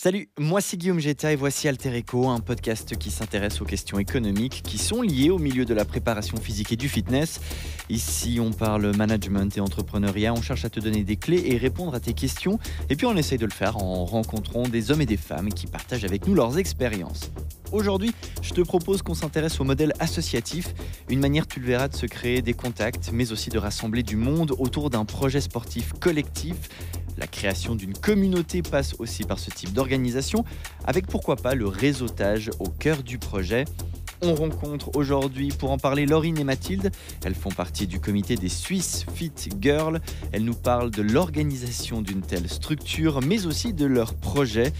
Salut, 0.00 0.28
moi 0.38 0.60
c'est 0.60 0.76
Guillaume 0.76 1.00
Geta 1.00 1.32
et 1.32 1.34
voici 1.34 1.66
Alter 1.66 1.92
Echo, 1.92 2.28
un 2.28 2.38
podcast 2.38 2.96
qui 2.96 3.10
s'intéresse 3.10 3.60
aux 3.60 3.64
questions 3.64 3.98
économiques 3.98 4.62
qui 4.62 4.78
sont 4.78 5.02
liées 5.02 5.30
au 5.30 5.40
milieu 5.40 5.64
de 5.64 5.74
la 5.74 5.84
préparation 5.84 6.36
physique 6.36 6.70
et 6.70 6.76
du 6.76 6.88
fitness. 6.88 7.40
Ici 7.88 8.38
on 8.40 8.52
parle 8.52 8.94
management 8.94 9.56
et 9.56 9.60
entrepreneuriat, 9.60 10.32
on 10.32 10.40
cherche 10.40 10.64
à 10.64 10.70
te 10.70 10.78
donner 10.78 11.02
des 11.02 11.16
clés 11.16 11.42
et 11.46 11.56
répondre 11.56 11.96
à 11.96 11.98
tes 11.98 12.12
questions 12.12 12.60
et 12.88 12.94
puis 12.94 13.06
on 13.06 13.16
essaye 13.16 13.38
de 13.38 13.44
le 13.44 13.50
faire 13.50 13.76
en 13.78 14.04
rencontrant 14.04 14.62
des 14.68 14.92
hommes 14.92 15.00
et 15.00 15.06
des 15.06 15.16
femmes 15.16 15.52
qui 15.52 15.66
partagent 15.66 16.04
avec 16.04 16.28
nous 16.28 16.34
leurs 16.36 16.58
expériences. 16.58 17.32
Aujourd'hui, 17.72 18.14
je 18.42 18.54
te 18.54 18.60
propose 18.60 19.02
qu'on 19.02 19.14
s'intéresse 19.14 19.60
au 19.60 19.64
modèle 19.64 19.92
associatif, 19.98 20.74
une 21.08 21.20
manière, 21.20 21.46
tu 21.46 21.60
le 21.60 21.66
verras, 21.66 21.88
de 21.88 21.94
se 21.96 22.06
créer 22.06 22.42
des 22.42 22.54
contacts, 22.54 23.10
mais 23.12 23.32
aussi 23.32 23.50
de 23.50 23.58
rassembler 23.58 24.02
du 24.02 24.16
monde 24.16 24.54
autour 24.58 24.90
d'un 24.90 25.04
projet 25.04 25.40
sportif 25.40 25.92
collectif 26.00 26.56
la 27.18 27.26
création 27.26 27.74
d'une 27.74 27.94
communauté 27.94 28.62
passe 28.62 28.94
aussi 29.00 29.24
par 29.24 29.38
ce 29.38 29.50
type 29.50 29.72
d'organisation, 29.72 30.44
avec 30.84 31.06
pourquoi 31.06 31.36
pas 31.36 31.54
le 31.54 31.66
réseautage 31.66 32.50
au 32.60 32.68
cœur 32.68 33.02
du 33.02 33.18
projet. 33.18 33.64
On 34.22 34.34
rencontre 34.34 34.96
aujourd'hui 34.96 35.48
pour 35.48 35.70
en 35.70 35.78
parler 35.78 36.06
Laurine 36.06 36.38
et 36.38 36.44
Mathilde. 36.44 36.90
Elles 37.24 37.34
font 37.34 37.50
partie 37.50 37.86
du 37.86 38.00
comité 38.00 38.34
des 38.34 38.48
Swiss 38.48 39.04
Fit 39.14 39.32
Girls. 39.60 40.00
Elles 40.32 40.44
nous 40.44 40.54
parlent 40.54 40.90
de 40.90 41.02
l'organisation 41.02 42.02
d'une 42.02 42.22
telle 42.22 42.48
structure, 42.48 43.20
mais 43.20 43.46
aussi 43.46 43.72
de 43.72 43.86
leur 43.86 44.14
projet. 44.14 44.72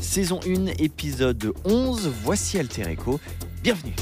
Saison 0.00 0.40
1, 0.46 0.66
épisode 0.78 1.52
11. 1.64 2.08
Voici 2.22 2.58
Alter 2.58 2.88
Echo. 2.88 3.20
Bienvenue. 3.62 3.94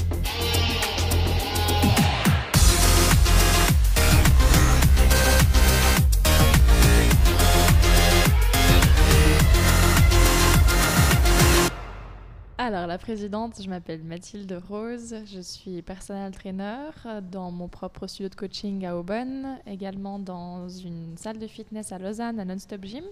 Alors, 12.57 12.87
la 12.87 12.97
présidente, 12.97 13.61
je 13.61 13.67
m'appelle 13.67 14.03
Mathilde 14.03 14.57
Rose, 14.69 15.15
je 15.25 15.41
suis 15.41 15.81
personnel 15.81 16.31
trainer 16.31 16.91
dans 17.29 17.51
mon 17.51 17.67
propre 17.67 18.07
studio 18.07 18.29
de 18.29 18.35
coaching 18.35 18.85
à 18.85 18.95
Aubonne, 18.95 19.59
également 19.67 20.17
dans 20.17 20.69
une 20.69 21.17
salle 21.17 21.39
de 21.39 21.47
fitness 21.47 21.91
à 21.91 21.97
Lausanne, 21.97 22.39
à 22.39 22.45
Non-Stop 22.45 22.85
Gym. 22.85 23.03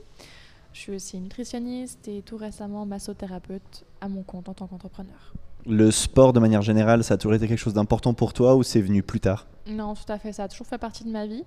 Je 0.74 0.80
suis 0.80 0.96
aussi 0.96 1.20
nutritionniste 1.20 2.08
et 2.08 2.22
tout 2.22 2.38
récemment 2.38 2.86
massothérapeute 2.86 3.86
à 4.00 4.08
mon 4.08 4.24
compte 4.24 4.50
en 4.50 4.54
tant 4.54 4.68
qu'entrepreneur. 4.68 5.34
Le 5.66 5.92
sport, 5.92 6.34
de 6.34 6.40
manière 6.40 6.62
générale, 6.62 7.04
ça 7.04 7.16
a 7.16 7.18
toujours 7.18 7.36
été 7.36 7.48
quelque 7.48 7.60
chose 7.60 7.74
d'important 7.74 8.14
pour 8.14 8.34
toi 8.34 8.56
ou 8.56 8.64
c'est 8.64 8.82
venu 8.82 9.04
plus 9.04 9.20
tard? 9.20 9.48
Non, 9.68 9.94
tout 9.94 10.12
à 10.12 10.18
fait, 10.18 10.34
ça 10.34 10.46
a 10.46 10.48
toujours 10.48 10.66
fait 10.66 10.80
partie 10.80 11.04
de 11.04 11.12
ma 11.12 11.28
vie. 11.28 11.44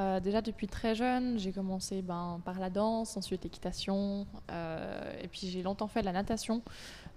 Euh, 0.00 0.18
déjà 0.18 0.40
depuis 0.40 0.66
très 0.66 0.96
jeune, 0.96 1.38
j'ai 1.38 1.52
commencé 1.52 2.02
ben, 2.02 2.40
par 2.44 2.58
la 2.58 2.68
danse, 2.68 3.16
ensuite 3.16 3.44
l'équitation, 3.44 4.26
euh, 4.50 5.12
et 5.22 5.28
puis 5.28 5.46
j'ai 5.46 5.62
longtemps 5.62 5.86
fait 5.86 6.00
de 6.00 6.06
la 6.06 6.12
natation, 6.12 6.62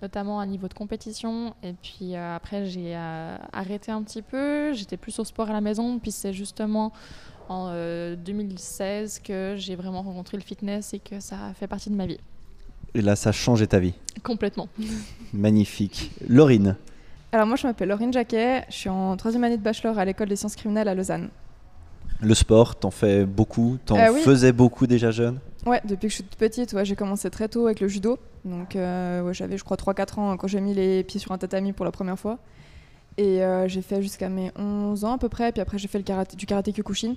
notamment 0.03 0.39
à 0.39 0.45
niveau 0.45 0.67
de 0.67 0.75
compétition. 0.75 1.55
Et 1.63 1.73
puis 1.73 2.15
euh, 2.15 2.35
après, 2.35 2.65
j'ai 2.65 2.95
arrêté 2.95 3.91
un 3.91 4.03
petit 4.03 4.21
peu, 4.21 4.73
j'étais 4.73 4.97
plus 4.97 5.17
au 5.17 5.23
sport 5.23 5.49
à 5.49 5.53
la 5.53 5.61
maison, 5.61 5.97
puis 5.97 6.11
c'est 6.11 6.33
justement 6.33 6.91
en 7.49 7.71
2016 8.15 9.19
que 9.23 9.55
j'ai 9.57 9.75
vraiment 9.75 10.01
rencontré 10.01 10.37
le 10.37 10.43
fitness 10.43 10.93
et 10.93 10.99
que 10.99 11.19
ça 11.19 11.47
a 11.49 11.53
fait 11.53 11.67
partie 11.67 11.89
de 11.89 11.95
ma 11.95 12.05
vie. 12.05 12.19
Et 12.93 13.01
là, 13.01 13.15
ça 13.15 13.29
a 13.29 13.31
changé 13.31 13.67
ta 13.67 13.79
vie 13.79 13.93
Complètement. 14.23 14.67
Magnifique. 15.33 16.11
Laurine 16.27 16.75
Alors 17.31 17.45
moi, 17.45 17.55
je 17.55 17.67
m'appelle 17.67 17.89
Laurine 17.89 18.11
Jacquet, 18.11 18.65
je 18.69 18.75
suis 18.75 18.89
en 18.89 19.15
troisième 19.17 19.43
année 19.43 19.57
de 19.57 19.61
bachelor 19.61 19.97
à 19.99 20.05
l'école 20.05 20.29
des 20.29 20.35
sciences 20.35 20.55
criminelles 20.55 20.87
à 20.87 20.95
Lausanne. 20.95 21.29
Le 22.21 22.33
sport, 22.33 22.75
t'en 22.75 22.89
fais 22.89 23.25
beaucoup? 23.25 23.77
T'en 23.85 23.97
euh, 23.97 24.13
faisais 24.13 24.51
beaucoup 24.51 24.87
déjà 24.87 25.11
jeune? 25.11 25.39
Ouais, 25.67 25.81
depuis 25.85 26.07
que 26.07 26.09
je 26.09 26.15
suis 26.15 26.23
toute 26.23 26.39
petite, 26.39 26.73
ouais, 26.73 26.85
j'ai 26.85 26.95
commencé 26.95 27.29
très 27.29 27.47
tôt 27.47 27.67
avec 27.67 27.79
le 27.79 27.87
judo. 27.87 28.17
Donc 28.43 28.75
euh, 28.75 29.31
j'avais, 29.33 29.57
je 29.57 29.63
crois, 29.63 29.77
3-4 29.77 30.19
ans 30.19 30.37
quand 30.37 30.47
j'ai 30.47 30.61
mis 30.61 30.73
les 30.73 31.03
pieds 31.03 31.19
sur 31.19 31.31
un 31.31 31.37
tatami 31.37 31.73
pour 31.73 31.85
la 31.85 31.91
première 31.91 32.17
fois. 32.17 32.39
Et 33.17 33.43
euh, 33.43 33.67
j'ai 33.67 33.81
fait 33.81 34.01
jusqu'à 34.01 34.29
mes 34.29 34.51
11 34.55 35.03
ans 35.03 35.13
à 35.13 35.17
peu 35.19 35.29
près. 35.29 35.51
Puis 35.51 35.61
après, 35.61 35.77
j'ai 35.77 35.87
fait 35.87 35.99
le 35.99 36.03
karaté, 36.03 36.35
du 36.35 36.47
karaté 36.47 36.71
Kyokushin 36.71 37.15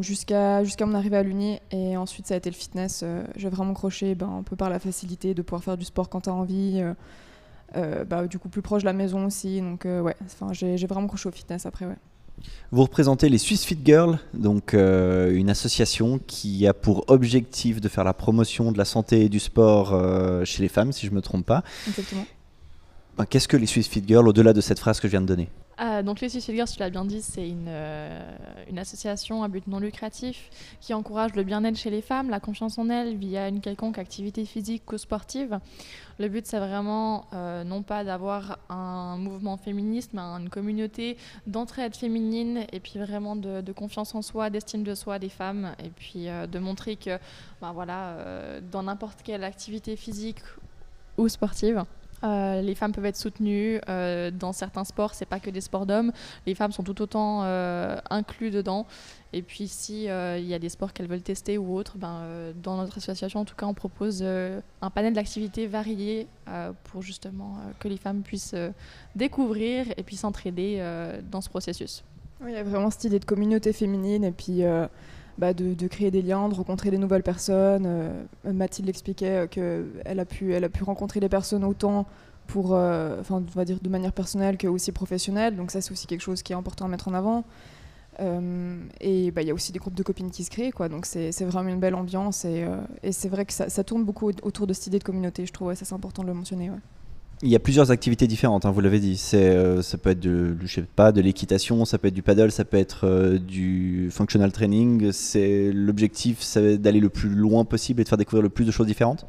jusqu'à 0.00 0.62
jusqu'à 0.64 0.86
mon 0.86 0.94
arrivée 0.94 1.16
à 1.16 1.22
l'Uni. 1.22 1.58
Et 1.70 1.96
ensuite, 1.96 2.26
ça 2.26 2.34
a 2.34 2.36
été 2.36 2.50
le 2.50 2.56
fitness. 2.56 3.04
j'ai 3.36 3.48
vraiment 3.48 3.74
croché 3.74 4.14
ben, 4.14 4.28
un 4.38 4.42
peu 4.42 4.56
par 4.56 4.70
la 4.70 4.78
facilité 4.78 5.34
de 5.34 5.42
pouvoir 5.42 5.64
faire 5.64 5.76
du 5.76 5.84
sport 5.84 6.08
quand 6.08 6.22
t'as 6.22 6.32
envie. 6.32 6.82
bah, 7.74 8.26
du 8.26 8.38
coup, 8.38 8.48
plus 8.48 8.62
proche 8.62 8.82
de 8.82 8.86
la 8.86 8.92
maison 8.92 9.26
aussi. 9.26 9.60
Donc 9.60 9.84
ouais, 9.84 10.16
j'ai 10.52 10.86
vraiment 10.86 11.08
croché 11.08 11.28
au 11.28 11.32
fitness 11.32 11.66
après, 11.66 11.86
ouais. 11.86 11.96
Vous 12.72 12.82
représentez 12.82 13.28
les 13.28 13.38
Swiss 13.38 13.64
Fit 13.64 13.78
Girls, 13.84 14.18
donc 14.34 14.74
euh, 14.74 15.34
une 15.34 15.48
association 15.48 16.20
qui 16.26 16.66
a 16.66 16.74
pour 16.74 17.04
objectif 17.08 17.80
de 17.80 17.88
faire 17.88 18.04
la 18.04 18.12
promotion 18.12 18.72
de 18.72 18.78
la 18.78 18.84
santé 18.84 19.24
et 19.24 19.28
du 19.28 19.38
sport 19.38 19.94
euh, 19.94 20.44
chez 20.44 20.62
les 20.62 20.68
femmes, 20.68 20.92
si 20.92 21.06
je 21.06 21.10
ne 21.10 21.16
me 21.16 21.22
trompe 21.22 21.46
pas. 21.46 21.62
Exactement. 21.86 22.26
Ben, 23.16 23.24
qu'est-ce 23.24 23.48
que 23.48 23.56
les 23.56 23.66
Swiss 23.66 23.88
Fit 23.88 24.02
Girls 24.06 24.28
au-delà 24.28 24.52
de 24.52 24.60
cette 24.60 24.78
phrase 24.78 25.00
que 25.00 25.08
je 25.08 25.12
viens 25.12 25.20
de 25.20 25.26
donner? 25.26 25.48
Ah, 25.78 26.02
donc 26.02 26.22
les 26.22 26.30
Fit 26.30 26.40
Girls, 26.40 26.68
tu 26.68 26.78
l'as 26.78 26.88
bien 26.88 27.04
dit, 27.04 27.20
c'est 27.20 27.46
une, 27.46 27.66
euh, 27.68 28.36
une, 28.70 28.78
association 28.78 29.42
à 29.42 29.48
but 29.48 29.66
non 29.66 29.78
lucratif 29.78 30.48
qui 30.80 30.94
encourage 30.94 31.34
le 31.34 31.42
bien-être 31.42 31.76
chez 31.76 31.90
les 31.90 32.00
femmes, 32.00 32.30
la 32.30 32.40
confiance 32.40 32.78
en 32.78 32.88
elles 32.88 33.16
via 33.16 33.48
une 33.48 33.60
quelconque 33.60 33.98
activité 33.98 34.46
physique 34.46 34.90
ou 34.90 34.96
sportive. 34.96 35.58
Le 36.18 36.28
but, 36.28 36.46
c'est 36.46 36.58
vraiment 36.58 37.26
euh, 37.34 37.62
non 37.62 37.82
pas 37.82 38.04
d'avoir 38.04 38.58
un 38.70 39.18
mouvement 39.18 39.58
féministe, 39.58 40.12
mais 40.14 40.22
une 40.22 40.48
communauté 40.48 41.18
d'entraide 41.46 41.94
féminine 41.94 42.64
et 42.72 42.80
puis 42.80 42.98
vraiment 42.98 43.36
de, 43.36 43.72
confiance 43.72 44.14
en 44.14 44.22
soi, 44.22 44.48
d'estime 44.48 44.82
de 44.82 44.94
soi 44.94 45.18
des 45.18 45.28
femmes 45.28 45.74
et 45.84 45.90
puis 45.90 46.30
euh, 46.30 46.46
de 46.46 46.58
montrer 46.58 46.96
que 46.96 47.18
ben 47.60 47.72
voilà, 47.72 48.16
dans 48.72 48.82
n'importe 48.82 49.22
quelle 49.22 49.44
activité 49.44 49.96
physique 49.96 50.40
ou 51.18 51.28
sportive, 51.28 51.84
euh, 52.24 52.62
les 52.62 52.74
femmes 52.74 52.92
peuvent 52.92 53.06
être 53.06 53.16
soutenues 53.16 53.80
euh, 53.88 54.30
dans 54.30 54.52
certains 54.52 54.84
sports, 54.84 55.14
c'est 55.14 55.26
pas 55.26 55.40
que 55.40 55.50
des 55.50 55.60
sports 55.60 55.86
d'hommes. 55.86 56.12
Les 56.46 56.54
femmes 56.54 56.72
sont 56.72 56.82
tout 56.82 57.00
autant 57.02 57.42
euh, 57.44 57.96
inclus 58.10 58.50
dedans. 58.50 58.86
Et 59.32 59.42
puis 59.42 59.68
si 59.68 60.04
il 60.04 60.46
y 60.46 60.54
a 60.54 60.58
des 60.58 60.70
sports 60.70 60.94
qu'elles 60.94 61.08
veulent 61.08 61.20
tester 61.20 61.58
ou 61.58 61.76
autres, 61.76 61.98
ben, 61.98 62.22
dans 62.62 62.78
notre 62.78 62.96
association 62.96 63.40
en 63.40 63.44
tout 63.44 63.54
cas 63.54 63.66
on 63.66 63.74
propose 63.74 64.22
un 64.22 64.90
panel 64.90 65.12
d'activités 65.12 65.66
variées 65.66 66.26
pour 66.84 67.02
justement 67.02 67.58
que 67.78 67.88
les 67.88 67.98
femmes 67.98 68.22
puissent 68.22 68.54
découvrir 69.14 69.86
et 69.98 70.02
puis 70.04 70.16
s'entraider 70.16 70.82
dans 71.30 71.42
ce 71.42 71.50
processus. 71.50 72.02
Il 72.46 72.52
y 72.52 72.56
a 72.56 72.62
vraiment 72.62 72.88
cette 72.88 73.04
idée 73.04 73.18
de 73.18 73.26
communauté 73.26 73.74
féminine 73.74 74.24
et 74.24 74.32
puis 74.32 74.62
bah, 75.38 75.52
de, 75.52 75.86
créer 75.86 76.10
des 76.10 76.22
liens, 76.22 76.48
de 76.48 76.54
rencontrer 76.54 76.90
des 76.90 76.98
nouvelles 76.98 77.22
personnes. 77.22 77.84
Euh, 77.86 78.24
Mathilde 78.44 78.88
expliquait 78.88 79.48
qu'elle 79.48 80.20
a, 80.20 80.24
pu, 80.24 80.54
elle 80.54 80.64
a 80.64 80.68
pu 80.68 80.84
rencontrer 80.84 81.20
des 81.20 81.28
personnes 81.28 81.64
autant 81.64 82.06
pour, 82.46 82.74
euh, 82.74 83.20
enfin, 83.20 83.42
on 83.46 83.58
va 83.58 83.64
dire 83.64 83.78
de 83.80 83.88
manière 83.88 84.12
personnelle 84.12 84.56
que 84.56 84.66
aussi 84.66 84.92
professionnelle. 84.92 85.56
Donc 85.56 85.70
ça, 85.70 85.80
c'est 85.80 85.92
aussi 85.92 86.06
quelque 86.06 86.22
chose 86.22 86.42
qui 86.42 86.52
est 86.52 86.56
important 86.56 86.86
à 86.86 86.88
mettre 86.88 87.08
en 87.08 87.14
avant. 87.14 87.44
Euh, 88.20 88.78
et 89.00 89.30
bah, 89.30 89.42
il 89.42 89.48
y 89.48 89.50
a 89.50 89.54
aussi 89.54 89.72
des 89.72 89.78
groupes 89.78 89.94
de 89.94 90.02
copines 90.02 90.30
qui 90.30 90.42
se 90.42 90.50
créent, 90.50 90.72
quoi. 90.72 90.88
Donc 90.88 91.04
c'est 91.04 91.30
vraiment 91.44 91.68
une 91.68 91.80
belle 91.80 91.94
ambiance 91.94 92.44
et, 92.46 92.64
c'est 93.10 93.28
vrai 93.28 93.44
que 93.44 93.52
ça, 93.52 93.84
tourne 93.84 94.04
beaucoup 94.04 94.30
autour 94.42 94.66
de 94.66 94.72
cette 94.72 94.86
idée 94.86 94.98
de 94.98 95.04
communauté. 95.04 95.44
Je 95.44 95.52
trouve, 95.52 95.74
ça 95.74 95.84
c'est 95.84 95.94
important 95.94 96.22
de 96.22 96.28
le 96.28 96.34
mentionner. 96.34 96.70
Ouais. 96.70 96.78
Il 97.42 97.50
y 97.50 97.56
a 97.56 97.58
plusieurs 97.58 97.90
activités 97.90 98.26
différentes, 98.26 98.64
hein, 98.64 98.70
vous 98.70 98.80
l'avez 98.80 98.98
dit. 98.98 99.22
Euh, 99.34 99.82
ça 99.82 99.98
peut 99.98 100.10
être 100.10 100.20
de, 100.20 100.56
je 100.62 100.66
sais 100.66 100.82
pas, 100.82 101.12
de 101.12 101.20
l'équitation, 101.20 101.84
ça 101.84 101.98
peut 101.98 102.08
être 102.08 102.14
du 102.14 102.22
paddle, 102.22 102.50
ça 102.50 102.64
peut 102.64 102.78
être 102.78 103.06
euh, 103.06 103.38
du 103.38 104.08
functional 104.10 104.52
training. 104.52 105.12
C'est 105.12 105.70
l'objectif, 105.70 106.40
c'est 106.40 106.78
d'aller 106.78 107.00
le 107.00 107.10
plus 107.10 107.28
loin 107.28 107.66
possible 107.66 108.00
et 108.00 108.04
de 108.04 108.08
faire 108.08 108.16
découvrir 108.16 108.42
le 108.42 108.48
plus 108.48 108.64
de 108.64 108.70
choses 108.70 108.86
différentes? 108.86 109.26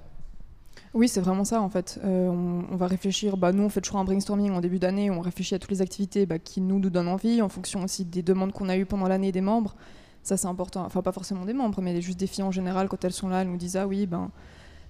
Oui, 0.93 1.09
c'est 1.09 1.19
vraiment 1.19 1.43
ça 1.43 1.61
en 1.61 1.69
fait. 1.69 1.99
Euh, 2.05 2.29
on, 2.29 2.77
va 2.77 2.87
réfléchir. 2.87 3.35
Bah, 3.35 3.51
nous, 3.51 3.63
on 3.63 3.69
fait 3.69 3.81
toujours 3.81 3.99
un 3.99 4.05
brainstorming 4.05 4.51
en 4.53 4.61
début 4.61 4.79
d'année. 4.79 5.11
On 5.11 5.19
réfléchit 5.19 5.55
à 5.55 5.59
toutes 5.59 5.71
les 5.71 5.81
activités 5.81 6.25
bah, 6.25 6.39
qui 6.39 6.61
nous, 6.61 6.79
nous 6.79 6.89
donnent 6.89 7.09
envie, 7.09 7.41
en 7.41 7.49
fonction 7.49 7.83
aussi 7.83 8.05
des 8.05 8.23
demandes 8.23 8.53
qu'on 8.53 8.69
a 8.69 8.77
eues 8.77 8.85
pendant 8.85 9.09
l'année 9.09 9.33
des 9.33 9.41
membres. 9.41 9.75
Ça, 10.23 10.37
c'est 10.37 10.47
important. 10.47 10.85
Enfin, 10.85 11.01
pas 11.01 11.11
forcément 11.11 11.43
des 11.43 11.53
membres, 11.53 11.81
mais 11.81 12.01
juste 12.01 12.19
des 12.19 12.27
filles 12.27 12.43
en 12.43 12.51
général, 12.51 12.87
quand 12.87 13.03
elles 13.03 13.13
sont 13.13 13.27
là, 13.27 13.41
elles 13.41 13.49
nous 13.49 13.57
disent 13.57 13.75
ah 13.75 13.85
oui, 13.85 14.07
ben 14.07 14.31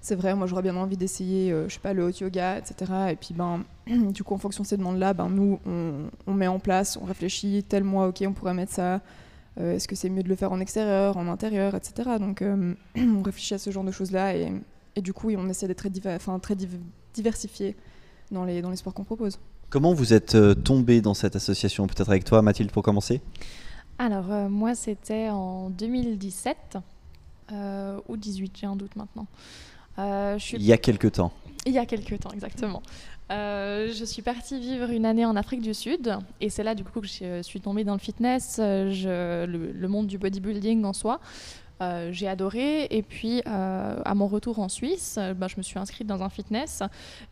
c'est 0.02 0.16
vrai, 0.16 0.36
moi 0.36 0.48
j'aurais 0.48 0.62
bien 0.62 0.76
envie 0.76 0.98
d'essayer, 0.98 1.52
euh, 1.52 1.68
je 1.68 1.74
sais 1.74 1.80
pas, 1.80 1.94
le 1.94 2.04
hot 2.04 2.12
yoga, 2.22 2.58
etc. 2.58 2.92
Et 3.12 3.16
puis 3.16 3.34
ben, 3.34 3.64
du 3.88 4.24
coup, 4.24 4.34
en 4.34 4.38
fonction 4.38 4.64
de 4.64 4.68
ces 4.68 4.78
demandes-là, 4.78 5.14
ben, 5.14 5.30
nous, 5.30 5.60
on, 5.66 6.34
met 6.34 6.48
en 6.48 6.60
place, 6.60 6.98
on 7.02 7.06
réfléchit, 7.06 7.64
tel 7.68 7.84
mois, 7.84 8.08
ok, 8.08 8.24
on 8.28 8.34
pourrait 8.34 8.54
mettre 8.54 8.74
ça. 8.74 9.02
Euh, 9.60 9.76
est-ce 9.76 9.88
que 9.88 9.96
c'est 9.96 10.10
mieux 10.10 10.24
de 10.24 10.30
le 10.30 10.36
faire 10.36 10.52
en 10.52 10.60
extérieur, 10.60 11.18
en 11.18 11.28
intérieur, 11.28 11.74
etc. 11.76 12.12
Donc 12.20 12.42
euh, 12.42 12.74
on 12.98 13.22
réfléchit 13.22 13.56
à 13.56 13.58
ce 13.58 13.72
genre 13.72 13.84
de 13.84 13.92
choses-là 13.92 14.36
et, 14.36 14.52
et, 14.96 15.02
du 15.02 15.14
coup, 15.14 15.32
on 15.32 15.50
essaie 15.50 15.68
d'être 15.68 15.78
très, 15.78 16.20
très 16.40 16.56
diversifié 17.14 17.76
dans 18.32 18.46
les, 18.46 18.62
dans 18.62 18.70
les 18.70 18.78
sports 18.78 18.94
qu'on 18.94 19.04
propose. 19.04 19.40
Comment 19.70 19.94
vous 19.94 20.14
êtes 20.14 20.38
tombé 20.64 21.02
dans 21.02 21.14
cette 21.14 21.36
association 21.36 21.88
Peut-être 21.88 22.10
avec 22.10 22.24
toi, 22.24 22.42
Mathilde, 22.42 22.72
pour 22.72 22.84
commencer? 22.84 23.22
Alors, 24.00 24.50
moi, 24.50 24.76
c'était 24.76 25.30
en 25.30 25.70
2017 25.72 26.78
ou 28.08 28.16
18, 28.16 28.58
j'ai 28.58 28.66
un 28.66 28.78
doute 28.78 28.96
maintenant. 28.96 29.28
Euh, 30.00 30.38
Il 30.54 30.64
y 30.64 30.74
a 30.74 30.78
quelques 30.78 31.14
temps. 31.14 31.32
Il 31.66 31.74
y 31.74 31.80
a 31.80 31.86
quelques 31.86 32.20
temps, 32.20 32.32
exactement. 32.32 32.82
Euh, 33.30 33.92
je 33.94 34.06
suis 34.06 34.22
partie 34.22 34.60
vivre 34.60 34.90
une 34.90 35.06
année 35.06 35.26
en 35.26 35.36
Afrique 35.36 35.62
du 35.62 35.74
Sud 35.74 36.18
et 36.40 36.50
c'est 36.50 36.64
là 36.64 36.76
du 36.76 36.86
coup 36.86 37.02
que 37.02 37.08
je 37.08 37.42
suis 37.42 37.60
tombée 37.60 37.84
dans 37.84 37.94
le 37.94 38.00
fitness, 38.00 38.58
euh, 38.62 39.46
le, 39.46 39.88
monde 39.90 40.08
du 40.08 40.18
bodybuilding 40.18 40.86
en 40.86 40.94
soi. 40.94 41.20
Euh, 41.82 42.10
j'ai 42.12 42.28
adoré. 42.28 42.88
Et 42.90 43.04
puis, 43.04 43.42
à 43.46 44.14
mon 44.16 44.28
retour 44.28 44.60
en 44.60 44.70
Suisse, 44.70 45.20
bah, 45.36 45.48
je 45.48 45.58
me 45.58 45.62
suis 45.62 45.78
inscrite 45.78 46.08
dans 46.08 46.24
un 46.24 46.30
fitness. 46.30 46.82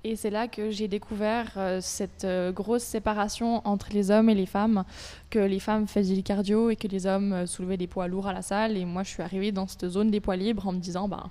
Et 0.03 0.15
c'est 0.15 0.29
là 0.29 0.47
que 0.47 0.69
j'ai 0.69 0.87
découvert 0.87 1.57
cette 1.79 2.27
grosse 2.53 2.83
séparation 2.83 3.65
entre 3.65 3.87
les 3.93 4.11
hommes 4.11 4.29
et 4.29 4.35
les 4.35 4.45
femmes, 4.45 4.83
que 5.29 5.39
les 5.39 5.59
femmes 5.59 5.87
faisaient 5.87 6.13
du 6.13 6.23
cardio 6.23 6.69
et 6.69 6.75
que 6.75 6.87
les 6.87 7.07
hommes 7.07 7.47
soulevaient 7.47 7.77
des 7.77 7.87
poids 7.87 8.07
lourds 8.07 8.27
à 8.27 8.33
la 8.33 8.43
salle. 8.43 8.77
Et 8.77 8.85
moi, 8.85 9.01
je 9.03 9.09
suis 9.09 9.23
arrivée 9.23 9.51
dans 9.51 9.65
cette 9.65 9.87
zone 9.87 10.11
des 10.11 10.19
poids 10.19 10.35
libres 10.35 10.67
en 10.67 10.73
me 10.73 10.79
disant, 10.79 11.07
bah, 11.07 11.23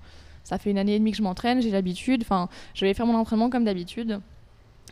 ça 0.44 0.58
fait 0.58 0.70
une 0.70 0.79
année 0.79 0.94
et 0.94 0.99
demie 0.99 1.11
que 1.11 1.17
je 1.17 1.23
m'entraîne, 1.23 1.61
j'ai 1.61 1.70
l'habitude. 1.70 2.23
Enfin, 2.23 2.49
je 2.75 2.85
vais 2.85 2.94
faire 2.94 3.06
mon 3.06 3.17
entraînement 3.17 3.50
comme 3.50 3.64
d'habitude. 3.64 4.20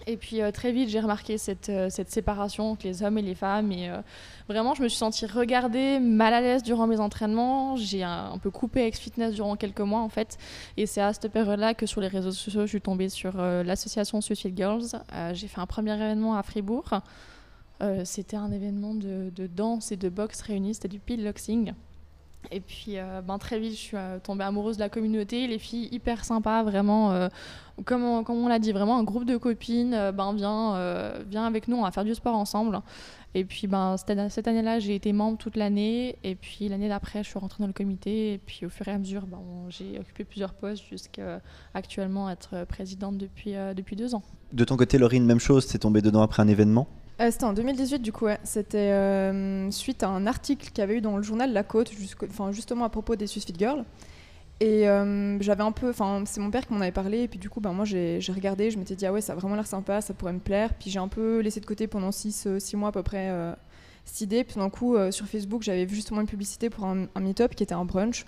Et 0.06 0.16
puis 0.16 0.42
euh, 0.42 0.50
très 0.50 0.72
vite, 0.72 0.88
j'ai 0.88 1.00
remarqué 1.00 1.38
cette, 1.38 1.68
euh, 1.68 1.88
cette, 1.88 2.10
séparation 2.10 2.72
entre 2.72 2.86
les 2.86 3.02
hommes 3.02 3.18
et 3.18 3.22
les 3.22 3.34
femmes. 3.34 3.70
Et 3.70 3.88
euh, 3.88 4.00
vraiment, 4.48 4.74
je 4.74 4.82
me 4.82 4.88
suis 4.88 4.98
sentie 4.98 5.26
regardée, 5.26 6.00
mal 6.00 6.34
à 6.34 6.40
l'aise 6.40 6.62
durant 6.62 6.86
mes 6.86 6.98
entraînements. 6.98 7.76
J'ai 7.76 8.02
un, 8.02 8.38
peu 8.38 8.50
coupé 8.50 8.88
X 8.88 8.98
Fitness 8.98 9.34
durant 9.34 9.56
quelques 9.56 9.80
mois, 9.80 10.00
en 10.00 10.08
fait. 10.08 10.38
Et 10.76 10.86
c'est 10.86 11.00
à 11.00 11.12
cette 11.12 11.30
période-là 11.30 11.74
que 11.74 11.86
sur 11.86 12.00
les 12.00 12.08
réseaux 12.08 12.32
sociaux, 12.32 12.62
je 12.62 12.66
suis 12.66 12.80
tombée 12.80 13.08
sur 13.08 13.36
l'association 13.36 14.20
Suicide 14.20 14.56
Girls. 14.56 14.86
j'ai 15.34 15.46
fait 15.46 15.60
un 15.60 15.66
premier 15.66 15.94
événement 15.94 16.34
à 16.34 16.42
Fribourg. 16.42 16.90
C'était 18.04 18.36
un 18.36 18.50
événement 18.52 18.94
de, 18.94 19.30
de, 19.34 19.46
danse 19.46 19.92
et 19.92 19.96
de 19.96 20.08
boxe 20.08 20.40
réunis. 20.42 20.74
C'était 20.74 20.88
du 20.88 20.98
pillboxing. 20.98 21.72
Et 22.50 22.60
puis 22.60 22.96
ben, 23.26 23.38
très 23.38 23.58
vite, 23.58 23.72
je 23.72 23.76
suis 23.76 23.96
tombée 24.24 24.44
amoureuse 24.44 24.76
de 24.76 24.82
la 24.82 24.88
communauté, 24.88 25.46
les 25.46 25.58
filles 25.58 25.88
hyper 25.92 26.24
sympas, 26.24 26.62
vraiment 26.62 27.28
comme 27.84 28.04
on, 28.04 28.48
l'a 28.48 28.58
dit, 28.58 28.72
vraiment 28.72 28.98
un 28.98 29.02
groupe 29.02 29.24
de 29.24 29.36
copines, 29.36 29.94
euh, 29.94 30.12
ben 30.12 30.32
viens, 30.34 30.74
euh, 30.74 31.22
viens 31.28 31.44
avec 31.44 31.68
nous, 31.68 31.76
on 31.76 31.82
va 31.82 31.90
faire 31.90 32.04
du 32.04 32.14
sport 32.14 32.34
ensemble. 32.34 32.80
Et 33.34 33.44
puis 33.44 33.66
ben, 33.66 33.96
cette, 33.96 34.46
année-là, 34.46 34.78
j'ai 34.78 34.94
été 34.94 35.12
membre 35.12 35.38
toute 35.38 35.56
l'année. 35.56 36.16
Et 36.22 36.34
puis 36.34 36.68
l'année 36.68 36.88
d'après, 36.88 37.22
je 37.22 37.28
suis 37.28 37.38
rentrée 37.38 37.62
dans 37.62 37.66
le 37.66 37.72
comité. 37.72 38.34
Et 38.34 38.38
puis 38.38 38.66
au 38.66 38.68
fur 38.68 38.86
et 38.88 38.90
à 38.90 38.98
mesure, 38.98 39.26
ben, 39.26 39.40
j'ai 39.68 39.98
occupé 39.98 40.24
plusieurs 40.24 40.54
postes 40.54 40.84
jusqu'à 40.88 41.40
actuellement 41.74 42.28
être 42.30 42.64
présidente 42.66 43.16
depuis, 43.16 43.56
euh, 43.56 43.74
depuis 43.74 43.96
deux 43.96 44.14
ans. 44.14 44.22
De 44.52 44.64
ton 44.64 44.76
côté, 44.76 44.98
Laurine, 44.98 45.24
même 45.24 45.40
chose, 45.40 45.64
c'est 45.66 45.78
tombé 45.78 46.02
dedans 46.02 46.22
après 46.22 46.42
un 46.42 46.48
événement? 46.48 46.86
C'était 47.30 47.44
en 47.44 47.52
2018 47.52 48.00
du 48.00 48.12
coup, 48.12 48.26
c'était 48.42 49.30
suite 49.70 50.02
à 50.02 50.08
un 50.08 50.26
article 50.26 50.70
qu'il 50.70 50.78
y 50.78 50.82
avait 50.82 50.96
eu 50.96 51.00
dans 51.00 51.16
le 51.16 51.22
journal 51.22 51.52
La 51.52 51.62
Côte, 51.62 51.92
justement 52.50 52.84
à 52.84 52.88
propos 52.88 53.14
des 53.16 53.26
Swiss 53.26 53.44
Fit 53.44 53.54
Girls. 53.56 53.84
Et 54.62 54.88
euh, 54.88 55.40
j'avais 55.40 55.64
un 55.64 55.72
peu, 55.72 55.92
c'est 56.24 56.40
mon 56.40 56.52
père 56.52 56.64
qui 56.64 56.72
m'en 56.72 56.80
avait 56.80 56.92
parlé, 56.92 57.22
et 57.22 57.28
puis 57.28 57.40
du 57.40 57.50
coup, 57.50 57.60
ben, 57.60 57.72
moi 57.72 57.84
j'ai 57.84 58.20
regardé, 58.32 58.70
je 58.70 58.78
m'étais 58.78 58.94
dit, 58.94 59.04
ah 59.06 59.12
ouais, 59.12 59.20
ça 59.20 59.32
a 59.32 59.36
vraiment 59.36 59.56
l'air 59.56 59.66
sympa, 59.66 60.00
ça 60.00 60.14
pourrait 60.14 60.32
me 60.32 60.38
plaire. 60.38 60.74
Puis 60.74 60.88
j'ai 60.88 61.00
un 61.00 61.08
peu 61.08 61.40
laissé 61.40 61.58
de 61.58 61.66
côté 61.66 61.88
pendant 61.88 62.12
6 62.12 62.46
euh, 62.46 62.58
mois 62.74 62.90
à 62.90 62.92
peu 62.92 63.02
près 63.02 63.28
euh, 63.30 63.52
cette 64.04 64.20
idée. 64.20 64.44
Puis 64.44 64.56
d'un 64.56 64.70
coup, 64.70 64.96
sur 65.10 65.26
Facebook, 65.26 65.62
j'avais 65.62 65.84
vu 65.84 65.96
justement 65.96 66.20
une 66.20 66.28
publicité 66.28 66.70
pour 66.70 66.84
un, 66.84 67.08
meet-up 67.20 67.56
qui 67.56 67.64
était 67.64 67.74
un 67.74 67.84
brunch. 67.84 68.24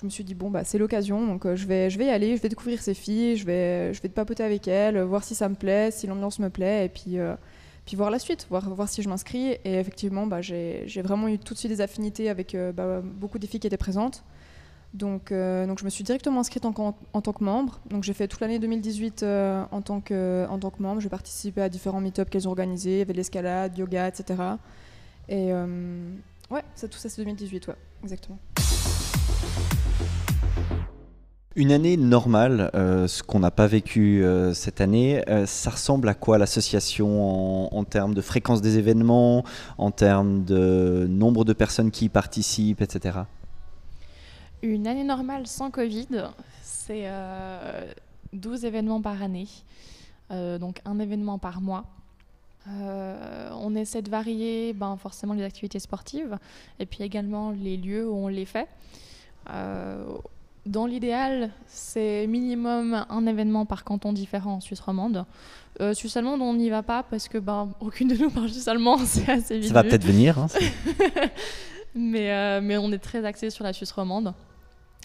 je 0.00 0.04
me 0.04 0.10
suis 0.10 0.22
dit, 0.22 0.34
bon, 0.34 0.48
bah, 0.48 0.62
c'est 0.62 0.78
l'occasion, 0.78 1.26
donc 1.26 1.52
je, 1.54 1.66
vais, 1.66 1.88
y 1.88 2.08
aller, 2.08 2.36
je 2.36 2.42
vais 2.42 2.48
découvrir 2.48 2.80
ces 2.80 2.94
filles, 2.94 3.36
je 3.36 3.44
vais, 3.44 3.92
je 3.94 4.00
vais 4.00 4.08
te 4.08 4.14
papoter 4.14 4.44
avec 4.44 4.68
elles, 4.68 5.00
voir 5.02 5.24
si 5.24 5.34
ça 5.34 5.48
me 5.48 5.56
plaît, 5.56 5.90
si 5.90 6.06
l'ambiance 6.06 6.38
me 6.38 6.50
plaît, 6.50 6.86
et 6.86 6.88
puis, 6.88 7.18
puis 7.84 7.96
voir 7.96 8.10
la 8.10 8.18
suite, 8.18 8.46
voir, 8.48 8.68
voir 8.70 8.88
si 8.88 9.02
je 9.02 9.08
m'inscris. 9.08 9.58
Et 9.64 9.74
effectivement, 9.74 10.26
bah, 10.26 10.40
j'ai 10.40 11.02
vraiment 11.02 11.28
eu 11.28 11.38
tout 11.38 11.54
de 11.54 11.58
suite 11.58 11.70
des 11.70 11.80
affinités 11.80 12.28
avec 12.30 12.56
bah, 12.74 13.02
beaucoup 13.02 13.38
des 13.38 13.46
filles 13.46 13.60
qui 13.60 13.66
étaient 13.66 13.76
présentes. 13.76 14.24
Donc, 14.94 15.32
euh, 15.32 15.66
donc 15.66 15.80
je 15.80 15.84
me 15.84 15.90
suis 15.90 16.04
directement 16.04 16.38
inscrite 16.40 16.64
en, 16.64 16.72
en 17.12 17.20
tant 17.20 17.32
que 17.32 17.42
membre. 17.42 17.80
Donc 17.90 18.04
j'ai 18.04 18.14
fait 18.14 18.28
toute 18.28 18.40
l'année 18.40 18.60
2018 18.60 19.22
euh, 19.24 19.64
en, 19.72 19.82
tant 19.82 20.00
que, 20.00 20.46
en 20.48 20.58
tant 20.58 20.70
que 20.70 20.80
membre. 20.80 21.00
J'ai 21.00 21.08
participé 21.08 21.62
à 21.62 21.68
différents 21.68 22.00
meet-ups 22.00 22.30
qu'elles 22.30 22.46
ont 22.46 22.52
organisés. 22.52 22.92
Il 22.92 22.98
y 22.98 23.02
avait 23.02 23.12
de 23.12 23.18
l'escalade, 23.18 23.76
yoga, 23.76 24.06
etc. 24.06 24.40
Et 25.28 25.52
euh, 25.52 26.14
ouais, 26.48 26.62
ça, 26.76 26.86
tout 26.86 26.98
ça 26.98 27.08
c'est 27.08 27.22
2018, 27.22 27.66
ouais, 27.66 27.74
exactement. 28.04 28.38
Une 31.56 31.70
année 31.70 31.96
normale, 31.96 32.70
ce 32.74 33.22
qu'on 33.22 33.38
n'a 33.38 33.52
pas 33.52 33.68
vécu 33.68 34.24
cette 34.54 34.80
année, 34.80 35.22
ça 35.46 35.70
ressemble 35.70 36.08
à 36.08 36.14
quoi 36.14 36.36
l'association 36.36 37.72
en, 37.72 37.84
termes 37.84 38.12
de 38.12 38.20
fréquence 38.20 38.60
des 38.60 38.76
événements, 38.78 39.44
en 39.78 39.92
termes 39.92 40.44
de 40.44 41.06
nombre 41.08 41.44
de 41.44 41.52
personnes 41.52 41.92
qui 41.92 42.06
y 42.06 42.08
participent, 42.08 42.82
etc. 42.82 43.20
Une 44.64 44.86
année 44.86 45.04
normale 45.04 45.46
sans 45.46 45.70
Covid, 45.70 46.08
c'est 46.62 47.02
12 48.32 48.64
euh, 48.64 48.66
événements 48.66 49.02
par 49.02 49.22
année, 49.22 49.46
euh, 50.30 50.58
donc 50.58 50.80
un 50.86 50.98
événement 50.98 51.38
par 51.38 51.60
mois. 51.60 51.84
Euh, 52.70 53.50
on 53.60 53.74
essaie 53.74 54.00
de 54.00 54.08
varier 54.08 54.72
ben, 54.72 54.96
forcément 54.96 55.34
les 55.34 55.42
activités 55.42 55.78
sportives 55.78 56.38
et 56.78 56.86
puis 56.86 57.04
également 57.04 57.50
les 57.50 57.76
lieux 57.76 58.08
où 58.08 58.14
on 58.14 58.28
les 58.28 58.46
fait. 58.46 58.66
Dans 60.66 60.86
l'idéal, 60.86 61.50
c'est 61.66 62.26
minimum 62.26 63.04
un 63.08 63.26
événement 63.26 63.66
par 63.66 63.84
canton 63.84 64.12
différent 64.12 64.54
en 64.54 64.60
Suisse 64.60 64.80
romande. 64.80 65.24
Suisse 65.92 66.16
allemande, 66.16 66.40
on 66.40 66.54
n'y 66.54 66.70
va 66.70 66.82
pas 66.82 67.02
parce 67.02 67.28
que 67.28 67.38
ben, 67.38 67.70
aucune 67.80 68.08
de 68.08 68.16
nous 68.16 68.30
parle 68.30 68.48
suisse 68.48 68.68
allemand, 68.68 68.98
c'est 69.04 69.28
assez 69.28 69.58
vite. 69.58 69.68
Ça 69.68 69.74
va 69.74 69.82
peut-être 69.82 70.04
venir. 70.04 70.38
Hein, 70.38 70.46
mais, 71.94 72.60
mais 72.60 72.78
on 72.78 72.92
est 72.92 72.98
très 72.98 73.24
axé 73.24 73.50
sur 73.50 73.64
la 73.64 73.72
Suisse 73.72 73.90
romande. 73.92 74.34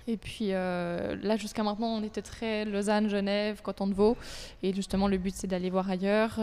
Et 0.10 0.18
puis 0.18 0.54
euh, 0.54 1.16
là, 1.22 1.38
jusqu'à 1.38 1.62
maintenant, 1.62 1.88
on 1.88 2.04
était 2.04 2.24
très 2.24 2.66
Lausanne, 2.66 3.10
Genève, 3.10 3.62
Canton 3.62 3.86
de 3.86 3.94
Vaud. 3.94 4.18
Et 4.64 4.74
justement, 4.74 5.08
le 5.08 5.20
but, 5.20 5.36
c'est 5.36 5.46
d'aller 5.46 5.70
voir 5.70 5.88
ailleurs. 5.90 6.40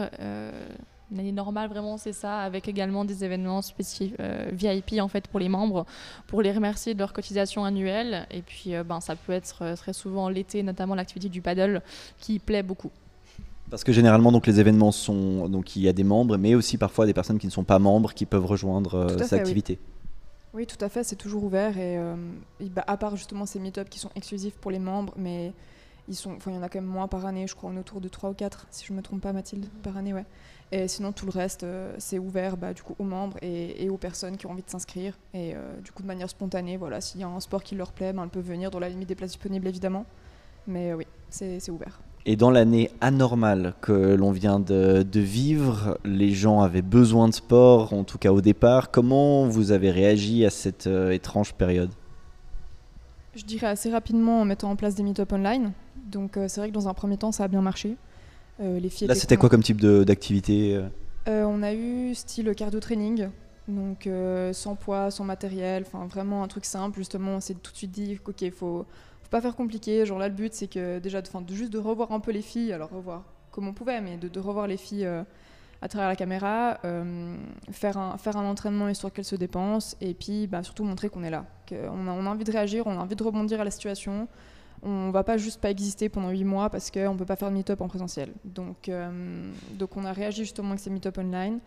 Euh, 1.11 1.13
une 1.13 1.19
année 1.19 1.31
normale, 1.31 1.69
vraiment, 1.69 1.97
c'est 1.97 2.13
ça, 2.13 2.39
avec 2.39 2.67
également 2.67 3.05
des 3.05 3.23
événements 3.23 3.61
spécifiques 3.61 4.15
euh, 4.19 4.49
VIP 4.51 4.99
en 5.01 5.07
fait 5.07 5.27
pour 5.27 5.39
les 5.39 5.49
membres, 5.49 5.85
pour 6.27 6.41
les 6.41 6.51
remercier 6.51 6.93
de 6.93 6.99
leur 6.99 7.13
cotisation 7.13 7.65
annuelle. 7.65 8.27
Et 8.31 8.41
puis, 8.41 8.73
ben, 8.85 8.99
ça 8.99 9.15
peut 9.15 9.33
être 9.33 9.75
très 9.75 9.93
souvent 9.93 10.29
l'été, 10.29 10.63
notamment 10.63 10.95
l'activité 10.95 11.29
du 11.29 11.41
paddle, 11.41 11.81
qui 12.19 12.39
plaît 12.39 12.63
beaucoup. 12.63 12.91
Parce 13.69 13.83
que 13.83 13.91
généralement, 13.91 14.31
donc 14.31 14.47
les 14.47 14.61
événements 14.61 14.93
sont 14.93 15.49
donc 15.49 15.75
il 15.75 15.81
y 15.81 15.89
a 15.89 15.93
des 15.93 16.05
membres, 16.05 16.37
mais 16.37 16.55
aussi 16.55 16.77
parfois 16.77 17.05
des 17.05 17.13
personnes 17.13 17.37
qui 17.37 17.47
ne 17.47 17.51
sont 17.51 17.65
pas 17.65 17.79
membres 17.79 18.13
qui 18.13 18.25
peuvent 18.25 18.45
rejoindre 18.45 19.07
cette 19.19 19.33
activité. 19.33 19.77
Oui, 20.57 20.65
tout 20.65 20.83
à 20.83 20.89
fait, 20.89 21.03
c'est 21.03 21.15
toujours 21.15 21.43
ouvert. 21.43 21.77
Et, 21.77 21.99
euh, 21.99 22.15
bah, 22.61 22.83
à 22.87 22.97
part 22.97 23.15
justement 23.15 23.45
ces 23.45 23.59
meet-ups 23.59 23.89
qui 23.91 23.99
sont 23.99 24.09
exclusifs 24.15 24.55
pour 24.55 24.71
les 24.71 24.79
membres, 24.79 25.13
mais 25.15 25.53
ils 26.07 26.15
sont, 26.15 26.35
il 26.47 26.53
y 26.53 26.57
en 26.57 26.63
a 26.63 26.69
quand 26.69 26.79
même 26.79 26.89
moins 26.89 27.07
par 27.07 27.27
année, 27.27 27.45
je 27.45 27.53
crois, 27.53 27.69
on 27.69 27.75
est 27.75 27.79
autour 27.79 28.01
de 28.01 28.07
3 28.07 28.31
ou 28.31 28.33
4, 28.33 28.65
si 28.71 28.85
je 28.85 28.91
ne 28.91 28.97
me 28.97 29.03
trompe 29.03 29.21
pas, 29.21 29.33
Mathilde, 29.33 29.67
par 29.83 29.95
année, 29.97 30.13
ouais. 30.13 30.25
Et 30.71 30.87
sinon, 30.87 31.11
tout 31.13 31.25
le 31.25 31.31
reste, 31.31 31.63
euh, 31.63 31.93
c'est 31.97 32.19
ouvert 32.19 32.57
bah, 32.57 32.73
du 32.73 32.81
coup, 32.81 32.95
aux 32.99 33.05
membres 33.05 33.37
et, 33.41 33.89
aux 33.89 33.97
personnes 33.97 34.35
qui 34.35 34.45
ont 34.45 34.51
envie 34.51 34.63
de 34.63 34.69
s'inscrire. 34.69 35.17
Et 35.33 35.55
euh, 35.55 35.79
du 35.81 35.91
coup, 35.91 36.01
de 36.01 36.07
manière 36.07 36.29
spontanée, 36.29 36.77
voilà, 36.77 36.99
s'il 36.99 37.21
y 37.21 37.23
a 37.23 37.27
un 37.27 37.39
sport 37.39 37.63
qui 37.63 37.75
leur 37.75 37.91
plaît, 37.91 38.11
ben, 38.11 38.23
elles 38.23 38.29
peuvent 38.29 38.47
venir 38.47 38.69
dans 38.69 38.79
la 38.79 38.89
limite 38.89 39.07
des 39.07 39.15
places 39.15 39.31
disponibles, 39.31 39.67
évidemment. 39.67 40.05
Mais 40.67 40.93
oui, 40.93 41.07
c'est 41.29 41.69
ouvert. 41.69 42.01
Et 42.29 42.35
dans 42.35 42.51
l'année 42.51 42.91
anormale 42.99 43.73
que 43.79 43.93
l'on 43.93 44.31
vient 44.31 44.59
de, 44.59 45.05
vivre, 45.13 45.97
les 46.03 46.31
gens 46.31 46.59
avaient 46.59 46.81
besoin 46.81 47.29
de 47.29 47.33
sport, 47.33 47.93
en 47.93 48.03
tout 48.03 48.17
cas 48.17 48.33
au 48.33 48.41
départ. 48.41 48.91
Comment 48.91 49.47
vous 49.47 49.71
avez 49.71 49.91
réagi 49.91 50.45
à 50.45 50.49
cette 50.49 50.87
euh, 50.87 51.11
étrange 51.11 51.53
période? 51.53 51.89
Je 53.33 53.45
dirais 53.45 53.67
assez 53.67 53.89
rapidement 53.89 54.41
en 54.41 54.45
mettant 54.45 54.69
en 54.69 54.75
place 54.75 54.95
des 54.95 55.03
meet-up 55.03 55.31
online. 55.31 55.71
Donc 56.11 56.35
euh, 56.35 56.49
c'est 56.49 56.59
vrai 56.59 56.67
que 56.67 56.73
dans 56.73 56.89
un 56.89 56.93
premier 56.93 57.15
temps, 57.15 57.31
ça 57.31 57.45
a 57.45 57.47
bien 57.47 57.61
marché. 57.61 57.95
Euh, 58.59 58.79
les 58.79 58.89
filles 58.89 59.07
Là, 59.07 59.15
c'était 59.15 59.37
quoi 59.37 59.49
comme 59.49 59.63
type 59.63 59.81
d'activité 59.81 60.81
On 61.27 61.63
a 61.63 61.73
eu 61.73 62.15
style 62.15 62.53
cardio 62.55 62.79
training. 62.79 63.29
Donc 63.67 64.07
sans 64.53 64.75
poids, 64.75 65.11
sans 65.11 65.25
matériel, 65.25 65.83
enfin 65.85 66.05
vraiment 66.07 66.43
un 66.43 66.47
truc 66.47 66.65
simple. 66.65 66.99
Justement, 66.99 67.35
on 67.35 67.39
s'est 67.39 67.55
tout 67.55 67.71
de 67.71 67.77
suite 67.77 67.91
dit, 67.91 68.19
ok, 68.25 68.41
il 68.41 68.51
faut 68.51 68.85
pas 69.29 69.41
faire 69.41 69.55
compliqué. 69.55 70.05
Genre 70.05 70.19
là, 70.19 70.27
le 70.27 70.33
but, 70.33 70.53
c'est 70.53 70.67
que 70.67 70.99
déjà 70.99 71.21
de, 71.21 71.27
de, 71.27 71.53
juste 71.53 71.71
de 71.71 71.77
revoir 71.77 72.11
un 72.11 72.19
peu 72.19 72.31
les 72.31 72.41
filles, 72.41 72.73
alors 72.73 72.89
revoir 72.89 73.23
comme 73.57 73.67
on 73.67 73.73
pouvait, 73.73 74.01
mais 74.01 74.17
de, 74.17 74.39
revoir 74.39 74.67
les 74.67 74.77
filles 74.77 75.07
euh, 75.07 75.23
à 75.81 75.87
travers 75.87 76.07
la 76.07 76.15
caméra, 76.15 76.77
euh, 76.85 77.35
faire, 77.71 77.97
un, 77.97 78.15
faire 78.19 78.37
un 78.37 78.47
entraînement 78.47 78.87
histoire 78.87 79.11
qu'elles 79.11 79.25
se 79.25 79.35
dépensent, 79.35 79.97
et 79.99 80.13
puis 80.13 80.45
bah, 80.45 80.61
surtout 80.61 80.83
montrer 80.83 81.09
qu'on 81.09 81.23
est 81.23 81.31
là, 81.31 81.45
qu'on 81.67 82.07
a, 82.07 82.11
on 82.11 82.27
a 82.27 82.29
envie 82.29 82.43
de 82.43 82.51
réagir, 82.51 82.85
on 82.85 82.91
a 82.91 83.01
envie 83.01 83.15
de 83.15 83.23
rebondir 83.23 83.59
à 83.59 83.63
la 83.63 83.71
situation. 83.71 84.27
On 84.83 85.11
va 85.11 85.23
pas 85.23 85.37
juste 85.37 85.59
pas 85.59 85.69
exister 85.69 86.09
pendant 86.09 86.29
8 86.29 86.43
mois 86.43 86.69
parce 86.69 86.91
qu'on 86.91 87.13
ne 87.13 87.17
peut 87.17 87.25
pas 87.25 87.35
faire 87.35 87.49
de 87.49 87.55
meet-up 87.55 87.81
en 87.81 87.87
présentiel. 87.87 88.31
Donc, 88.45 88.89
euh, 88.89 89.51
donc 89.73 89.97
on 89.97 90.05
a 90.05 90.13
réagi 90.13 90.43
justement 90.43 90.69
avec 90.69 90.79
ces 90.79 90.89
meet-up 90.89 91.17
online. 91.17 91.59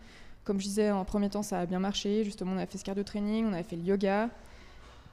Comme 0.43 0.59
je 0.59 0.65
disais, 0.65 0.91
en 0.91 1.05
premier 1.05 1.29
temps, 1.29 1.43
ça 1.43 1.59
a 1.59 1.65
bien 1.65 1.79
marché. 1.79 2.23
Justement, 2.23 2.53
on 2.53 2.57
a 2.57 2.65
fait 2.65 2.77
ce 2.77 2.83
cardio 2.83 3.03
training, 3.03 3.45
on 3.45 3.53
avait 3.53 3.63
fait 3.63 3.75
le 3.75 3.83
yoga. 3.83 4.29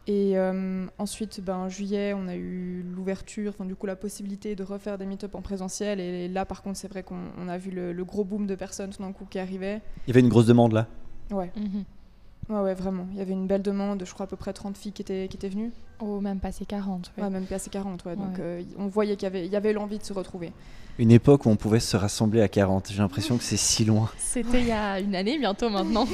Et 0.07 0.39
euh, 0.39 0.87
ensuite, 0.97 1.43
ben, 1.43 1.57
en 1.57 1.69
juillet, 1.69 2.15
on 2.15 2.29
a 2.29 2.35
eu 2.35 2.83
l'ouverture, 2.83 3.51
enfin 3.51 3.67
du 3.67 3.77
coup 3.77 3.85
la 3.85 3.95
possibilité 3.95 4.57
de 4.57 4.63
refaire 4.63 4.97
des 4.97 5.05
meet-up 5.05 5.35
en 5.35 5.43
présentiel. 5.43 6.01
Et 6.01 6.29
là, 6.29 6.47
par 6.47 6.63
contre, 6.63 6.79
c'est 6.79 6.89
vrai 6.89 7.03
qu'on 7.03 7.47
a 7.47 7.59
vu 7.59 7.71
le, 7.71 8.05
gros 8.05 8.25
boom 8.25 8.47
de 8.47 8.55
personnes 8.55 8.89
tout 8.89 9.03
d'un 9.03 9.13
coup 9.13 9.27
qui 9.29 9.39
arrivaient. 9.39 9.83
Il 10.07 10.11
y 10.11 10.13
avait 10.13 10.21
une 10.21 10.31
grosse 10.31 10.47
demande 10.47 10.73
là? 10.73 10.87
Ouais. 11.31 11.53
Mhm. 11.55 11.85
Ouais, 12.49 12.61
ouais, 12.61 12.75
vraiment. 12.75 13.07
Il 13.13 13.19
y 13.19 13.21
avait 13.21 13.33
une 13.33 13.47
belle 13.47 13.63
demande, 13.63 14.03
je 14.07 14.13
crois 14.13 14.25
à 14.25 14.27
peu 14.27 14.37
près 14.37 14.53
30 14.53 14.77
filles 14.77 14.93
qui 14.93 15.03
étaient, 15.03 15.29
qui 15.29 15.37
étaient 15.37 15.51
venues. 15.51 15.73
Oh, 16.01 16.21
même 16.21 16.41
passé 16.41 16.65
40. 16.65 17.13
Ouais, 17.19 17.29
même 17.29 17.45
passé 17.45 17.69
40, 17.69 18.05
ouais. 18.07 18.17
Donc 18.17 18.39
euh, 18.39 18.63
on 18.79 18.87
voyait 18.87 19.17
qu'il 19.17 19.25
y 19.25 19.27
avait, 19.27 19.47
il 19.47 19.53
y 19.53 19.57
avait 19.57 19.73
l'envie 19.73 19.99
de 19.99 20.05
se 20.05 20.13
retrouver. 20.15 20.53
Une 20.99 21.11
époque 21.11 21.45
où 21.45 21.51
on 21.51 21.57
pouvait 21.57 21.81
se 21.81 21.97
rassembler 21.97 22.41
à 22.41 22.49
40. 22.49 22.91
J'ai 22.91 22.99
l'impression 22.99 23.37
que 23.37 23.45
c'est 23.45 23.59
si 23.59 23.85
loin. 23.85 24.11
C'était 24.19 24.61
il 24.61 24.67
y 24.67 24.73
a 24.73 24.99
une 24.99 25.15
année 25.15 25.39
bientôt 25.39 25.69
maintenant. 25.69 26.07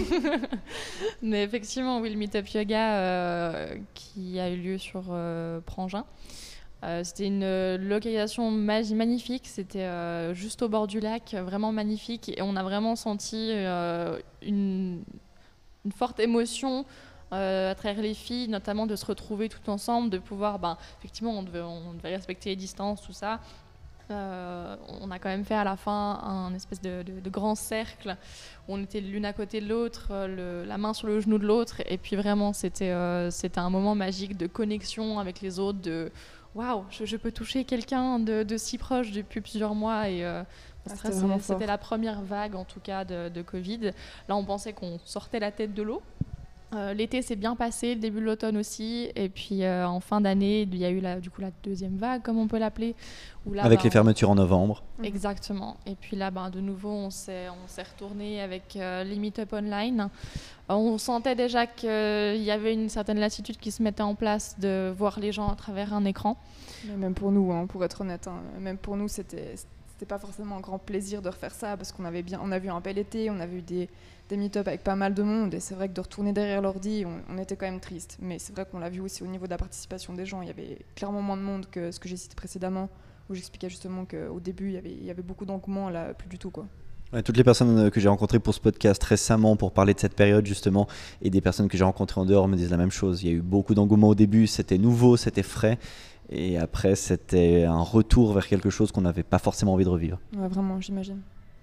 Mais 1.23 1.45
effectivement, 1.45 2.00
oui, 2.00 2.11
le 2.11 2.17
Meetup 2.17 2.49
Yoga 2.49 2.97
euh, 2.97 3.76
qui 3.95 4.41
a 4.41 4.50
eu 4.50 4.57
lieu 4.57 4.79
sur 4.79 5.05
euh, 5.11 5.61
Prangin. 5.64 6.05
c'était 7.05 7.29
une 7.29 7.76
localisation 7.76 8.50
magnifique, 8.50 9.47
c'était 9.47 10.35
juste 10.35 10.62
au 10.62 10.69
bord 10.69 10.87
du 10.87 11.00
lac, 11.00 11.35
vraiment 11.35 11.73
magnifique, 11.73 12.31
et 12.37 12.43
on 12.43 12.57
a 12.57 12.62
vraiment 12.62 12.95
senti 12.95 13.53
une, 14.43 15.03
une 15.85 15.93
forte 15.93 16.21
émotion 16.21 16.85
euh, 17.33 17.73
à 17.73 17.75
travers 17.75 18.03
les 18.03 18.14
filles, 18.14 18.49
notamment 18.49 18.87
de 18.87 18.97
se 18.97 19.07
retrouver 19.07 19.49
tout 19.49 19.69
ensemble, 19.69 20.11
de 20.11 20.19
pouvoir, 20.19 20.59
ben, 20.59 20.76
effectivement, 20.99 21.33
on 21.33 21.43
devait, 21.43 22.14
respecter 22.14 22.50
les 22.50 22.57
distances, 22.57 23.03
tout 23.03 23.12
ça. 23.12 23.41
Euh, 24.11 24.76
on 25.00 25.11
a 25.11 25.19
quand 25.19 25.31
même 25.31 25.47
fait 25.47 25.55
à 25.55 25.64
la 25.64 25.76
fin 25.76 26.21
un 26.23 26.55
espèce 26.55 26.81
de, 26.83 27.03
grand 27.31 27.55
cercle 27.55 28.17
où 28.69 28.75
on 28.75 28.83
était 28.83 29.00
l'une 29.00 29.25
à 29.25 29.33
côté 29.33 29.62
de 29.62 29.69
l'autre, 29.69 30.09
euh, 30.11 30.67
la 30.67 30.76
main 30.76 30.93
sur 30.93 31.09
le 31.09 31.21
genou 31.21 31.38
de 31.38 31.47
l'autre, 31.47 31.81
et 31.87 31.97
puis 31.97 32.14
vraiment 32.14 32.53
c'était 32.53 32.91
un 32.91 33.71
moment 33.71 33.95
magique 33.95 34.37
de 34.37 34.47
connexion 34.47 35.19
avec 35.19 35.41
les 35.41 35.59
autres, 35.59 35.81
de 35.81 36.12
waouh, 36.55 36.85
je, 36.91 37.17
peux 37.17 37.33
toucher 37.33 37.64
quelqu'un 37.64 38.19
de, 38.19 38.57
si 38.59 38.76
proche 38.76 39.11
depuis 39.11 39.41
plusieurs 39.41 39.75
mois 39.75 40.11
et 40.11 40.23
ah, 40.91 41.38
c'était 41.41 41.67
la 41.67 41.79
première 41.79 42.23
vague 42.23 42.55
en 42.55 42.64
tout 42.64 42.81
cas 42.81 43.05
de, 43.05 43.29
de 43.29 43.43
Covid. 43.43 43.93
Là 44.29 44.37
on 44.37 44.45
pensait 44.45 44.73
qu'on 44.73 44.99
sortait 45.05 45.41
la 45.41 45.50
tête 45.50 45.75
de 45.75 45.83
l'eau 45.83 46.03
euh, 46.75 46.93
l'été 46.93 47.23
s'est 47.23 47.37
bien 47.37 47.55
passé, 47.55 47.95
le 47.95 48.00
début 48.00 48.21
de 48.21 48.25
l'automne 48.25 48.57
aussi, 48.57 49.11
et 49.14 49.29
puis 49.29 49.62
euh, 49.62 49.87
en 49.87 50.00
fin 50.00 50.21
d'année, 50.21 50.62
il 50.62 50.76
y 50.76 50.85
a 50.85 50.91
eu 50.91 51.00
la, 51.00 51.21
du 51.21 51.31
coup 51.31 51.41
la 51.41 51.50
deuxième 51.62 51.97
vague, 51.97 52.23
comme 52.23 52.38
on 52.38 52.49
peut 52.49 52.59
l'appeler. 52.59 52.95
Avec 53.59 53.83
les 53.83 53.91
fermetures 53.91 54.31
en 54.31 54.35
novembre. 54.35 54.83
Mhm. 54.99 55.05
Exactement. 55.05 55.76
Et 55.87 55.95
puis 55.95 56.17
là, 56.17 56.31
ben, 56.31 56.50
de 56.50 56.61
nouveau, 56.61 56.91
on 56.91 57.11
s'est 57.11 57.49
retourné 57.79 58.41
avec 58.41 58.76
euh, 58.76 59.05
les 59.05 59.17
meet-up 59.17 59.53
online. 59.53 60.09
On 60.69 60.97
sentait 60.99 61.35
déjà 61.35 61.67
qu'il 61.67 62.43
y 62.43 62.50
avait 62.50 62.73
une 62.73 62.88
certaine 62.88 63.21
lassitude 63.21 63.59
qui 63.59 63.71
se 63.71 63.83
mettait 63.83 64.03
en 64.03 64.14
place 64.14 64.57
de 64.59 64.93
voir 64.97 65.21
les 65.21 65.31
gens 65.31 65.49
à 65.49 65.57
travers 65.57 65.93
un 65.93 66.05
écran. 66.07 66.38
même 66.97 67.14
pour 67.14 67.31
nous, 67.31 67.53
hein, 67.53 67.67
pour 67.67 67.85
être 67.85 68.00
honnête, 68.00 68.26
hein, 68.26 68.41
même 68.59 68.79
pour 68.79 68.97
nous, 68.97 69.09
c'était 69.09 69.55
c'était 70.05 70.15
pas 70.17 70.19
forcément 70.19 70.59
un 70.59 70.61
grand 70.61 70.79
plaisir 70.79 71.23
de 71.23 71.31
refaire 71.31 71.55
ça 71.55 71.79
parce 71.79 71.91
qu'on 71.91 72.05
avait 72.05 72.23
bien, 72.23 72.39
on 72.43 72.53
a 72.53 72.59
vu 72.59 72.69
un 72.69 72.81
bel 72.81 72.99
été, 72.99 73.31
on 73.31 73.41
a 73.41 73.47
vu 73.47 73.63
des, 73.63 73.89
des 74.29 74.37
meet-up 74.37 74.69
avec 74.69 74.85
pas 74.85 74.97
mal 74.97 75.15
de 75.15 75.23
monde 75.23 75.55
et 75.55 75.61
c'est 75.61 75.75
vrai 75.75 75.89
que 75.89 75.95
de 75.95 76.01
retourner 76.03 76.35
derrière 76.35 76.61
l'ordi, 76.61 77.07
on, 77.31 77.39
était 77.39 77.57
quand 77.57 77.65
même 77.65 77.81
triste. 77.81 78.19
Mais 78.21 78.39
c'est 78.39 78.53
vrai 78.53 78.67
qu'on 78.71 78.81
l'a 78.81 78.91
vu 78.91 79.01
aussi 79.01 79.23
au 79.23 79.27
niveau 79.27 79.47
de 79.47 79.51
la 79.51 79.57
participation 79.57 80.13
des 80.13 80.27
gens. 80.27 80.43
Il 80.43 80.49
y 80.49 80.51
avait 80.51 80.79
clairement 80.95 81.23
moins 81.23 81.39
de 81.39 81.43
monde 81.43 81.67
que 81.71 81.91
ce 81.91 81.99
que 81.99 82.09
j'ai 82.09 82.19
cité 82.19 82.35
précédemment 82.35 82.91
où 83.31 83.35
j'expliquais 83.35 83.71
justement 83.71 84.05
qu'au 84.05 84.41
début 84.41 84.69
il 84.69 84.75
y 84.75 84.77
avait, 84.77 84.93
il 84.93 85.05
y 85.05 85.11
avait 85.11 85.23
beaucoup 85.23 85.47
d'engouement, 85.47 85.89
là 85.89 86.13
plus 86.13 86.29
du 86.29 86.39
tout 86.39 86.51
quoi. 86.51 86.67
toutes 87.25 87.39
les 87.39 87.45
personnes 87.45 87.91
que 87.91 87.99
j'ai 87.99 88.09
rencontrées 88.09 88.41
pour 88.41 88.53
ce 88.53 88.61
podcast 88.61 89.03
récemment 89.03 89.57
pour 89.57 89.73
parler 89.73 89.95
de 89.95 90.01
cette 90.01 90.15
période 90.15 90.45
justement 90.45 90.87
et 91.23 91.31
des 91.31 91.41
personnes 91.41 91.69
que 91.69 91.79
j'ai 91.79 91.85
rencontrées 91.85 92.21
en 92.21 92.27
dehors 92.27 92.47
me 92.47 92.57
disent 92.57 92.71
la 92.71 92.77
même 92.77 92.91
chose. 92.91 93.23
Il 93.23 93.29
y 93.29 93.31
a 93.31 93.35
eu 93.35 93.41
beaucoup 93.41 93.75
d'engouement 93.75 94.09
au 94.09 94.15
début, 94.15 94.47
c'était 94.47 94.77
nouveau, 94.77 95.17
c'était 95.17 95.43
frais 95.43 95.79
et 96.35 96.59
après, 96.59 96.97
c'était 96.97 97.64
un 97.64 97.83
retour 97.83 98.33
vers 98.33 98.47
quelque 98.47 98.71
chose 98.71 98.93
qu'on 98.93 99.03
n'avait 99.03 99.23
pas 99.23 99.38
forcément 99.38 99.75
envie 99.75 99.85
de 99.85 99.91
revivre. 99.91 100.19
Ouais, 100.37 100.49
vraiment, 100.49 100.81
j'imagine. 100.81 101.21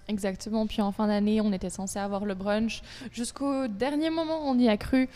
Exactement. 0.08 0.66
Puis 0.66 0.82
en 0.82 0.92
fin 0.92 1.06
d'année, 1.06 1.40
on 1.40 1.52
était 1.52 1.70
censé 1.70 1.98
avoir 1.98 2.24
le 2.24 2.34
brunch. 2.34 2.82
Jusqu'au 3.12 3.68
dernier 3.68 4.10
moment, 4.10 4.40
on 4.44 4.58
y 4.58 4.68
a 4.68 4.76
cru. 4.76 5.08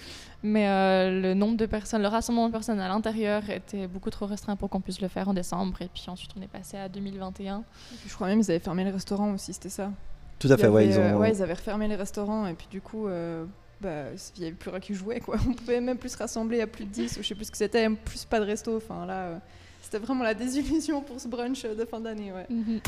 Mais 0.43 0.69
euh, 0.69 1.21
le 1.21 1.35
nombre 1.35 1.57
de 1.57 1.67
personnes, 1.67 2.03
le 2.03 2.09
rassemblement 2.09 2.47
de 2.47 2.53
personnes 2.53 2.79
à 2.79 2.89
l'intérieur 2.89 3.49
était 3.51 3.89
beaucoup 3.89 4.11
trop 4.11 4.27
restreint 4.27 4.57
pour 4.57 4.71
qu'on 4.71 4.81
puisse 4.81 5.01
le 5.01 5.09
faire 5.09 5.29
en 5.29 5.35
décembre. 5.35 5.83
Et 5.83 5.89
puis 5.93 6.05
ensuite, 6.09 6.31
on 6.39 6.43
est 6.43 6.49
passé 6.49 6.77
à 6.77 6.89
2021. 6.89 7.65
je 8.07 8.15
crois 8.15 8.29
même 8.29 8.41
qu'ils 8.41 8.51
avaient 8.51 8.61
fermé 8.61 8.85
les 8.85 8.91
restaurants 8.91 9.33
aussi, 9.33 9.53
c'était 9.53 9.69
ça. 9.69 9.91
Tout 10.39 10.49
à 10.49 10.57
fait, 10.57 10.69
ouais, 10.69 10.87
ils 10.87 10.99
ont... 10.99 11.03
Euh, 11.03 11.17
ouais, 11.17 11.33
ils 11.33 11.43
avaient 11.43 11.55
refermé 11.55 11.89
les 11.89 11.97
restaurants. 11.97 12.47
Et 12.47 12.55
puis 12.55 12.69
du 12.71 12.81
coup, 12.81 13.09
euh, 13.09 13.45
bah, 13.81 14.05
il 14.37 14.41
n'y 14.41 14.47
avait 14.47 14.57
plus 14.57 14.71
rien 14.71 14.81
qui 14.81 14.95
jouait. 14.95 15.21
Quoi. 15.21 15.37
On 15.49 15.53
pouvait 15.53 15.81
même 15.81 15.99
plus 15.99 16.11
se 16.11 16.19
rassembler 16.19 16.61
à 16.61 16.67
plus 16.67 16.85
de 16.85 16.91
10 16.91 17.19
ou 17.19 17.23
je 17.23 17.29
sais 17.29 17.35
plus 17.35 17.47
ce 17.47 17.51
que 17.51 17.57
c'était, 17.57 17.89
plus 17.89 18.25
pas 18.25 18.41
de 18.41 18.45
resto. 18.45 18.77
Enfin 18.77 19.07
là, 19.07 19.41
c'était 19.83 19.99
vraiment 19.99 20.25
la 20.25 20.35
désillusion 20.35 21.03
pour 21.03 21.21
ce 21.21 21.29
brunch 21.29 21.65
de 21.65 21.85
fin 21.85 22.01
d'année. 22.01 22.33
Ouais. 22.33 22.47
Mhm. 22.49 22.81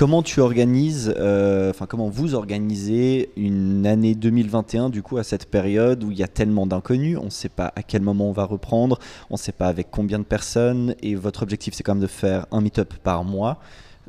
Comment 0.00 0.22
tu 0.22 0.40
organises, 0.40 1.12
euh, 1.18 1.68
enfin 1.68 1.84
comment 1.84 2.08
vous 2.08 2.34
organisez 2.34 3.30
une 3.36 3.86
année 3.86 4.14
2021 4.14 4.88
du 4.88 5.02
coup 5.02 5.18
à 5.18 5.24
cette 5.24 5.50
période 5.50 6.02
où 6.04 6.10
il 6.10 6.16
y 6.16 6.22
a 6.22 6.28
tellement 6.28 6.66
d'inconnus, 6.66 7.18
on 7.20 7.26
ne 7.26 7.30
sait 7.30 7.50
pas 7.50 7.70
à 7.76 7.82
quel 7.82 8.00
moment 8.00 8.30
on 8.30 8.32
va 8.32 8.44
reprendre, 8.44 8.98
on 9.28 9.34
ne 9.34 9.38
sait 9.38 9.52
pas 9.52 9.66
avec 9.66 9.90
combien 9.90 10.18
de 10.18 10.24
personnes 10.24 10.94
et 11.02 11.16
votre 11.16 11.42
objectif 11.42 11.74
c'est 11.74 11.82
quand 11.82 11.96
même 11.96 12.02
de 12.02 12.06
faire 12.06 12.46
un 12.50 12.62
meet-up 12.62 12.94
par 13.02 13.24
mois. 13.24 13.60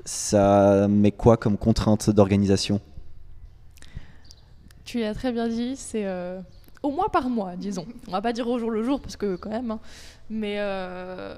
Ça 0.06 0.88
met 0.88 1.12
quoi 1.12 1.38
comme 1.38 1.58
contrainte 1.58 2.10
d'organisation? 2.10 2.82
Tu 4.84 5.00
l'as 5.00 5.14
très 5.14 5.32
bien 5.32 5.48
dit, 5.48 5.76
c'est 5.76 6.06
euh, 6.06 6.42
au 6.84 6.92
mois 6.92 7.10
par 7.10 7.30
mois, 7.30 7.56
disons. 7.56 7.86
On 8.08 8.12
va 8.12 8.22
pas 8.22 8.34
dire 8.34 8.48
au 8.48 8.58
jour 8.58 8.72
le 8.72 8.84
jour 8.84 9.00
parce 9.00 9.16
que 9.16 9.36
quand 9.36 9.50
même, 9.50 9.72
hein. 9.72 9.80
mais 10.30 10.56
euh, 10.58 11.36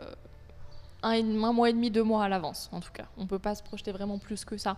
un, 1.03 1.21
mois 1.21 1.69
et 1.69 1.73
demi, 1.73 1.91
deux 1.91 2.03
mois 2.03 2.23
à 2.23 2.29
l'avance, 2.29 2.69
en 2.71 2.79
tout 2.79 2.91
cas. 2.91 3.03
On 3.17 3.27
peut 3.27 3.39
pas 3.39 3.53
se 3.53 3.61
projeter 3.61 3.91
vraiment 3.91 4.17
plus 4.17 4.45
que 4.45 4.57
ça. 4.57 4.77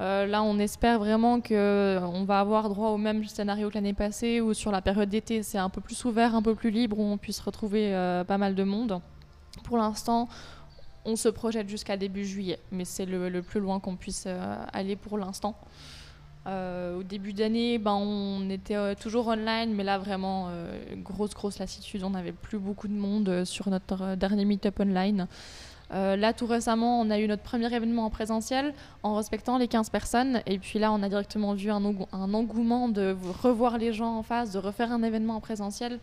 Euh, 0.00 0.26
là, 0.26 0.42
on 0.42 0.58
espère 0.58 0.98
vraiment 0.98 1.40
qu'on 1.40 2.24
va 2.24 2.40
avoir 2.40 2.70
droit 2.70 2.90
au 2.90 2.96
même 2.96 3.24
scénario 3.24 3.68
que 3.68 3.74
l'année 3.74 3.92
passée, 3.92 4.40
où 4.40 4.54
sur 4.54 4.72
la 4.72 4.80
période 4.80 5.10
d'été, 5.10 5.42
c'est 5.42 5.58
un 5.58 5.68
peu 5.68 5.80
plus 5.80 6.04
ouvert, 6.04 6.34
un 6.34 6.42
peu 6.42 6.54
plus 6.54 6.70
libre, 6.70 6.98
où 6.98 7.04
on 7.04 7.18
puisse 7.18 7.40
retrouver 7.40 7.92
pas 8.26 8.38
mal 8.38 8.54
de 8.54 8.64
monde. 8.64 9.00
Pour 9.64 9.76
l'instant, 9.76 10.28
on 11.08 11.16
se 11.16 11.28
projette 11.28 11.68
jusqu'à 11.68 11.96
début 11.96 12.24
juillet, 12.24 12.58
mais 12.70 12.84
c'est 12.84 13.06
le, 13.06 13.42
plus 13.42 13.60
loin 13.60 13.80
qu'on 13.80 13.96
puisse 13.96 14.28
aller 14.72 14.94
pour 14.94 15.18
l'instant. 15.18 15.56
au 16.46 17.02
début 17.02 17.32
d'année, 17.32 17.78
ben, 17.78 17.94
on 17.94 18.48
était 18.50 18.94
toujours 18.96 19.28
online, 19.28 19.74
mais 19.74 19.84
là 19.84 19.98
vraiment 19.98 20.50
grosse 20.96 21.34
grosse 21.34 21.58
lassitude. 21.58 22.04
On 22.04 22.10
n'avait 22.10 22.32
plus 22.32 22.58
beaucoup 22.58 22.88
de 22.88 22.94
monde 22.94 23.44
sur 23.44 23.68
notre 23.70 24.14
dernier 24.16 24.44
meet-up 24.44 24.78
online. 24.80 25.26
Euh, 25.92 26.16
là, 26.16 26.32
tout 26.32 26.46
récemment, 26.46 27.00
on 27.00 27.10
a 27.10 27.18
eu 27.18 27.26
notre 27.26 27.42
premier 27.42 27.72
événement 27.74 28.04
en 28.04 28.10
présentiel 28.10 28.74
en 29.02 29.14
respectant 29.14 29.58
les 29.58 29.68
15 29.68 29.90
personnes. 29.90 30.42
Et 30.46 30.58
puis 30.58 30.78
là, 30.78 30.92
on 30.92 31.02
a 31.02 31.08
directement 31.08 31.54
vu 31.54 31.70
un 31.70 31.84
engouement 32.34 32.88
de 32.88 33.16
revoir 33.42 33.78
les 33.78 33.92
gens 33.92 34.16
en 34.16 34.22
face, 34.22 34.52
de 34.52 34.58
refaire 34.58 34.92
un 34.92 35.02
événement 35.02 35.36
en 35.36 35.40
présentiel. 35.40 35.98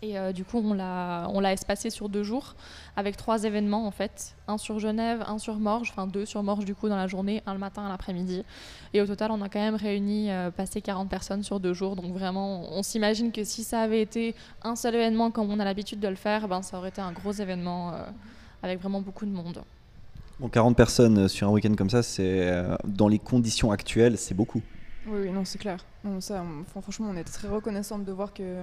Et 0.00 0.16
euh, 0.16 0.32
du 0.32 0.44
coup, 0.44 0.58
on 0.58 0.74
l'a 0.74 1.52
espacé 1.52 1.90
sur 1.90 2.08
deux 2.08 2.22
jours, 2.22 2.54
avec 2.96 3.16
trois 3.16 3.44
événements 3.44 3.86
en 3.86 3.90
fait. 3.90 4.36
Un 4.46 4.56
sur 4.56 4.78
Genève, 4.78 5.24
un 5.26 5.38
sur 5.38 5.56
Morges, 5.56 5.90
enfin 5.90 6.06
deux 6.06 6.24
sur 6.24 6.42
Morges 6.42 6.64
du 6.64 6.74
coup 6.74 6.88
dans 6.88 6.96
la 6.96 7.08
journée, 7.08 7.42
un 7.46 7.52
le 7.52 7.58
matin, 7.58 7.82
un 7.82 7.88
l'après-midi. 7.88 8.44
Et 8.94 9.00
au 9.00 9.06
total, 9.06 9.32
on 9.32 9.42
a 9.42 9.48
quand 9.48 9.58
même 9.58 9.74
réuni, 9.74 10.30
euh, 10.30 10.50
passé 10.50 10.80
40 10.80 11.08
personnes 11.08 11.42
sur 11.42 11.58
deux 11.58 11.74
jours. 11.74 11.96
Donc 11.96 12.12
vraiment, 12.12 12.72
on 12.72 12.82
s'imagine 12.82 13.32
que 13.32 13.42
si 13.42 13.64
ça 13.64 13.80
avait 13.80 14.00
été 14.00 14.36
un 14.62 14.76
seul 14.76 14.94
événement 14.94 15.32
comme 15.32 15.50
on 15.50 15.58
a 15.58 15.64
l'habitude 15.64 15.98
de 15.98 16.08
le 16.08 16.16
faire, 16.16 16.46
ben, 16.46 16.62
ça 16.62 16.78
aurait 16.78 16.90
été 16.90 17.00
un 17.00 17.12
gros 17.12 17.32
événement 17.32 17.92
avec 18.62 18.80
vraiment 18.80 19.00
beaucoup 19.00 19.26
de 19.26 19.32
monde. 19.32 19.62
Bon, 20.40 20.48
40 20.48 20.76
personnes 20.76 21.26
sur 21.26 21.48
un 21.48 21.50
week-end 21.50 21.74
comme 21.74 21.90
ça, 21.90 22.04
c'est 22.04 22.48
euh, 22.48 22.76
dans 22.84 23.08
les 23.08 23.18
conditions 23.18 23.72
actuelles, 23.72 24.16
c'est 24.16 24.34
beaucoup. 24.34 24.62
Oui, 25.08 25.22
oui 25.22 25.30
non, 25.30 25.44
c'est 25.44 25.58
clair. 25.58 25.84
ça, 26.20 26.44
franchement, 26.80 27.08
on 27.10 27.16
est 27.16 27.24
très 27.24 27.48
reconnaissante 27.48 28.04
de 28.04 28.12
voir 28.12 28.32
que 28.32 28.62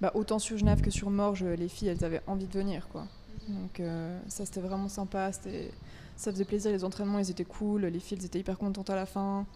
bah, 0.00 0.12
autant 0.14 0.38
sur 0.38 0.56
Genève 0.56 0.80
que 0.80 0.90
sur 0.90 1.10
Morges, 1.10 1.44
les 1.44 1.68
filles, 1.68 1.88
elles 1.88 2.04
avaient 2.04 2.22
envie 2.26 2.46
de 2.46 2.52
venir. 2.52 2.88
Quoi. 2.88 3.06
Donc 3.48 3.80
euh, 3.80 4.18
ça, 4.28 4.46
c'était 4.46 4.60
vraiment 4.60 4.88
sympa. 4.88 5.30
Ça 5.32 6.32
faisait 6.32 6.44
plaisir, 6.44 6.70
les 6.70 6.84
entraînements, 6.84 7.18
ils 7.18 7.30
étaient 7.30 7.44
cool. 7.44 7.86
Les 7.86 7.98
filles, 7.98 8.18
elles 8.20 8.26
étaient 8.26 8.40
hyper 8.40 8.58
contentes 8.58 8.90
à 8.90 8.96
la 8.96 9.06
fin. 9.06 9.46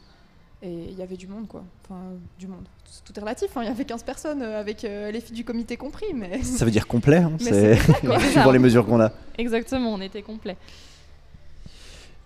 Et 0.62 0.86
il 0.90 0.98
y 0.98 1.02
avait 1.02 1.16
du 1.16 1.26
monde, 1.26 1.46
quoi. 1.46 1.62
Enfin, 1.84 2.00
du 2.38 2.46
monde. 2.46 2.66
Tout 3.04 3.12
est 3.14 3.20
relatif. 3.20 3.54
Hein. 3.56 3.62
Il 3.64 3.66
y 3.66 3.70
avait 3.70 3.84
15 3.84 4.02
personnes 4.02 4.40
euh, 4.40 4.58
avec 4.58 4.84
euh, 4.84 5.10
les 5.10 5.20
filles 5.20 5.36
du 5.36 5.44
comité 5.44 5.76
compris. 5.76 6.14
Mais... 6.14 6.42
Ça 6.42 6.64
veut 6.64 6.70
dire 6.70 6.86
complet. 6.86 7.18
Hein. 7.18 7.32
C'est 7.38 7.76
suivant 8.30 8.50
les 8.50 8.58
mesures 8.58 8.86
qu'on 8.86 9.00
a. 9.00 9.12
Exactement, 9.36 9.92
on 9.92 10.00
était 10.00 10.22
complet. 10.22 10.56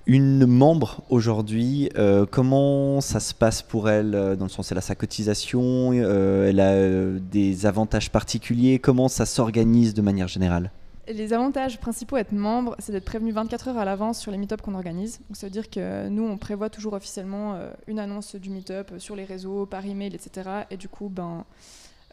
Une 0.09 0.47
membre 0.47 1.05
aujourd'hui, 1.11 1.91
euh, 1.97 2.27
comment 2.29 3.01
ça 3.01 3.21
se 3.21 3.35
passe 3.35 3.63
pour 3.63 3.89
elle 3.89 4.11
Dans 4.11 4.47
le 4.47 4.51
sens, 4.51 4.73
elle 4.73 4.79
a 4.79 4.81
sa 4.81 4.95
cotisation, 4.95 5.93
elle 5.93 6.61
a 6.61 7.19
des 7.21 7.67
avantages 7.67 8.11
particuliers. 8.11 8.81
Comment 8.81 9.09
ça 9.09 9.27
s'organise 9.27 9.95
de 9.95 10.03
manière 10.03 10.27
générale? 10.27 10.73
Les 11.11 11.33
avantages 11.33 11.81
principaux 11.81 12.17
à 12.17 12.21
être 12.21 12.33
membre, 12.33 12.77
c'est 12.79 12.93
d'être 12.93 13.07
prévenu 13.07 13.33
24 13.33 13.69
heures 13.69 13.79
à 13.79 13.87
l'avance 13.87 14.21
sur 14.21 14.31
les 14.31 14.37
meet 14.37 14.61
qu'on 14.61 14.75
organise. 14.75 15.21
Donc 15.29 15.37
ça 15.37 15.47
veut 15.47 15.51
dire 15.51 15.71
que 15.71 16.09
nous, 16.09 16.23
on 16.23 16.37
prévoit 16.37 16.69
toujours 16.69 16.93
officiellement 16.93 17.55
euh, 17.55 17.71
une 17.87 17.99
annonce 17.99 18.35
du 18.35 18.51
meet-up 18.51 18.93
sur 18.99 19.17
les 19.17 19.25
réseaux, 19.25 19.65
par 19.65 19.87
email, 19.87 20.15
etc. 20.15 20.51
Et 20.71 20.77
du 20.77 20.89
coup, 20.89 21.09
ben, 21.09 21.47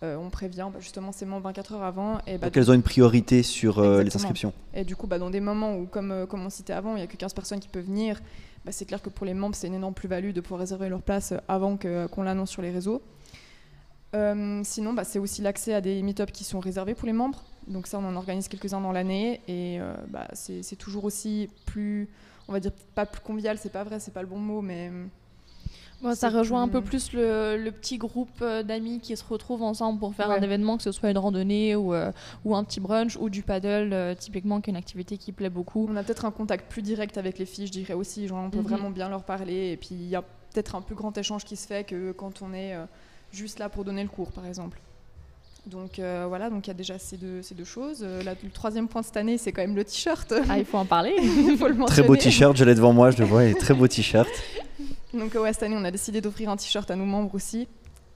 on 0.01 0.29
prévient 0.29 0.67
bah, 0.71 0.79
justement 0.79 1.11
ces 1.11 1.25
membres 1.25 1.43
24 1.43 1.73
heures 1.73 1.83
avant. 1.83 2.19
Et, 2.27 2.37
bah, 2.37 2.47
Donc 2.47 2.57
elles 2.57 2.69
ont 2.69 2.73
une 2.73 2.83
priorité 2.83 3.43
sur 3.43 3.81
les 3.81 4.15
inscriptions. 4.15 4.53
Et 4.73 4.83
du 4.83 4.95
coup, 4.95 5.07
bah, 5.07 5.19
dans 5.19 5.29
des 5.29 5.39
moments 5.39 5.75
où, 5.75 5.85
comme, 5.85 6.25
comme 6.27 6.45
on 6.45 6.49
citait 6.49 6.73
avant, 6.73 6.91
il 6.91 6.97
n'y 6.97 7.03
a 7.03 7.07
que 7.07 7.17
15 7.17 7.33
personnes 7.33 7.59
qui 7.59 7.67
peuvent 7.67 7.85
venir, 7.85 8.21
c'est 8.71 8.85
clair 8.85 9.01
que 9.01 9.09
pour 9.09 9.25
les 9.25 9.33
membres, 9.33 9.55
c'est 9.55 9.67
une 9.67 9.75
énorme 9.75 9.93
plus-value 9.93 10.31
de 10.31 10.41
pouvoir 10.41 10.59
réserver 10.59 10.89
leur 10.89 11.01
place 11.01 11.33
avant 11.47 11.77
qu'on 11.77 12.23
l'annonce 12.23 12.51
sur 12.51 12.61
les 12.61 12.71
réseaux. 12.71 13.01
Euh, 14.15 14.61
sinon, 14.63 14.95
c'est 15.03 15.19
aussi 15.19 15.41
l'accès 15.41 15.73
à 15.73 15.81
des 15.81 16.01
meet 16.01 16.25
qui 16.31 16.43
sont 16.43 16.59
réservés 16.59 16.95
pour 16.95 17.05
les 17.05 17.13
membres. 17.13 17.43
Donc 17.67 17.87
ça, 17.87 17.99
on 17.99 18.05
en 18.05 18.15
organise 18.15 18.47
quelques-uns 18.47 18.81
dans 18.81 18.91
l'année 18.91 19.41
et 19.47 19.79
euh, 19.79 19.95
c'est 20.33 20.75
toujours 20.77 21.05
aussi 21.05 21.49
plus, 21.65 22.07
on 22.47 22.53
va 22.53 22.59
dire 22.59 22.71
pas 22.93 23.05
plus 23.05 23.21
convivial, 23.21 23.57
c'est 23.57 23.71
pas 23.71 23.83
vrai, 23.83 23.99
c'est 23.99 24.13
pas 24.13 24.21
le 24.21 24.27
bon 24.27 24.37
mot, 24.37 24.61
mais 24.61 24.91
ça 26.13 26.29
rejoint 26.29 26.63
un 26.63 26.67
peu 26.67 26.81
plus 26.81 27.13
le, 27.13 27.69
petit 27.69 27.97
groupe 27.97 28.29
euh, 28.41 28.63
d'amis 28.63 28.99
qui 28.99 29.15
se 29.17 29.23
retrouvent 29.23 29.63
ensemble 29.63 29.99
pour 29.99 30.13
faire 30.13 30.29
un 30.29 30.41
événement, 30.41 30.77
que 30.77 30.83
ce 30.83 30.91
soit 30.91 31.09
une 31.09 31.17
randonnée 31.17 31.75
ou, 31.75 31.93
ou 32.43 32.55
un 32.55 32.63
petit 32.63 32.79
brunch 32.79 33.17
ou 33.17 33.29
du 33.29 33.41
paddle, 33.41 34.15
typiquement, 34.17 34.61
qui 34.61 34.69
est 34.69 34.73
une 34.73 34.77
activité 34.77 35.17
qui 35.17 35.31
plaît 35.31 35.49
beaucoup. 35.49 35.87
On 35.89 35.95
a 35.95 36.03
peut-être 36.03 36.25
un 36.25 36.31
contact 36.31 36.69
plus 36.69 36.81
direct 36.81 37.17
avec 37.17 37.39
les 37.39 37.45
filles, 37.45 37.67
je 37.67 37.71
dirais 37.71 37.93
aussi. 37.93 38.27
Genre, 38.27 38.43
on 38.43 38.49
peut 38.49 38.59
mhm. 38.59 38.63
vraiment 38.63 38.89
bien 38.89 39.09
leur 39.09 39.23
parler 39.23 39.71
et 39.71 39.77
puis 39.77 39.89
il 39.91 40.07
y 40.07 40.15
a 40.15 40.21
peut-être 40.21 40.75
un 40.75 40.81
plus 40.81 40.95
grand 40.95 41.17
échange 41.17 41.43
qui 41.43 41.55
se 41.55 41.67
fait 41.67 41.85
que 41.85 42.11
quand 42.11 42.41
on 42.41 42.53
est 42.53 42.75
juste 43.31 43.59
là 43.59 43.69
pour 43.69 43.83
donner 43.83 44.03
le 44.03 44.09
cours, 44.09 44.31
par 44.31 44.45
exemple. 44.45 44.79
Donc 45.67 45.97
euh, 45.97 46.25
voilà, 46.27 46.49
donc 46.49 46.67
il 46.67 46.69
y 46.69 46.71
a 46.71 46.75
déjà 46.75 46.99
ces 46.99 47.17
deux, 47.17 47.41
ces 47.41 47.55
deux 47.55 47.65
choses. 47.65 48.01
Euh, 48.03 48.21
le 48.23 48.49
troisième 48.51 48.87
point 48.87 49.01
de 49.01 49.07
cette 49.07 49.17
année, 49.17 49.37
c'est 49.37 49.51
quand 49.51 49.63
même 49.63 49.75
le 49.75 49.83
t-shirt. 49.83 50.31
Ah, 50.47 50.59
il 50.59 50.65
faut 50.65 50.77
en 50.77 50.85
parler. 50.85 51.15
faut 51.57 51.67
le 51.67 51.85
très 51.85 52.03
beau 52.03 52.15
t-shirt, 52.15 52.55
je 52.55 52.63
l'ai 52.63 52.75
devant 52.75 52.93
moi, 52.93 53.09
je 53.11 53.17
le 53.17 53.25
vois, 53.25 53.45
il 53.45 53.51
est 53.51 53.59
très 53.59 53.73
beau 53.73 53.87
t-shirt. 53.87 54.29
donc 55.13 55.34
ouais, 55.36 55.53
cette 55.53 55.63
année, 55.63 55.75
on 55.77 55.84
a 55.84 55.91
décidé 55.91 56.22
d'offrir 56.22 56.50
un 56.50 56.58
t-shirt 56.58 56.89
à 56.89 56.96
nos 56.96 57.05
membres 57.05 57.34
aussi. 57.36 57.67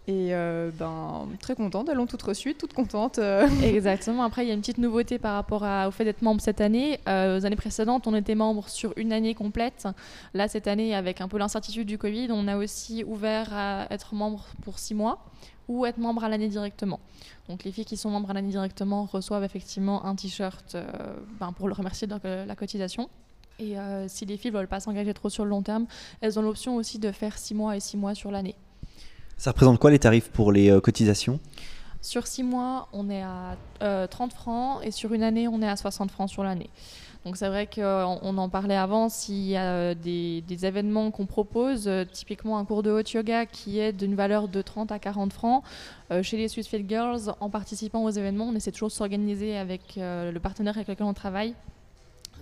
Et 0.07 0.33
euh, 0.33 0.71
ben, 0.73 1.27
très 1.39 1.53
contente, 1.53 1.87
elles 1.87 1.97
l'ont 1.97 2.07
toutes 2.07 2.23
reçues, 2.23 2.55
toutes 2.55 2.73
contentes. 2.73 3.19
Exactement. 3.63 4.23
Après, 4.23 4.43
il 4.43 4.47
y 4.47 4.51
a 4.51 4.55
une 4.55 4.61
petite 4.61 4.79
nouveauté 4.79 5.19
par 5.19 5.35
rapport 5.35 5.63
au 5.87 5.91
fait 5.91 6.03
d'être 6.03 6.23
membre 6.23 6.41
cette 6.41 6.61
année. 6.61 6.99
aux 7.05 7.45
années 7.45 7.55
précédentes, 7.55 8.07
on 8.07 8.15
était 8.15 8.33
membre 8.33 8.69
sur 8.69 8.91
une 8.97 9.13
année 9.13 9.35
complète. 9.35 9.87
Là, 10.33 10.47
cette 10.47 10.67
année, 10.67 10.95
avec 10.95 11.21
un 11.21 11.27
peu 11.27 11.37
l'incertitude 11.37 11.87
du 11.87 11.99
Covid, 11.99 12.29
on 12.31 12.47
a 12.47 12.57
aussi 12.57 13.03
ouvert 13.03 13.49
à 13.53 13.85
être 13.91 14.15
membre 14.15 14.47
pour 14.63 14.79
six 14.79 14.95
mois 14.95 15.25
ou 15.67 15.85
être 15.85 15.99
membre 15.99 16.23
à 16.23 16.29
l'année 16.29 16.47
directement. 16.47 16.99
Donc 17.47 17.63
les 17.63 17.71
filles 17.71 17.85
qui 17.85 17.97
sont 17.97 18.09
membres 18.09 18.31
à 18.31 18.33
l'année 18.33 18.49
directement 18.49 19.05
reçoivent 19.05 19.43
effectivement 19.43 20.03
un 20.05 20.15
t-shirt 20.15 20.75
ben, 21.39 21.51
pour 21.53 21.67
le 21.67 21.75
remercier 21.75 22.07
de 22.07 22.15
la 22.47 22.55
cotisation. 22.55 23.09
Et 23.59 23.75
si 24.07 24.25
les 24.25 24.37
filles 24.37 24.51
ne 24.51 24.57
veulent 24.57 24.67
pas 24.67 24.79
s'engager 24.79 25.13
trop 25.13 25.29
sur 25.29 25.43
le 25.43 25.49
long 25.49 25.61
terme, 25.61 25.85
elles 26.21 26.39
ont 26.39 26.41
l'option 26.41 26.77
aussi 26.77 26.99
de 26.99 27.11
faire 27.11 27.37
six 27.37 27.53
mois 27.53 27.75
et 27.75 27.79
six 27.79 27.97
mois 27.97 28.15
sur 28.15 28.31
l'année. 28.31 28.55
Ça 29.39 29.51
représente 29.51 29.79
quoi 29.79 29.89
les 29.89 29.99
tarifs 29.99 30.29
pour 30.29 30.51
les 30.51 30.69
euh, 30.69 30.81
cotisations? 30.81 31.39
Sur 32.01 32.27
6 32.27 32.43
mois, 32.43 32.89
on 32.91 33.09
est 33.09 33.23
à 33.23 33.55
30 33.79 33.81
euh, 33.81 34.35
francs 34.35 34.81
et 34.83 34.91
sur 34.91 35.13
une 35.13 35.23
année, 35.23 35.47
on 35.47 35.61
est 35.61 35.67
à 35.67 35.77
60 35.77 36.11
francs 36.11 36.29
sur 36.29 36.43
l'année. 36.43 36.69
Donc 37.23 37.37
c'est 37.37 37.47
vrai 37.47 37.65
qu'on 37.65 38.37
en 38.37 38.49
parlait 38.49 38.75
avant, 38.75 39.07
s'il 39.07 39.47
y 39.47 39.55
a 39.55 39.71
euh, 39.71 39.95
des, 39.95 40.65
événements 40.65 41.09
qu'on 41.11 41.25
propose, 41.25 41.89
typiquement 42.11 42.57
un 42.57 42.65
cours 42.65 42.83
de 42.83 42.91
hot 42.91 43.03
yoga 43.13 43.45
qui 43.45 43.79
est 43.79 43.93
d'une 43.93 44.15
valeur 44.15 44.49
de 44.49 44.61
30 44.61 44.91
à 44.91 44.99
40 44.99 45.31
francs, 45.31 45.63
chez 46.21 46.35
les 46.35 46.49
Sweetfield 46.49 46.89
Girls, 46.89 47.33
en 47.39 47.49
participant 47.49 48.03
aux 48.03 48.09
événements, 48.09 48.49
on 48.49 48.55
essaie 48.55 48.71
toujours 48.73 48.89
de 48.89 48.93
s'organiser 48.93 49.57
avec 49.57 49.93
le 49.95 50.37
partenaire 50.39 50.75
avec 50.75 50.89
lequel 50.89 51.05
on 51.05 51.13
travaille 51.13 51.55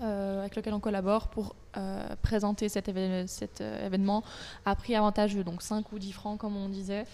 euh, 0.01 0.41
avec 0.41 0.55
lequel 0.55 0.73
on 0.73 0.79
collabore 0.79 1.27
pour 1.27 1.55
euh, 1.75 2.05
présenter 2.21 2.69
cet, 2.69 2.89
euh, 2.89 3.85
événement 3.85 4.23
à 4.65 4.75
prix 4.75 4.95
avantageux, 4.95 5.43
donc 5.43 5.61
5 5.61 5.91
ou 5.91 5.97
10 5.97 6.11
francs 6.11 6.39
comme 6.39 6.55
on 6.55 6.69
disait. 6.69 7.05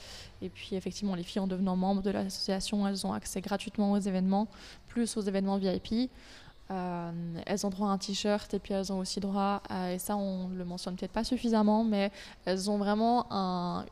Et 0.41 0.49
puis 0.49 0.75
effectivement, 0.75 1.15
les 1.15 1.23
filles 1.23 1.41
en 1.41 1.47
devenant 1.47 1.75
membres 1.75 2.01
de 2.01 2.11
l'association, 2.11 2.85
elles 2.87 3.07
ont 3.07 3.13
accès 3.13 3.39
gratuitement 3.41 3.93
aux 3.93 3.99
événements, 3.99 4.47
plus 4.87 5.15
aux 5.15 5.21
événements 5.21 5.57
VIP. 5.57 6.09
elles 6.69 7.65
ont 7.65 7.69
droit 7.69 7.89
à 7.89 7.91
un 7.91 7.97
t-shirt 7.97 8.53
et 8.53 8.59
puis 8.59 8.73
elles 8.73 8.91
ont 8.91 8.99
aussi 8.99 9.19
droit, 9.19 9.61
et 9.91 9.99
ça 9.99 10.17
on 10.17 10.49
le 10.49 10.65
mentionne 10.65 10.95
peut-être 10.95 11.11
pas 11.11 11.23
suffisamment, 11.23 11.83
mais 11.83 12.11
elles 12.45 12.69
ont 12.69 12.77
vraiment 12.77 13.27
un, 13.31 13.85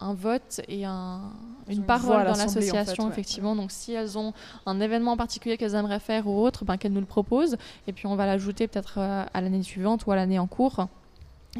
un 0.00 0.14
vote 0.14 0.60
et 0.68 0.84
une 0.84 1.82
parole 1.86 2.24
dans 2.24 2.36
l'association, 2.36 3.10
effectivement. 3.10 3.56
Donc, 3.56 3.70
si 3.70 3.92
elles 3.92 4.16
ont 4.18 4.32
un 4.66 4.80
événement 4.80 5.16
particulier 5.16 5.56
qu'elles 5.56 5.74
aimeraient 5.74 6.00
faire 6.00 6.26
ou 6.26 6.40
autre, 6.40 6.64
ben, 6.64 6.76
qu'elles 6.76 6.92
nous 6.92 7.00
le 7.00 7.06
proposent. 7.06 7.56
Et 7.86 7.92
puis, 7.92 8.06
on 8.06 8.16
va 8.16 8.26
l'ajouter 8.26 8.68
peut-être 8.68 8.98
euh, 8.98 9.24
à 9.32 9.40
l'année 9.40 9.62
suivante 9.62 10.06
ou 10.06 10.12
à 10.12 10.16
l'année 10.16 10.38
en 10.38 10.46
cours. 10.46 10.86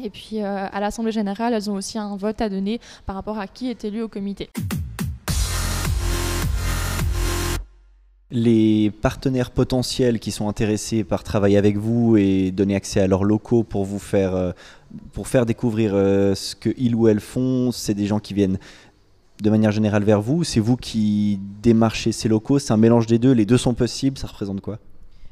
Et 0.01 0.09
puis, 0.09 0.41
euh, 0.41 0.67
à 0.71 0.79
l'Assemblée 0.79 1.11
générale, 1.11 1.53
elles 1.53 1.69
ont 1.69 1.75
aussi 1.75 1.97
un 1.97 2.15
vote 2.15 2.41
à 2.41 2.49
donner 2.49 2.79
par 3.05 3.15
rapport 3.15 3.39
à 3.39 3.47
qui 3.47 3.69
est 3.69 3.83
élu 3.83 4.01
au 4.01 4.07
comité. 4.07 4.49
Les 8.31 8.91
partenaires 8.91 9.49
potentiels 9.49 10.19
qui 10.19 10.31
sont 10.31 10.47
intéressés 10.47 11.03
par 11.03 11.23
travailler 11.23 11.57
avec 11.57 11.77
vous 11.77 12.15
et 12.17 12.51
donner 12.51 12.75
accès 12.75 12.99
à 12.99 13.07
leurs 13.07 13.23
locaux 13.23 13.63
pour 13.63 13.85
vous 13.85 13.97
faire, 13.97 14.35
euh, 14.35 14.51
pour 15.13 15.27
faire 15.27 15.45
découvrir 15.45 15.91
euh, 15.93 16.35
ce 16.35 16.55
qu'ils 16.55 16.93
ou 16.93 17.07
elles 17.07 17.21
font, 17.21 17.71
c'est 17.71 17.95
des 17.95 18.05
gens 18.05 18.19
qui 18.19 18.33
viennent 18.33 18.59
de 19.41 19.49
manière 19.49 19.71
générale 19.71 20.03
vers 20.03 20.21
vous 20.21 20.43
C'est 20.43 20.59
vous 20.59 20.75
qui 20.75 21.39
démarchez 21.63 22.11
ces 22.11 22.27
locaux 22.27 22.59
C'est 22.59 22.73
un 22.73 22.77
mélange 22.77 23.07
des 23.07 23.19
deux 23.19 23.31
Les 23.31 23.45
deux 23.45 23.57
sont 23.57 23.73
possibles 23.73 24.17
Ça 24.17 24.27
représente 24.27 24.61
quoi? 24.61 24.79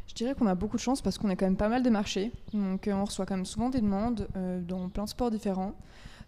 Je 0.07 0.13
dirais 0.13 0.33
qu'on 0.33 0.47
a 0.47 0.55
beaucoup 0.55 0.77
de 0.77 0.81
chance 0.81 1.01
parce 1.01 1.19
qu'on 1.19 1.29
est 1.29 1.35
quand 1.35 1.45
même 1.45 1.57
pas 1.57 1.69
mal 1.69 1.83
démarché. 1.83 2.31
Donc 2.51 2.87
euh, 2.87 2.93
on 2.93 3.05
reçoit 3.05 3.27
quand 3.27 3.35
même 3.35 3.45
souvent 3.45 3.69
des 3.69 3.81
demandes 3.81 4.27
dans 4.67 4.89
plein 4.89 5.03
de 5.03 5.09
sports 5.09 5.29
différents. 5.29 5.73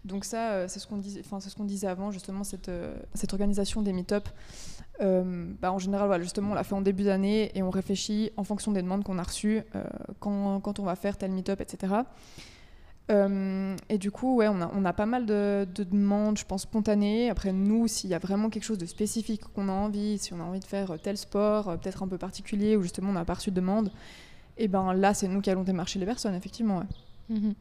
Donc 0.04 0.24
ça, 0.24 0.66
c'est 0.68 0.78
ce 0.78 0.86
qu'on 0.86 1.64
disait, 1.64 1.86
avant, 1.86 2.10
justement, 2.10 2.42
cette, 2.42 2.70
cette 3.12 3.32
organisation 3.34 3.82
des 3.82 3.92
meet-up. 3.92 4.28
Euh, 5.00 5.46
bah, 5.60 5.72
en 5.72 5.78
général, 5.78 6.22
justement, 6.22 6.52
on 6.52 6.54
l'a 6.54 6.64
fait 6.64 6.74
en 6.74 6.82
début 6.82 7.04
d'année 7.04 7.50
et 7.54 7.62
on 7.62 7.70
réfléchit 7.70 8.32
en 8.36 8.44
fonction 8.44 8.72
des 8.72 8.82
demandes 8.82 9.04
qu'on 9.04 9.18
a 9.18 9.22
reçues, 9.22 9.62
euh, 9.74 9.84
quand, 10.18 10.78
on 10.78 10.84
va 10.84 10.96
faire 10.96 11.16
tel 11.16 11.30
meet-up, 11.30 11.60
etc. 11.60 11.94
Euh, 13.10 13.74
et 13.88 13.98
du 13.98 14.10
coup, 14.10 14.36
ouais, 14.36 14.48
on 14.48 14.84
a, 14.84 14.92
pas 14.92 15.06
mal 15.06 15.26
de, 15.26 15.66
demandes, 15.74 16.38
je 16.38 16.44
pense, 16.44 16.62
spontanées. 16.62 17.30
Après, 17.30 17.52
nous, 17.52 17.88
s'il 17.88 18.10
y 18.10 18.14
a 18.14 18.18
vraiment 18.18 18.50
quelque 18.50 18.64
chose 18.64 18.78
de 18.78 18.86
spécifique 18.86 19.42
qu'on 19.54 19.68
a 19.68 19.72
envie, 19.72 20.18
si 20.18 20.32
on 20.32 20.40
a 20.40 20.44
envie 20.44 20.60
de 20.60 20.64
faire 20.64 20.96
tel 21.02 21.16
sport, 21.16 21.78
peut-être 21.78 22.02
un 22.02 22.08
peu 22.08 22.18
particulier, 22.18 22.76
ou 22.76 22.82
justement 22.82 23.10
on 23.10 23.14
n'a 23.14 23.24
pas 23.24 23.34
reçu 23.34 23.50
de 23.50 23.56
demande, 23.56 23.90
et 24.58 24.68
ben 24.68 24.92
là, 24.92 25.14
c'est 25.14 25.26
nous 25.26 25.40
qui 25.40 25.50
allons 25.50 25.64
démarcher 25.64 25.98
les 25.98 26.06
personnes, 26.06 26.34
effectivement. 26.34 26.82
Mhm. 27.30 27.54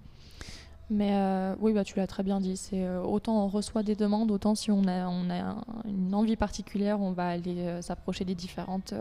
Mais 0.90 1.12
euh, 1.14 1.56
oui, 1.60 1.74
bah, 1.74 1.84
tu 1.84 1.98
l'as 1.98 2.08
très 2.08 2.24
bien 2.24 2.40
dit. 2.40 2.58
C'est 2.58 2.84
euh, 2.84 3.02
autant 3.02 3.46
on 3.46 3.48
reçoit 3.48 3.84
des 3.84 3.96
demandes, 3.96 4.32
autant 4.32 4.56
si 4.56 4.72
on 4.72 4.88
a, 4.88 5.08
une 5.88 6.16
envie 6.16 6.36
particulière, 6.36 7.00
on 7.00 7.12
va 7.12 7.30
aller 7.30 7.60
euh, 7.60 7.82
s'approcher 7.82 8.26
des 8.26 8.36
différentes, 8.36 8.94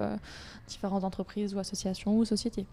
différentes 0.66 1.04
entreprises 1.04 1.54
ou 1.54 1.58
associations 1.58 2.16
ou 2.16 2.24
sociétés. 2.24 2.66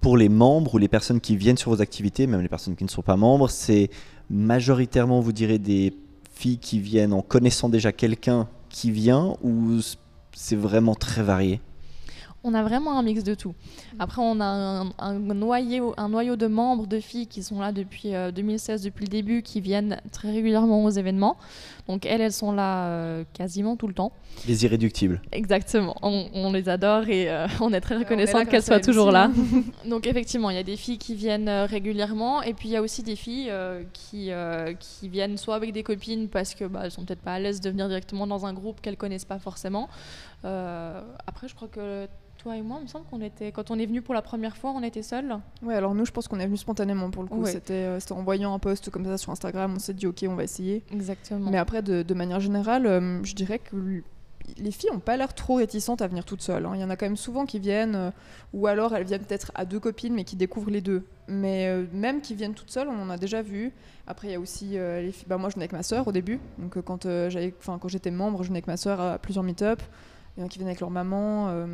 Pour 0.00 0.16
les 0.16 0.28
membres 0.28 0.74
ou 0.74 0.78
les 0.78 0.88
personnes 0.88 1.20
qui 1.20 1.36
viennent 1.36 1.56
sur 1.56 1.70
vos 1.70 1.80
activités, 1.80 2.26
même 2.26 2.42
les 2.42 2.48
personnes 2.48 2.76
qui 2.76 2.84
ne 2.84 2.90
sont 2.90 3.02
pas 3.02 3.16
membres, 3.16 3.48
c'est 3.48 3.90
majoritairement, 4.28 5.20
vous 5.20 5.32
direz, 5.32 5.58
des 5.58 5.94
filles 6.34 6.58
qui 6.58 6.78
viennent 6.78 7.12
en 7.12 7.22
connaissant 7.22 7.68
déjà 7.68 7.92
quelqu'un 7.92 8.48
qui 8.68 8.90
vient 8.90 9.36
ou 9.42 9.78
c'est 10.32 10.56
vraiment 10.56 10.94
très 10.94 11.22
varié? 11.22 11.60
On 12.48 12.54
a 12.54 12.62
vraiment 12.62 12.98
un 12.98 13.02
mix 13.02 13.22
de 13.24 13.34
tout. 13.34 13.54
Après, 13.98 14.22
on 14.24 14.40
a 14.40 14.86
un, 14.98 15.18
noyau, 15.18 15.94
un 15.98 16.08
noyau 16.08 16.36
de 16.36 16.46
membres, 16.46 16.86
de 16.86 16.98
filles 16.98 17.26
qui 17.26 17.42
sont 17.42 17.60
là 17.60 17.72
depuis 17.72 18.12
2016, 18.34 18.80
euh, 18.80 18.84
depuis 18.88 19.04
le 19.04 19.10
début, 19.10 19.42
qui 19.42 19.60
viennent 19.60 20.00
très 20.12 20.30
régulièrement 20.30 20.84
aux 20.84 20.90
événements. 20.90 21.36
Donc 21.88 22.04
elles, 22.04 22.20
elles 22.20 22.32
sont 22.32 22.52
là 22.52 22.86
euh, 22.86 23.24
quasiment 23.32 23.76
tout 23.76 23.86
le 23.86 23.94
temps. 23.94 24.12
Les 24.46 24.64
irréductibles. 24.64 25.20
Exactement. 25.32 25.96
On, 26.02 26.52
les 26.52 26.68
adore 26.68 27.08
et 27.08 27.30
euh, 27.30 27.46
on 27.60 27.72
est 27.72 27.80
très 27.80 27.96
reconnaissant 27.96 28.44
qu'elles 28.44 28.62
soient 28.62 28.80
toujours 28.80 29.10
là. 29.10 29.30
Donc 29.86 30.06
effectivement, 30.06 30.50
il 30.50 30.56
y 30.56 30.60
a 30.60 30.62
des 30.62 30.76
filles 30.76 30.98
qui 30.98 31.14
viennent 31.14 31.48
régulièrement 31.48 32.42
et 32.42 32.54
puis 32.54 32.68
il 32.68 32.72
y 32.72 32.76
a 32.76 32.82
aussi 32.82 33.02
des 33.02 33.16
filles 33.16 33.52
qui, 33.92 34.30
qui 34.80 35.08
viennent 35.08 35.36
soit 35.36 35.54
avec 35.54 35.72
des 35.72 35.82
copines 35.82 36.28
parce 36.28 36.54
que 36.54 36.64
bah, 36.64 36.82
elles 36.84 36.90
sont 36.90 37.04
peut-être 37.04 37.22
pas 37.22 37.34
à 37.34 37.38
l'aise 37.38 37.60
de 37.60 37.70
venir 37.70 37.88
directement 37.88 38.26
dans 38.26 38.46
un 38.46 38.52
groupe 38.52 38.80
qu'elles 38.80 38.96
connaissent 38.96 39.24
pas 39.24 39.38
forcément. 39.38 39.88
Après, 40.42 41.48
je 41.48 41.54
crois 41.54 41.68
que 41.68 42.08
toi 42.38 42.56
et 42.56 42.62
moi, 42.62 42.78
il 42.80 42.84
me 42.84 42.88
semble 42.88 43.04
qu'on 43.06 43.20
était, 43.20 43.52
quand 43.52 43.70
on 43.70 43.78
est 43.78 43.86
venu 43.86 44.00
pour 44.00 44.14
la 44.14 44.22
première 44.22 44.56
fois, 44.56 44.70
on 44.70 44.82
était 44.82 45.02
seuls. 45.02 45.38
Ouais, 45.62 45.74
alors 45.74 45.94
nous, 45.94 46.06
je 46.06 46.12
pense 46.12 46.28
qu'on 46.28 46.40
est 46.40 46.46
venu 46.46 46.56
spontanément 46.56 47.10
pour 47.10 47.22
le 47.22 47.28
coup. 47.28 47.44
Euh, 47.44 47.98
c'était 48.00 48.12
en 48.12 48.22
voyant 48.22 48.54
un 48.54 48.58
post 48.58 48.90
comme 48.90 49.04
ça 49.04 49.18
sur 49.18 49.32
Instagram, 49.32 49.74
on 49.76 49.78
s'est 49.78 49.92
dit 49.92 50.06
ok, 50.06 50.24
on 50.28 50.34
va 50.34 50.44
essayer. 50.44 50.84
Exactement. 50.92 51.50
Mais 51.50 51.58
après, 51.58 51.82
de, 51.82 52.14
manière 52.14 52.40
générale, 52.40 52.86
euh, 52.86 53.22
je 53.24 53.34
dirais 53.34 53.58
que 53.58 53.76
les 54.56 54.70
filles 54.70 54.90
n'ont 54.92 55.00
pas 55.00 55.16
l'air 55.16 55.34
trop 55.34 55.56
réticentes 55.56 56.00
à 56.00 56.06
venir 56.06 56.24
toutes 56.24 56.40
seules. 56.40 56.64
Hein. 56.64 56.72
Il 56.74 56.80
y 56.80 56.84
en 56.84 56.90
a 56.90 56.96
quand 56.96 57.06
même 57.06 57.16
souvent 57.16 57.44
qui 57.44 57.58
viennent, 57.58 57.96
euh, 57.96 58.10
ou 58.54 58.66
alors 58.66 58.94
elles 58.94 59.04
viennent 59.04 59.24
peut-être 59.24 59.52
à 59.54 59.64
deux 59.64 59.80
copines, 59.80 60.14
mais 60.14 60.24
qui 60.24 60.36
découvrent 60.36 60.70
les 60.70 60.80
deux. 60.80 61.04
Mais 61.26 61.70
même 61.92 62.22
qui 62.22 62.34
viennent 62.34 62.54
toutes 62.54 62.70
seules, 62.70 62.88
on 62.88 63.02
en 63.02 63.10
a 63.10 63.18
déjà 63.18 63.42
vu. 63.42 63.72
Après, 64.06 64.28
il 64.28 64.30
y 64.30 64.34
a 64.34 64.40
aussi 64.40 64.70
les 64.70 65.12
filles. 65.12 65.26
Bah, 65.28 65.36
moi, 65.36 65.50
je 65.50 65.56
venais 65.56 65.64
avec 65.64 65.72
ma 65.72 65.82
sœur 65.82 66.08
au 66.08 66.12
début. 66.12 66.40
Donc, 66.56 66.80
quand 66.80 67.88
j'étais 67.88 68.10
membre, 68.10 68.42
je 68.42 68.48
venais 68.48 68.58
avec 68.58 68.66
ma 68.66 68.78
sœur 68.78 68.98
à 68.98 69.18
plusieurs 69.18 69.44
meet-up. 69.44 69.82
Il 70.38 70.40
y 70.40 70.42
en 70.44 70.46
a 70.46 70.48
qui 70.48 70.58
viennent 70.58 70.68
avec 70.68 70.80
leur 70.80 70.90
maman. 70.90 71.48
euh, 71.48 71.66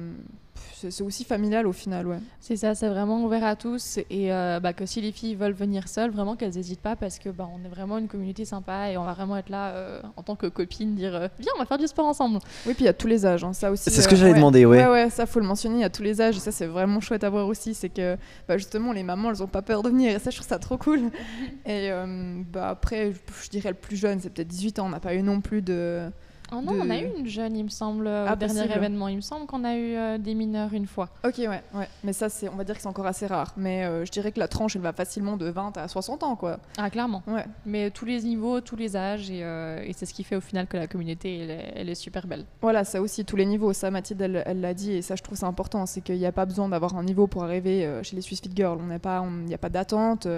c'est 0.91 1.03
aussi 1.03 1.25
familial 1.25 1.67
au 1.67 1.73
final, 1.73 2.07
ouais. 2.07 2.19
C'est 2.41 2.57
ça, 2.57 2.75
c'est 2.75 2.89
vraiment 2.89 3.25
ouvert 3.25 3.45
à 3.45 3.57
tous 3.57 3.99
et 4.11 4.33
euh, 4.33 4.61
bah, 4.61 4.73
que 4.73 4.87
si 4.87 5.01
les 5.01 5.13
filles 5.13 5.35
veulent 5.35 5.53
venir 5.55 5.89
seules, 5.89 6.11
vraiment 6.11 6.37
qu'elles 6.37 6.55
n'hésitent 6.55 6.81
pas 6.81 6.95
parce 6.95 7.19
que 7.19 7.31
bah, 7.31 7.49
on 7.53 7.65
est 7.65 7.69
vraiment 7.69 7.97
une 7.99 8.07
communauté 8.09 8.45
sympa 8.45 8.91
et 8.91 8.97
on 8.99 9.05
va 9.05 9.15
vraiment 9.15 9.37
être 9.37 9.49
là 9.49 9.69
euh, 9.69 10.01
en 10.17 10.23
tant 10.23 10.37
que 10.37 10.47
copine, 10.47 10.95
dire 10.95 11.15
euh, 11.15 11.29
viens, 11.39 11.53
on 11.57 11.59
va 11.59 11.65
faire 11.65 11.79
du 11.79 11.87
sport 11.87 12.07
ensemble. 12.07 12.39
Oui, 12.67 12.75
puis 12.75 12.85
il 12.85 12.87
y 12.87 12.89
a 12.89 12.93
tous 12.93 13.07
les 13.07 13.25
âges, 13.25 13.45
hein, 13.45 13.53
ça 13.53 13.71
aussi. 13.71 13.91
C'est 13.91 14.03
ce 14.03 14.09
que 14.09 14.15
euh, 14.15 14.19
j'allais 14.19 14.33
ouais. 14.33 14.37
demander, 14.37 14.67
ouais. 14.67 14.85
Ouais, 14.85 14.91
ouais, 14.91 15.11
ça 15.11 15.27
faut 15.27 15.41
le 15.41 15.47
mentionner, 15.47 15.77
il 15.77 15.83
y 15.83 15.85
a 15.85 15.91
tous 15.91 16.03
les 16.03 16.21
âges, 16.21 16.37
et 16.37 16.41
ça 16.41 16.53
c'est 16.53 16.67
vraiment 16.67 17.01
chouette 17.01 17.25
à 17.25 17.31
voir 17.31 17.47
aussi, 17.47 17.75
c'est 17.75 17.89
que 17.89 18.17
bah, 18.47 18.59
justement 18.59 18.93
les 18.93 19.03
mamans 19.03 19.31
elles 19.31 19.43
ont 19.43 19.49
pas 19.49 19.63
peur 19.63 19.83
de 19.83 19.89
venir, 19.89 20.15
et 20.15 20.19
ça 20.19 20.31
je 20.31 20.37
trouve 20.37 20.49
ça 20.49 20.59
trop 20.59 20.77
cool. 20.77 21.01
Et 21.67 21.91
euh, 21.91 22.43
bah, 22.53 22.69
après, 22.69 23.13
je, 23.13 23.45
je 23.45 23.51
dirais 23.51 23.71
le 23.71 23.75
plus 23.75 23.97
jeune, 23.97 24.21
c'est 24.21 24.31
peut-être 24.31 24.49
18 24.49 24.79
ans, 24.81 24.87
on 24.87 24.91
n'a 24.91 25.01
pas 25.01 25.15
eu 25.15 25.23
non 25.23 25.41
plus 25.41 25.63
de. 25.63 26.11
Oh 26.53 26.61
non, 26.61 26.73
De- 26.73 26.81
on 26.81 26.91
a 26.91 26.99
eu 26.99 27.09
une 27.19 27.27
jeune, 27.27 27.57
il 27.57 27.65
me 27.65 27.69
semble, 27.69 28.07
euh, 28.07 28.27
Ah, 28.29 28.35
au 28.35 28.37
dernier 28.37 28.65
événement. 28.75 29.09
Il 29.09 29.17
me 29.17 29.21
semble 29.23 29.47
qu'on 29.47 29.65
a 29.65 29.75
eu 29.77 29.95
euh, 29.97 30.19
des 30.19 30.35
mineurs 30.35 30.73
une 30.75 30.87
fois. 30.87 31.09
Ok, 31.25 31.39
ouais, 31.39 31.63
ouais. 31.75 31.89
Mais 32.05 32.13
ça, 32.13 32.29
c'est, 32.29 32.49
on 32.49 32.55
va 32.57 32.65
dire 32.65 32.75
que 32.77 32.83
c'est 32.83 32.89
encore 32.89 33.07
assez 33.07 33.27
rare. 33.27 33.53
Mais 33.57 33.85
euh, 33.85 34.05
je 34.05 34.11
dirais 34.13 34.31
que 34.31 34.39
la 34.39 34.47
tranche 34.49 34.77
elle 34.77 34.83
va 34.83 34.93
facilement 34.93 35.37
de 35.37 35.49
20 35.49 35.77
à 35.79 35.89
60 35.89 36.23
ans, 36.23 36.37
quoi. 36.37 36.59
Ah, 36.77 36.91
clairement. 36.91 37.23
Ouais. 37.27 37.45
Mais 37.67 37.91
tous 37.91 38.05
les 38.05 38.23
niveaux, 38.23 38.61
tous 38.61 38.77
les 38.77 38.97
âges, 38.97 39.31
et, 39.31 39.41
euh, 39.43 39.83
et 39.85 39.93
c'est 39.95 40.07
ce 40.07 40.15
qui 40.15 40.23
fait 40.23 40.37
au 40.37 40.41
final 40.41 40.67
que 40.67 40.77
la 40.77 40.87
communauté, 40.87 41.39
elle 41.41 41.51
est, 41.51 41.73
elle 41.77 41.89
est 41.89 41.95
super 41.95 42.27
belle. 42.27 42.45
Voilà, 42.61 42.85
ça 42.85 43.01
aussi, 43.01 43.25
tous 43.25 43.37
les 43.37 43.47
niveaux. 43.47 43.73
Ça, 43.73 43.91
Mathilde, 43.91 44.21
elle 44.47 44.61
l'a 44.61 44.75
dit, 44.75 44.93
et 44.93 45.03
ça, 45.03 45.17
je 45.17 45.23
trouve 45.23 45.39
c'est 45.39 45.45
important. 45.47 45.87
C'est 45.87 46.03
qu'il 46.03 46.19
n'y 46.19 46.27
a 46.27 46.33
pas 46.33 46.45
besoin 46.45 46.69
d'avoir 46.69 46.97
un 46.97 47.03
niveau 47.05 47.27
pour 47.27 47.43
arriver 47.45 48.01
chez 48.03 48.17
les 48.17 48.23
Swiss 48.23 48.41
Fit 48.41 48.51
Girls. 48.55 48.79
On 48.83 48.87
n'est 48.87 48.99
pas, 48.99 49.25
il 49.41 49.47
n'y 49.47 49.55
a 49.55 49.59
pas 49.59 49.71
d'attente. 49.71 50.29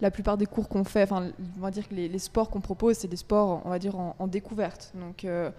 La 0.00 0.10
plupart 0.10 0.36
des 0.36 0.46
cours 0.46 0.68
qu'on 0.68 0.84
fait, 0.84 1.02
enfin, 1.02 1.26
on 1.58 1.60
va 1.60 1.70
dire 1.70 1.88
que 1.88 1.94
les, 1.94 2.08
les 2.08 2.18
sports 2.18 2.50
qu'on 2.50 2.60
propose, 2.60 2.96
c'est 2.96 3.08
des 3.08 3.16
sports, 3.16 3.62
on 3.64 3.70
va 3.70 3.78
dire, 3.78 3.98
en, 3.98 4.14
en 4.18 4.26
découverte. 4.28 4.92
Donc, 4.94 5.24
euh, 5.24 5.50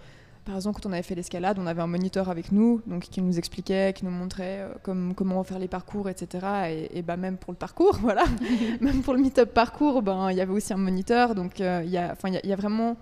par 0.46 0.56
exemple, 0.56 0.80
quand 0.80 0.88
on 0.88 0.92
avait 0.92 1.02
fait 1.02 1.14
l'escalade, 1.14 1.58
on 1.60 1.66
avait 1.66 1.82
un 1.82 1.86
moniteur 1.86 2.30
avec 2.30 2.50
nous, 2.50 2.80
donc 2.86 3.02
qui 3.02 3.20
nous 3.20 3.38
expliquait, 3.38 3.92
qui 3.94 4.06
nous 4.06 4.10
montrait 4.10 4.60
euh, 4.60 4.68
comme, 4.82 5.12
comment 5.14 5.44
faire 5.44 5.58
les 5.58 5.68
parcours, 5.68 6.08
etc. 6.08 6.46
Et, 6.70 6.98
et 6.98 7.02
bah, 7.02 7.18
même 7.18 7.36
pour 7.36 7.52
le 7.52 7.58
parcours, 7.58 7.98
voilà, 8.00 8.24
même 8.80 9.02
pour 9.02 9.12
le 9.12 9.20
meet-up 9.20 9.52
parcours, 9.52 10.00
ben 10.00 10.30
il 10.30 10.36
y 10.38 10.40
avait 10.40 10.52
aussi 10.52 10.72
un 10.72 10.78
moniteur. 10.78 11.34
Donc, 11.34 11.60
euh, 11.60 11.82
il 11.84 11.90
y 11.90 11.98
a, 11.98 12.10
enfin, 12.12 12.28
il 12.28 12.34
y 12.34 12.36
a- 12.38 12.40
il 12.42 12.48
y 12.48 12.52
a 12.52 12.56
vraiment 12.56 12.96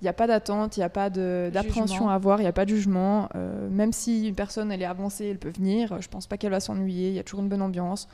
il 0.00 0.06
n'y 0.06 0.08
a 0.08 0.12
pas 0.14 0.26
d'attente, 0.26 0.76
il 0.76 0.80
n'y 0.80 0.84
a 0.84 0.88
pas 0.88 1.10
d'appréhension 1.52 2.08
à 2.10 2.14
avoir, 2.14 2.40
il 2.40 2.42
n'y 2.42 2.48
a 2.48 2.52
pas 2.52 2.64
de 2.64 2.70
jugement. 2.70 3.28
Euh, 3.36 3.68
même 3.70 3.92
si 3.92 4.26
une 4.26 4.34
personne 4.34 4.72
elle 4.72 4.82
est 4.82 4.84
avancée, 4.84 5.26
elle 5.26 5.38
peut 5.38 5.52
venir. 5.56 5.96
Je 6.02 6.08
pense 6.08 6.26
pas 6.26 6.36
qu'elle 6.36 6.50
va 6.50 6.58
s'ennuyer. 6.58 7.08
Il 7.10 7.14
y 7.14 7.20
a 7.20 7.22
toujours 7.22 7.40
une 7.40 7.48
bonne 7.48 7.62
ambiance. 7.62 8.08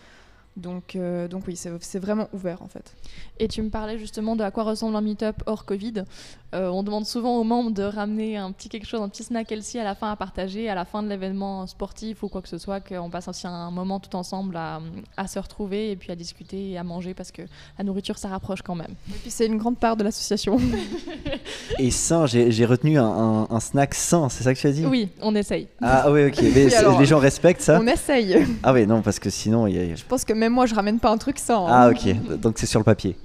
Donc, 0.58 0.96
euh, 0.96 1.28
donc 1.28 1.44
oui, 1.46 1.56
c'est 1.56 1.98
vraiment 1.98 2.28
ouvert 2.32 2.62
en 2.62 2.68
fait. 2.68 2.94
Et 3.38 3.46
tu 3.48 3.62
me 3.62 3.70
parlais 3.70 3.96
justement 3.98 4.34
de 4.36 4.42
à 4.42 4.50
quoi 4.50 4.64
ressemble 4.64 4.96
un 4.96 5.00
meet-up 5.00 5.36
hors 5.46 5.64
Covid. 5.64 6.02
Euh, 6.54 6.68
on 6.68 6.82
demande 6.82 7.04
souvent 7.06 7.36
aux 7.38 7.44
membres 7.44 7.70
de 7.70 7.82
ramener 7.82 8.36
un 8.38 8.50
petit 8.52 8.68
quelque 8.68 8.86
chose, 8.86 9.00
un 9.02 9.08
petit 9.08 9.22
snack 9.22 9.52
LC 9.52 9.76
à 9.76 9.84
la 9.84 9.94
fin 9.94 10.10
à 10.10 10.16
partager, 10.16 10.68
à 10.68 10.74
la 10.74 10.84
fin 10.84 11.02
de 11.02 11.08
l'événement 11.08 11.66
sportif 11.66 12.22
ou 12.22 12.28
quoi 12.28 12.40
que 12.42 12.48
ce 12.48 12.56
soit, 12.58 12.80
qu'on 12.80 13.10
passe 13.10 13.28
aussi 13.28 13.46
un 13.46 13.70
moment 13.70 14.00
tout 14.00 14.16
ensemble 14.16 14.56
à, 14.56 14.80
à 15.16 15.28
se 15.28 15.38
retrouver 15.38 15.90
et 15.92 15.96
puis 15.96 16.10
à 16.10 16.16
discuter 16.16 16.70
et 16.70 16.78
à 16.78 16.82
manger 16.84 17.14
parce 17.14 17.30
que 17.30 17.42
la 17.78 17.84
nourriture, 17.84 18.18
ça 18.18 18.28
rapproche 18.28 18.62
quand 18.62 18.74
même. 18.74 18.94
Et 19.10 19.18
puis 19.22 19.30
c'est 19.30 19.46
une 19.46 19.58
grande 19.58 19.78
part 19.78 19.96
de 19.96 20.04
l'association. 20.04 20.58
Et 21.78 21.90
sain, 21.90 22.26
j'ai 22.26 22.64
retenu 22.64 22.98
un, 22.98 23.04
un- 23.04 23.46
un 23.50 23.60
snack 23.60 23.94
sain, 23.94 24.28
c'est 24.28 24.42
ça 24.42 24.54
que 24.54 24.58
tu 24.58 24.66
as 24.66 24.72
dit? 24.72 24.86
Oui, 24.86 25.08
on 25.20 25.34
essaye. 25.34 25.68
Ah 25.82 26.10
oui, 26.10 26.26
ok. 26.26 26.38
Mais 26.54 26.74
alors, 26.74 26.98
les 26.98 27.06
gens 27.06 27.18
respectent 27.18 27.60
ça? 27.60 27.78
On 27.80 27.86
essaye. 27.86 28.44
Ah 28.62 28.72
oui, 28.72 28.86
non, 28.86 29.02
parce 29.02 29.18
que 29.18 29.30
sinon, 29.30 29.66
il 29.66 29.76
y 29.76 29.92
a... 29.92 29.94
Je 29.94 30.04
pense 30.04 30.24
que 30.24 30.32
même 30.32 30.47
moi, 30.48 30.66
je 30.66 30.74
ramène 30.74 30.98
pas 30.98 31.11
un 31.11 31.18
truc 31.18 31.38
sans. 31.38 31.66
hein. 31.66 31.70
Ah 31.72 31.88
ok, 31.90 32.38
donc 32.40 32.58
c'est 32.58 32.66
sur 32.66 32.80
le 32.80 32.84
papier. 32.84 33.16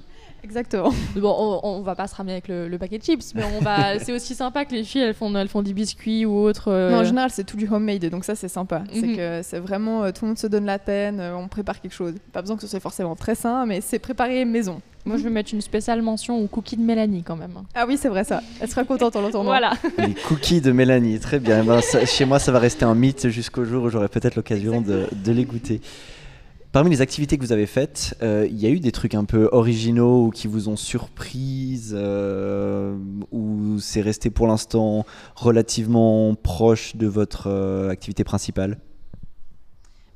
Exactement. 0.42 0.90
Bon, 1.16 1.34
on, 1.38 1.60
on 1.78 1.80
va 1.80 1.94
pas 1.94 2.06
se 2.06 2.14
ramener 2.14 2.32
avec 2.34 2.48
le, 2.48 2.68
le 2.68 2.76
paquet 2.76 2.98
de 2.98 3.02
chips, 3.02 3.34
mais 3.34 3.42
on 3.58 3.62
va. 3.62 3.98
c'est 4.04 4.12
aussi 4.12 4.34
sympa 4.34 4.66
que 4.66 4.74
les 4.74 4.84
filles 4.84 5.00
elles 5.00 5.14
font, 5.14 5.34
elles 5.34 5.48
font 5.48 5.62
des 5.62 5.72
biscuits 5.72 6.26
ou 6.26 6.36
autre. 6.36 6.70
euh, 6.70 6.90
Mais 6.90 6.96
en 6.96 7.04
général, 7.04 7.30
c'est 7.30 7.44
tout 7.44 7.56
du 7.56 7.66
homemade, 7.66 8.04
donc 8.10 8.24
ça, 8.26 8.34
c'est 8.34 8.48
sympa. 8.48 8.82
C'est 8.92 9.06
Mhm. 9.06 9.16
que 9.16 9.40
c'est 9.42 9.58
vraiment 9.58 10.04
euh, 10.04 10.10
tout 10.12 10.24
le 10.26 10.28
monde 10.28 10.38
se 10.38 10.46
donne 10.46 10.66
la 10.66 10.78
peine, 10.78 11.18
euh, 11.18 11.34
on 11.34 11.48
prépare 11.48 11.80
quelque 11.80 11.94
chose. 11.94 12.12
Pas 12.32 12.42
besoin 12.42 12.56
que 12.56 12.62
ce 12.62 12.68
soit 12.68 12.78
forcément 12.80 13.16
très 13.16 13.34
sain, 13.34 13.64
mais 13.64 13.80
c'est 13.80 13.98
préparé 13.98 14.44
maison. 14.44 14.82
Moi, 15.06 15.16
je 15.18 15.22
vais 15.22 15.30
mettre 15.30 15.52
une 15.52 15.60
spéciale 15.62 16.00
mention 16.02 16.38
au 16.38 16.46
cookie 16.46 16.76
de 16.78 16.82
Mélanie 16.82 17.22
quand 17.22 17.36
même. 17.36 17.52
Ah 17.74 17.84
oui, 17.86 17.98
c'est 18.00 18.08
vrai 18.08 18.24
ça. 18.24 18.42
Elle 18.60 18.68
sera 18.70 18.84
contente 18.84 19.16
en 19.16 19.20
l'entendant. 19.22 19.44
Voilà. 19.44 19.72
Les 19.98 20.14
cookies 20.14 20.62
de 20.62 20.72
Mélanie, 20.72 21.20
très 21.20 21.38
bien. 21.38 21.60
Eh 21.62 21.66
ben, 21.66 21.80
ça- 21.82 22.04
chez 22.06 22.24
moi, 22.24 22.38
ça 22.38 22.52
va 22.52 22.58
rester 22.58 22.84
un 22.86 22.94
mythe 22.94 23.28
jusqu'au 23.28 23.64
jour 23.66 23.84
où 23.84 23.88
j'aurai 23.90 24.08
peut-être 24.08 24.34
l'occasion 24.34 24.80
de, 24.82 25.06
de 25.12 25.32
les 25.32 25.44
goûter. 25.44 25.80
Parmi 26.74 26.90
les 26.90 27.02
activités 27.02 27.38
que 27.38 27.44
vous 27.44 27.52
avez 27.52 27.66
faites, 27.66 28.16
euh, 28.20 28.48
il 28.50 28.60
y 28.60 28.66
a 28.66 28.68
eu 28.68 28.80
des 28.80 28.90
trucs 28.90 29.14
un 29.14 29.24
peu 29.24 29.48
originaux 29.52 30.24
ou 30.26 30.30
qui 30.30 30.48
vous 30.48 30.68
ont 30.68 30.74
surprise 30.74 31.94
euh, 31.96 32.98
ou 33.30 33.78
c'est 33.78 34.00
resté 34.00 34.28
pour 34.28 34.48
l'instant 34.48 35.06
relativement 35.36 36.34
proche 36.34 36.96
de 36.96 37.06
votre 37.06 37.46
euh, 37.46 37.90
activité 37.90 38.24
principale? 38.24 38.80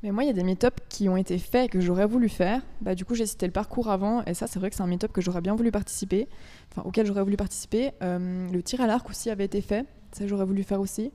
Mais 0.02 0.10
moi, 0.10 0.24
il 0.24 0.26
y 0.26 0.30
a 0.30 0.32
des 0.32 0.42
meet-up 0.42 0.80
qui 0.88 1.08
ont 1.08 1.16
été 1.16 1.38
faits 1.38 1.66
et 1.66 1.68
que 1.68 1.78
j'aurais 1.78 2.06
voulu 2.06 2.28
faire. 2.28 2.60
Bah, 2.80 2.96
du 2.96 3.04
coup, 3.04 3.14
j'ai 3.14 3.26
cité 3.26 3.46
le 3.46 3.52
parcours 3.52 3.88
avant, 3.88 4.24
et 4.24 4.34
ça, 4.34 4.48
c'est 4.48 4.58
vrai 4.58 4.70
que 4.70 4.74
c'est 4.74 4.82
un 4.82 4.88
meet-up 4.88 5.12
que 5.12 5.20
j'aurais 5.20 5.40
bien 5.40 5.54
voulu 5.54 5.70
participer, 5.70 6.26
enfin, 6.72 6.82
auquel 6.84 7.06
j'aurais 7.06 7.22
voulu 7.22 7.36
participer. 7.36 7.92
Le 8.00 8.60
tir 8.62 8.80
à 8.80 8.88
l'arc 8.88 9.08
aussi 9.08 9.30
avait 9.30 9.44
été 9.44 9.60
fait, 9.60 9.86
ça, 10.10 10.26
j'aurais 10.26 10.44
voulu 10.44 10.64
faire 10.64 10.80
aussi. 10.80 11.12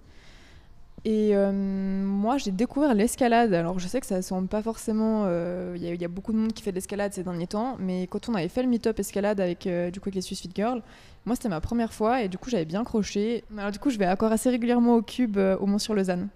Et 1.05 1.35
euh, 1.35 1.51
moi, 1.51 2.37
j'ai 2.37 2.51
découvert 2.51 2.93
l'escalade. 2.93 3.53
Alors, 3.53 3.77
je 3.77 3.87
sais 3.89 3.99
que 3.99 4.05
ça 4.05 4.17
ne 4.17 4.21
semble 4.21 4.47
pas 4.47 4.61
forcément. 4.61 5.23
euh, 5.25 5.73
Il 5.75 5.83
y, 6.01 6.05
a- 6.05 6.07
beaucoup 6.07 6.31
de 6.31 6.37
monde 6.37 6.53
qui 6.53 6.63
fait 6.63 6.71
de 6.71 6.75
l'escalade 6.75 7.13
ces 7.13 7.23
derniers 7.23 7.47
temps, 7.47 7.75
mais 7.77 8.07
quand 8.07 8.29
on 8.29 8.35
avait 8.35 8.47
fait 8.47 8.63
le 8.63 8.69
meet-up 8.69 8.97
escalade 8.99 9.41
avec, 9.41 9.67
euh, 9.67 9.91
du 9.91 9.99
coup, 9.99 10.09
les 10.13 10.21
Swiss 10.21 10.39
Fit 10.41 10.49
Girls, 10.55 10.81
moi, 11.25 11.35
c'était 11.35 11.49
ma 11.49 11.59
première 11.59 11.91
fois, 11.93 12.21
et 12.21 12.29
du 12.29 12.37
coup, 12.37 12.49
j'avais 12.49 12.63
bien 12.65 12.85
croché. 12.85 13.43
Alors, 13.57 13.71
du 13.71 13.79
coup, 13.79 13.89
je 13.89 13.97
vais 13.97 14.07
encore 14.07 14.31
assez 14.31 14.49
régulièrement 14.49 14.95
au 14.95 15.01
Cube, 15.01 15.37
au 15.37 15.65
Mont-sur-Lausanne. 15.65 16.29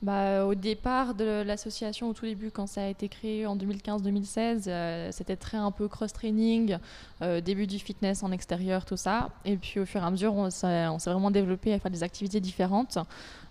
Bah, 0.00 0.46
au 0.46 0.54
départ 0.54 1.14
de 1.14 1.42
l'association, 1.42 2.08
au 2.08 2.12
tout 2.12 2.24
début, 2.24 2.52
quand 2.52 2.68
ça 2.68 2.82
a 2.82 2.86
été 2.86 3.08
créé 3.08 3.46
en 3.46 3.56
2015-2016, 3.56 4.64
euh, 4.68 5.08
c'était 5.10 5.34
très 5.34 5.58
un 5.58 5.72
peu 5.72 5.88
cross-training, 5.88 6.76
début 7.44 7.66
du 7.66 7.80
fitness 7.80 8.22
en 8.22 8.30
extérieur, 8.30 8.84
tout 8.84 8.96
ça. 8.96 9.30
Et 9.44 9.56
puis 9.56 9.80
au 9.80 9.86
fur 9.86 10.00
et 10.00 10.04
à 10.04 10.10
mesure, 10.12 10.34
on 10.34 10.50
s'est 10.50 10.86
vraiment 11.10 11.32
développé 11.32 11.72
à 11.72 11.80
faire 11.80 11.90
des 11.90 12.04
activités 12.04 12.38
différentes. 12.38 12.96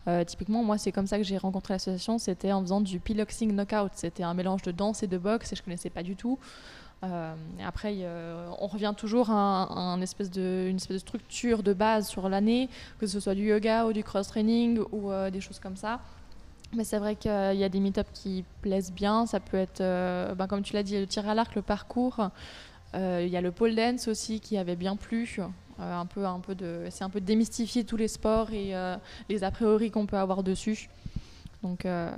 Euh, 0.07 0.23
typiquement, 0.23 0.63
moi, 0.63 0.77
c'est 0.77 0.91
comme 0.91 1.07
ça 1.07 1.17
que 1.17 1.23
j'ai 1.23 1.37
rencontré 1.37 1.73
l'association. 1.73 2.17
C'était 2.17 2.51
en 2.51 2.61
faisant 2.61 2.81
du 2.81 2.99
piloxing 2.99 3.51
knockout. 3.51 3.91
C'était 3.93 4.23
un 4.23 4.33
mélange 4.33 4.61
de 4.61 4.71
danse 4.71 5.03
et 5.03 5.07
de 5.07 5.17
boxe, 5.17 5.51
et 5.51 5.55
je 5.55 5.63
connaissais 5.63 5.89
pas 5.89 6.03
du 6.03 6.15
tout. 6.15 6.39
Euh, 7.03 7.35
après, 7.65 7.93
euh, 7.99 8.49
on 8.59 8.67
revient 8.67 8.93
toujours 8.95 9.29
à, 9.29 9.67
une 9.95 10.01
espèce 10.01 10.31
de 10.31 10.73
structure 10.97 11.61
de 11.61 11.73
base 11.73 12.07
sur 12.07 12.29
l'année, 12.29 12.69
que 12.99 13.07
ce 13.07 13.19
soit 13.19 13.35
du 13.35 13.47
yoga 13.47 13.85
ou 13.85 13.93
du 13.93 14.03
cross-training 14.03 14.79
ou 14.91 15.11
des 15.31 15.41
choses 15.41 15.59
comme 15.59 15.75
ça. 15.75 15.99
Mais 16.75 16.83
c'est 16.83 16.97
vrai 16.97 17.15
qu'il 17.15 17.31
y 17.31 17.63
a 17.63 17.69
des 17.69 17.79
meet-up 17.79 18.07
qui 18.13 18.43
plaisent 18.61 18.91
bien. 18.91 19.25
Ça 19.25 19.39
peut 19.39 19.57
être, 19.57 19.79
ben, 19.79 20.47
comme 20.47 20.63
tu 20.63 20.73
l'as 20.73 20.83
dit, 20.83 20.97
le 20.97 21.07
tir 21.07 21.27
à 21.27 21.35
l'arc, 21.35 21.53
le 21.55 21.61
parcours. 21.61 22.29
Il 22.93 23.27
y 23.27 23.37
a 23.37 23.41
le 23.41 23.51
pole 23.51 23.75
dance 23.75 24.07
aussi 24.07 24.39
qui 24.39 24.57
avait 24.57 24.75
bien 24.75 24.95
plu. 24.95 25.39
Euh, 25.79 25.95
un 25.99 26.05
peu, 26.07 26.25
un 26.25 26.39
peu 26.39 26.55
de, 26.55 26.85
c'est 26.89 27.03
un 27.03 27.09
peu 27.09 27.21
de 27.21 27.25
démystifier 27.25 27.83
tous 27.83 27.97
les 27.97 28.07
sports 28.07 28.51
et 28.51 28.75
euh, 28.75 28.95
les 29.29 29.43
a 29.43 29.51
priori 29.51 29.91
qu'on 29.91 30.07
peut 30.07 30.17
avoir 30.17 30.41
dessus. 30.41 30.89
Donc, 31.61 31.85
euh, 31.85 32.09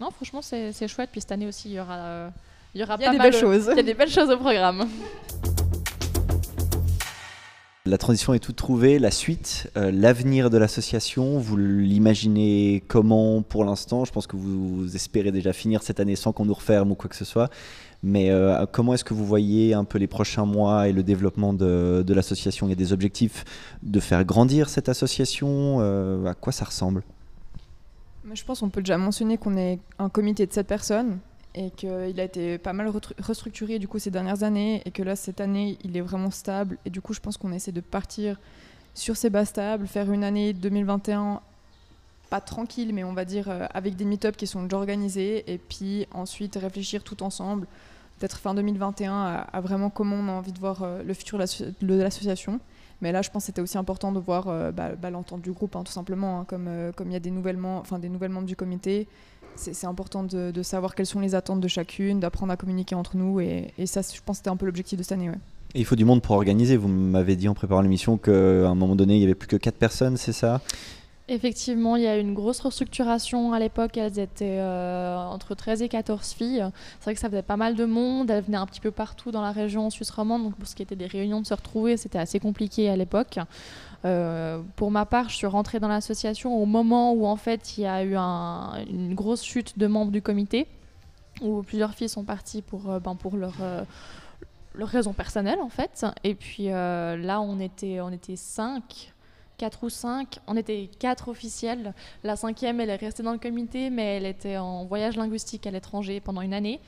non, 0.00 0.10
franchement, 0.10 0.40
c'est 0.40 0.72
c'est 0.72 0.88
chouette. 0.88 1.10
Puis 1.12 1.20
cette 1.20 1.32
année 1.32 1.46
aussi, 1.46 1.68
il 1.68 1.74
y 1.74 1.80
aura, 1.80 1.96
euh, 1.96 2.28
il 2.74 2.80
y 2.80 2.84
aura 2.84 2.96
Il 2.98 3.02
y 3.02 3.04
a 3.04 3.08
pas 3.08 3.12
des 3.12 3.18
mal 3.18 3.30
belles 3.30 3.40
de- 3.40 3.46
choses. 3.46 3.68
Il 3.72 3.76
y 3.76 3.80
a 3.80 3.82
des 3.82 3.94
belles 3.94 4.10
choses 4.10 4.30
au 4.30 4.38
programme. 4.38 4.86
La 7.86 7.98
transition 7.98 8.32
est 8.32 8.38
toute 8.38 8.56
trouvée. 8.56 8.98
La 8.98 9.10
suite, 9.10 9.70
euh, 9.76 9.90
l'avenir 9.92 10.48
de 10.48 10.56
l'association, 10.56 11.38
vous 11.38 11.58
l'imaginez 11.58 12.82
comment 12.88 13.42
pour 13.42 13.62
l'instant? 13.66 14.06
Je 14.06 14.12
pense 14.12 14.26
que 14.26 14.36
vous 14.36 14.96
espérez 14.96 15.30
déjà 15.32 15.52
finir 15.52 15.82
cette 15.82 16.00
année 16.00 16.16
sans 16.16 16.32
qu'on 16.32 16.46
nous 16.46 16.54
referme 16.54 16.92
ou 16.92 16.94
quoi 16.94 17.10
que 17.10 17.16
ce 17.16 17.26
soit. 17.26 17.50
Mais 18.04 18.30
euh, 18.30 18.66
comment 18.70 18.92
est-ce 18.92 19.02
que 19.02 19.14
vous 19.14 19.24
voyez 19.24 19.72
un 19.72 19.84
peu 19.84 19.96
les 19.96 20.06
prochains 20.06 20.44
mois 20.44 20.88
et 20.88 20.92
le 20.92 21.02
développement 21.02 21.54
de, 21.54 22.04
l'association? 22.06 22.66
Il 22.66 22.70
y 22.70 22.72
a 22.74 22.76
des 22.76 22.92
objectifs 22.92 23.46
de 23.82 23.98
faire 23.98 24.24
grandir 24.26 24.68
cette 24.68 24.90
association 24.90 25.78
Euh, 25.80 26.26
À 26.26 26.34
quoi 26.34 26.52
ça 26.52 26.66
ressemble? 26.66 27.02
Je 28.30 28.44
pense 28.44 28.60
qu'on 28.60 28.68
peut 28.68 28.82
déjà 28.82 28.98
mentionner 28.98 29.38
qu'on 29.38 29.56
est 29.56 29.78
un 29.98 30.10
comité 30.10 30.46
de 30.46 30.52
7 30.52 30.66
personnes 30.66 31.18
et 31.54 31.70
qu'il 31.70 32.20
a 32.20 32.24
été 32.24 32.58
pas 32.58 32.74
mal 32.74 32.92
restructuré 33.18 33.78
du 33.78 33.88
coup 33.88 33.98
ces 33.98 34.10
dernières 34.10 34.42
années 34.42 34.82
et 34.84 34.90
que 34.90 35.02
là 35.02 35.14
cette 35.14 35.40
année 35.40 35.78
il 35.84 35.96
est 35.96 36.00
vraiment 36.00 36.30
stable 36.30 36.78
et 36.84 36.90
du 36.90 37.00
coup 37.00 37.14
je 37.14 37.20
pense 37.20 37.36
qu'on 37.36 37.52
essaie 37.52 37.70
de 37.70 37.80
partir 37.80 38.40
sur 38.94 39.16
ces 39.16 39.30
bases 39.30 39.48
stables, 39.48 39.86
faire 39.86 40.10
une 40.10 40.24
année 40.24 40.52
2021 40.52 41.40
pas 42.28 42.40
tranquille 42.40 42.92
mais 42.92 43.04
on 43.04 43.12
va 43.12 43.24
dire 43.24 43.48
euh, 43.48 43.66
avec 43.72 43.94
des 43.94 44.04
meet-up 44.04 44.36
qui 44.36 44.46
sont 44.46 44.64
déjà 44.64 44.76
organisés 44.78 45.44
et 45.52 45.58
puis 45.58 46.06
ensuite 46.12 46.56
réfléchir 46.56 47.04
tout 47.04 47.22
ensemble 47.22 47.66
peut-être 48.18 48.38
fin 48.38 48.54
2021 48.54 49.46
à, 49.52 49.60
vraiment 49.60 49.90
comment 49.90 50.16
on 50.16 50.28
a 50.28 50.32
envie 50.32 50.52
de 50.52 50.58
voir 50.58 50.82
euh, 50.82 51.02
le 51.02 51.14
futur 51.14 51.38
de 51.38 51.42
l'asso- 51.42 51.64
de 51.80 51.94
l'association. 51.94 52.60
Mais 53.02 53.12
là, 53.12 53.22
je 53.22 53.30
pense 53.30 53.42
que 53.42 53.46
c'était 53.46 53.60
aussi 53.60 53.76
important 53.76 54.12
de 54.12 54.18
voir 54.18 54.48
euh, 54.48 54.72
bah, 54.72 54.90
bah, 55.00 55.10
l'entente 55.10 55.42
du 55.42 55.52
groupe, 55.52 55.76
hein, 55.76 55.82
tout 55.84 55.92
simplement. 55.92 56.40
hein, 56.40 56.44
comme 56.46 56.66
euh, 56.68 56.92
comme 56.92 57.10
il 57.10 57.12
y 57.12 57.16
a 57.16 57.20
des, 57.20 57.32
enfin, 57.56 57.98
des 57.98 58.08
nouvelles 58.08 58.30
membres 58.30 58.46
du 58.46 58.56
comité, 58.56 59.08
c'est 59.56 59.86
important 59.86 60.24
de, 60.24 60.62
savoir 60.62 60.94
quelles 60.94 61.06
sont 61.06 61.20
les 61.20 61.34
attentes 61.34 61.60
de 61.60 61.68
chacune, 61.68 62.18
d'apprendre 62.18 62.52
à 62.52 62.56
communiquer 62.56 62.94
entre 62.94 63.16
nous. 63.16 63.40
Et, 63.40 63.72
ça, 63.86 64.00
je 64.02 64.20
pense 64.24 64.36
que 64.36 64.38
c'était 64.38 64.50
un 64.50 64.56
peu 64.56 64.66
l'objectif 64.66 64.98
de 64.98 65.02
cette 65.02 65.12
année. 65.12 65.30
Il 65.74 65.84
faut 65.84 65.96
du 65.96 66.04
monde 66.04 66.22
pour 66.22 66.34
organiser. 66.34 66.76
Vous 66.76 66.88
m'avez 66.88 67.36
dit 67.36 67.48
en 67.48 67.54
préparant 67.54 67.80
l'émission 67.80 68.16
qu'à 68.16 68.32
un 68.32 68.74
moment 68.74 68.96
donné, 68.96 69.14
il 69.14 69.18
n'y 69.18 69.24
avait 69.24 69.34
plus 69.34 69.48
que 69.48 69.56
4 69.56 69.76
personnes, 69.76 70.16
c'est 70.16 70.32
ça? 70.32 70.60
Effectivement, 71.26 71.96
il 71.96 72.02
y 72.02 72.06
a 72.06 72.18
eu 72.18 72.20
une 72.20 72.34
grosse 72.34 72.60
restructuration 72.60 73.54
à 73.54 73.58
l'époque. 73.58 73.96
Elles 73.96 74.18
étaient 74.18 74.58
euh, 74.58 75.16
entre 75.16 75.54
13 75.54 75.80
et 75.80 75.88
14 75.88 76.32
filles. 76.32 76.66
C'est 76.98 77.04
vrai 77.04 77.14
que 77.14 77.20
ça 77.20 77.30
faisait 77.30 77.42
pas 77.42 77.56
mal 77.56 77.76
de 77.76 77.86
monde. 77.86 78.30
Elles 78.30 78.44
venaient 78.44 78.58
un 78.58 78.66
petit 78.66 78.80
peu 78.80 78.90
partout 78.90 79.30
dans 79.30 79.40
la 79.40 79.50
région 79.50 79.88
suisse 79.88 80.10
romande. 80.10 80.42
Donc, 80.42 80.56
pour 80.56 80.68
ce 80.68 80.74
qui 80.74 80.82
était 80.82 80.96
des 80.96 81.06
réunions 81.06 81.40
de 81.40 81.46
se 81.46 81.54
retrouver, 81.54 81.96
c'était 81.96 82.18
assez 82.18 82.40
compliqué 82.40 82.90
à 82.90 82.96
l'époque. 82.96 83.38
Euh, 84.04 84.60
pour 84.76 84.90
ma 84.90 85.06
part, 85.06 85.30
je 85.30 85.36
suis 85.36 85.46
rentrée 85.46 85.80
dans 85.80 85.88
l'association 85.88 86.54
au 86.62 86.66
moment 86.66 87.14
où, 87.14 87.24
en 87.24 87.36
fait, 87.36 87.78
il 87.78 87.84
y 87.84 87.86
a 87.86 88.04
eu 88.04 88.16
une 88.16 89.14
grosse 89.14 89.42
chute 89.42 89.78
de 89.78 89.86
membres 89.86 90.12
du 90.12 90.20
comité, 90.20 90.66
où 91.40 91.62
plusieurs 91.62 91.94
filles 91.94 92.10
sont 92.10 92.24
parties 92.24 92.60
pour, 92.60 92.90
euh, 92.90 93.00
ben, 93.00 93.14
pour 93.14 93.38
leur 93.38 93.54
leurs 94.76 94.88
raisons 94.88 95.12
personnelles 95.12 95.60
en 95.60 95.68
fait. 95.68 96.04
Et 96.24 96.34
puis 96.34 96.64
là, 96.66 97.40
on 97.40 97.60
était, 97.60 98.00
on 98.00 98.10
était 98.10 98.34
cinq 98.34 99.13
4 99.58 99.84
ou 99.84 99.90
5. 99.90 100.38
On 100.46 100.56
était 100.56 100.90
quatre 100.98 101.28
officiels. 101.28 101.94
La 102.22 102.36
cinquième, 102.36 102.80
elle 102.80 102.90
est 102.90 102.96
restée 102.96 103.22
dans 103.22 103.32
le 103.32 103.38
comité, 103.38 103.90
mais 103.90 104.16
elle 104.16 104.26
était 104.26 104.56
en 104.56 104.84
voyage 104.84 105.16
linguistique 105.16 105.66
à 105.66 105.70
l'étranger 105.70 106.20
pendant 106.20 106.40
une 106.40 106.54
année. 106.54 106.80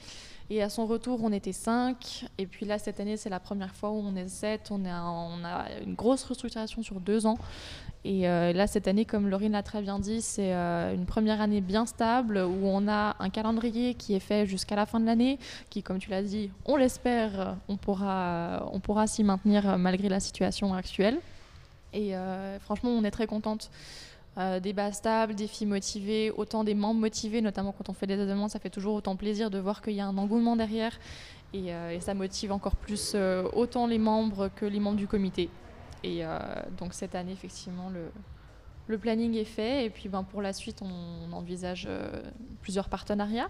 Et 0.49 0.63
à 0.63 0.69
son 0.69 0.87
retour, 0.87 1.21
on 1.25 1.33
était 1.33 1.53
5. 1.53 2.27
Et 2.39 2.47
puis 2.47 2.67
là, 2.67 2.79
cette 2.79 3.01
année, 3.01 3.17
c'est 3.17 3.31
la 3.31 3.41
première 3.41 3.75
fois 3.75 3.91
où 3.91 3.97
on 3.97 4.15
est 4.15 4.29
7. 4.29 4.69
On, 4.71 4.85
a 4.85 5.67
une 5.85 5.95
grosse 5.95 6.23
restructuration 6.23 6.83
sur 6.83 7.01
deux 7.01 7.27
ans. 7.27 7.39
Et 8.05 8.29
euh, 8.29 8.53
là, 8.53 8.69
cette 8.69 8.87
année, 8.87 9.05
comme 9.05 9.29
Laurine 9.29 9.53
l'a 9.53 9.65
très 9.65 9.83
bien 9.83 9.99
dit, 9.99 10.23
c'est 10.23 10.55
euh, 10.55 10.95
une 10.95 11.07
première 11.07 11.41
année 11.41 11.61
bien 11.61 11.85
stable 11.87 12.39
où 12.39 12.67
on 12.67 12.87
a 12.87 13.17
un 13.19 13.31
calendrier 13.31 13.95
qui 13.95 14.15
est 14.15 14.21
fait 14.21 14.47
jusqu'à 14.47 14.77
la 14.77 14.87
fin 14.87 15.01
de 15.01 15.07
l'année, 15.07 15.41
qui, 15.71 15.83
comme 15.83 15.99
tu 15.99 16.11
l'as 16.11 16.23
dit, 16.23 16.51
on 16.65 16.77
l'espère, 16.77 17.57
on 17.67 17.77
pourra, 17.77 18.69
on 18.73 18.79
pourra 18.79 19.09
s'y 19.09 19.25
maintenir 19.25 19.77
malgré 19.79 20.09
la 20.09 20.21
situation 20.21 20.73
actuelle. 20.73 21.19
Et 21.93 22.15
euh, 22.15 22.59
franchement, 22.59 22.91
on 22.91 23.05
est 23.05 23.11
très 23.11 23.27
contente. 23.27 23.71
Euh, 24.39 24.61
des 24.61 24.75
stables, 24.93 25.35
des 25.35 25.47
filles 25.47 25.67
motivées, 25.67 26.31
autant 26.31 26.63
des 26.63 26.75
membres 26.75 27.01
motivés, 27.01 27.41
notamment 27.41 27.73
quand 27.73 27.89
on 27.89 27.95
fait 27.95 28.07
des 28.07 28.21
événements, 28.21 28.49
ça 28.49 28.59
fait 28.59 28.71
toujours 28.71 28.95
autant 28.95 29.17
plaisir 29.17 29.51
de 29.51 29.59
voir 29.59 29.81
qu'il 29.81 29.95
y 29.95 30.01
a 30.01 30.07
un 30.07 30.19
engouement 30.19 30.57
derrière. 30.57 30.99
Et, 31.55 31.73
euh, 31.73 31.99
ça 32.01 32.13
motive 32.13 32.53
encore 32.53 32.77
plus 32.77 33.17
autant 33.55 33.87
les 33.87 33.99
membres 33.99 34.51
que 34.55 34.67
les 34.67 34.81
membres 34.81 34.99
du 34.99 35.07
comité. 35.07 35.49
Et 36.05 36.23
donc 36.79 36.93
cette 36.93 37.15
année, 37.17 37.33
effectivement, 37.33 37.89
le, 37.89 38.13
le, 38.87 38.99
planning 38.99 39.35
est 39.35 39.45
fait. 39.45 39.87
Et 39.87 39.91
puis 39.91 40.09
ben, 40.09 40.23
pour 40.23 40.43
la 40.43 40.53
suite, 40.53 40.83
on, 40.83 41.33
envisage 41.33 41.89
plusieurs 42.61 42.89
partenariats, 42.89 43.49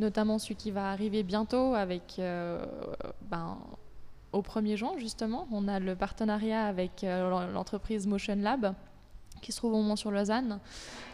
notamment 0.00 0.38
celui 0.38 0.56
qui 0.56 0.70
va 0.70 0.90
arriver 0.90 1.22
bientôt 1.22 1.74
avec 1.74 2.20
ben, 3.30 3.56
au 4.32 4.42
1er 4.42 4.76
juin, 4.76 4.92
justement, 4.98 5.46
on 5.50 5.68
a 5.68 5.80
le 5.80 5.96
partenariat 5.96 6.66
avec 6.66 7.04
euh, 7.04 7.52
l'entreprise 7.52 8.06
Motion 8.06 8.36
Lab 8.36 8.74
qui 9.40 9.52
se 9.52 9.58
trouve 9.58 9.74
au 9.74 9.82
Mont-sur-Lausanne. 9.82 10.58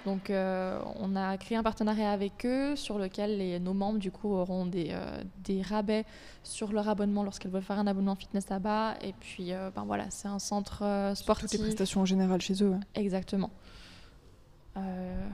Donc, 0.07 0.31
euh, 0.31 0.81
on 0.99 1.15
a 1.15 1.37
créé 1.37 1.59
un 1.59 1.63
partenariat 1.63 2.11
avec 2.11 2.47
eux 2.47 2.75
sur 2.75 2.99
lequel 2.99 3.37
les, 3.37 3.61
nos 3.61 3.75
membres, 3.75 3.99
du 3.99 4.11
coup, 4.11 4.33
auront 4.33 4.65
des, 4.65 4.89
euh, 4.93 5.23
des 5.45 5.61
rabais 5.61 6.07
sur 6.43 6.73
leur 6.73 6.89
abonnement 6.89 7.23
lorsqu'ils 7.23 7.51
veulent 7.51 7.63
faire 7.63 7.79
un 7.79 7.87
abonnement 7.87 8.15
fitness 8.15 8.49
là-bas. 8.49 8.95
Et 9.03 9.13
puis, 9.13 9.53
ben 9.77 9.85
voilà, 9.85 10.07
c'est 10.09 10.29
un 10.29 10.39
centre 10.39 11.13
sportif. 11.15 11.51
Toutes 11.51 11.61
les 11.61 11.67
prestations 11.67 12.01
en 12.01 12.07
général 12.07 12.41
chez 12.41 12.63
eux. 12.63 12.75
Exactement. 12.95 13.51